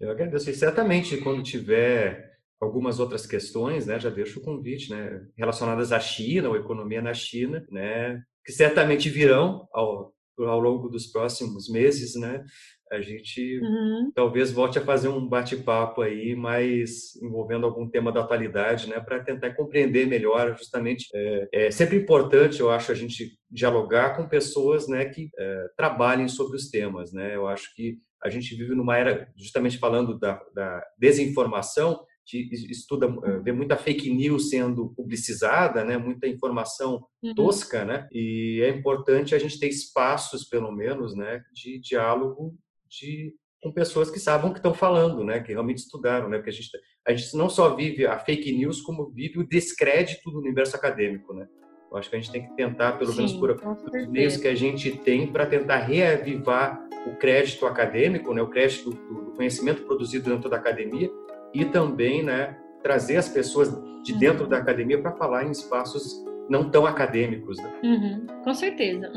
Eu 0.00 0.10
agradeço. 0.10 0.50
E 0.50 0.54
certamente, 0.54 1.16
quando 1.18 1.44
tiver 1.44 2.35
algumas 2.60 2.98
outras 2.98 3.26
questões, 3.26 3.86
né, 3.86 4.00
já 4.00 4.10
deixo 4.10 4.40
o 4.40 4.42
convite, 4.42 4.90
né, 4.90 5.26
relacionadas 5.36 5.92
à 5.92 6.00
China, 6.00 6.48
ou 6.48 6.56
economia 6.56 7.02
na 7.02 7.12
China, 7.12 7.64
né, 7.70 8.22
que 8.44 8.52
certamente 8.52 9.10
virão 9.10 9.68
ao, 9.72 10.12
ao 10.38 10.60
longo 10.60 10.88
dos 10.88 11.06
próximos 11.06 11.68
meses, 11.68 12.14
né, 12.14 12.44
a 12.90 13.00
gente 13.00 13.60
uhum. 13.60 14.12
talvez 14.14 14.52
volte 14.52 14.78
a 14.78 14.84
fazer 14.84 15.08
um 15.08 15.28
bate-papo 15.28 16.02
aí, 16.02 16.36
mais 16.36 17.16
envolvendo 17.20 17.66
algum 17.66 17.88
tema 17.90 18.12
da 18.12 18.20
atualidade, 18.20 18.88
né, 18.88 19.00
para 19.00 19.22
tentar 19.22 19.54
compreender 19.54 20.06
melhor, 20.06 20.56
justamente, 20.56 21.08
é, 21.14 21.48
é, 21.52 21.70
sempre 21.70 21.96
importante, 21.96 22.60
eu 22.60 22.70
acho, 22.70 22.92
a 22.92 22.94
gente 22.94 23.36
dialogar 23.50 24.16
com 24.16 24.28
pessoas, 24.28 24.88
né, 24.88 25.04
que 25.04 25.28
é, 25.38 25.66
trabalhem 25.76 26.28
sobre 26.28 26.56
os 26.56 26.70
temas, 26.70 27.12
né, 27.12 27.34
eu 27.34 27.46
acho 27.46 27.74
que 27.74 27.98
a 28.22 28.30
gente 28.30 28.54
vive 28.56 28.74
numa 28.74 28.96
era, 28.96 29.28
justamente 29.36 29.78
falando 29.78 30.18
da, 30.18 30.40
da 30.54 30.82
desinformação, 30.98 32.00
estuda, 32.34 33.06
eh, 33.24 33.38
vê 33.38 33.52
muita 33.52 33.76
fake 33.76 34.10
news 34.12 34.50
sendo 34.50 34.88
publicizada, 34.90 35.84
né? 35.84 35.96
Muita 35.96 36.26
informação 36.26 37.06
uhum. 37.22 37.34
tosca, 37.34 37.84
né? 37.84 38.08
E 38.12 38.60
é 38.62 38.68
importante 38.70 39.34
a 39.34 39.38
gente 39.38 39.60
ter 39.60 39.68
espaços, 39.68 40.44
pelo 40.44 40.72
menos, 40.72 41.14
né? 41.14 41.42
De 41.52 41.78
diálogo 41.78 42.56
de 42.88 43.34
com 43.62 43.72
pessoas 43.72 44.10
que 44.10 44.20
sabem 44.20 44.50
o 44.50 44.52
que 44.52 44.58
estão 44.58 44.74
falando, 44.74 45.24
né? 45.24 45.40
Que 45.40 45.52
realmente 45.52 45.78
estudaram, 45.78 46.28
né? 46.28 46.38
Porque 46.38 46.50
a 46.50 46.52
gente 46.52 46.70
a 47.06 47.14
gente 47.14 47.36
não 47.36 47.48
só 47.48 47.74
vive 47.74 48.04
a 48.04 48.18
fake 48.18 48.52
news, 48.52 48.80
como 48.80 49.08
vive 49.10 49.38
o 49.38 49.46
descrédito 49.46 50.28
do 50.28 50.40
universo 50.40 50.74
acadêmico, 50.74 51.32
né? 51.32 51.46
Eu 51.90 51.96
acho 51.96 52.10
que 52.10 52.16
a 52.16 52.18
gente 52.18 52.32
tem 52.32 52.48
que 52.48 52.56
tentar, 52.56 52.98
pelo 52.98 53.12
Sim, 53.12 53.18
menos 53.18 53.32
por 53.34 53.50
os 53.52 54.08
meios 54.08 54.36
que 54.36 54.48
a 54.48 54.54
gente 54.56 54.90
tem, 54.90 55.28
para 55.28 55.46
tentar 55.46 55.78
reavivar 55.78 56.84
o 57.06 57.16
crédito 57.16 57.64
acadêmico, 57.64 58.34
né? 58.34 58.42
O 58.42 58.50
crédito 58.50 58.90
do 58.90 59.32
conhecimento 59.36 59.84
produzido 59.84 60.28
dentro 60.28 60.50
da 60.50 60.56
academia 60.56 61.08
e 61.56 61.64
também 61.64 62.22
né, 62.22 62.54
trazer 62.82 63.16
as 63.16 63.28
pessoas 63.28 63.70
de 64.04 64.12
uhum. 64.12 64.18
dentro 64.18 64.46
da 64.46 64.58
academia 64.58 65.00
para 65.00 65.12
falar 65.12 65.44
em 65.44 65.50
espaços 65.50 66.22
não 66.50 66.68
tão 66.68 66.86
acadêmicos. 66.86 67.56
Né? 67.58 67.72
Uhum, 67.82 68.26
com 68.44 68.54
certeza. 68.54 69.10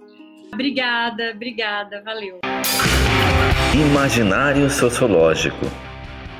obrigada, 0.52 1.32
obrigada, 1.34 2.02
valeu. 2.02 2.40
Imaginário 3.74 4.68
Sociológico, 4.70 5.66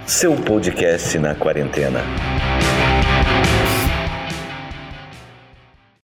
seu 0.06 0.34
podcast 0.34 1.18
na 1.18 1.34
quarentena. 1.34 2.00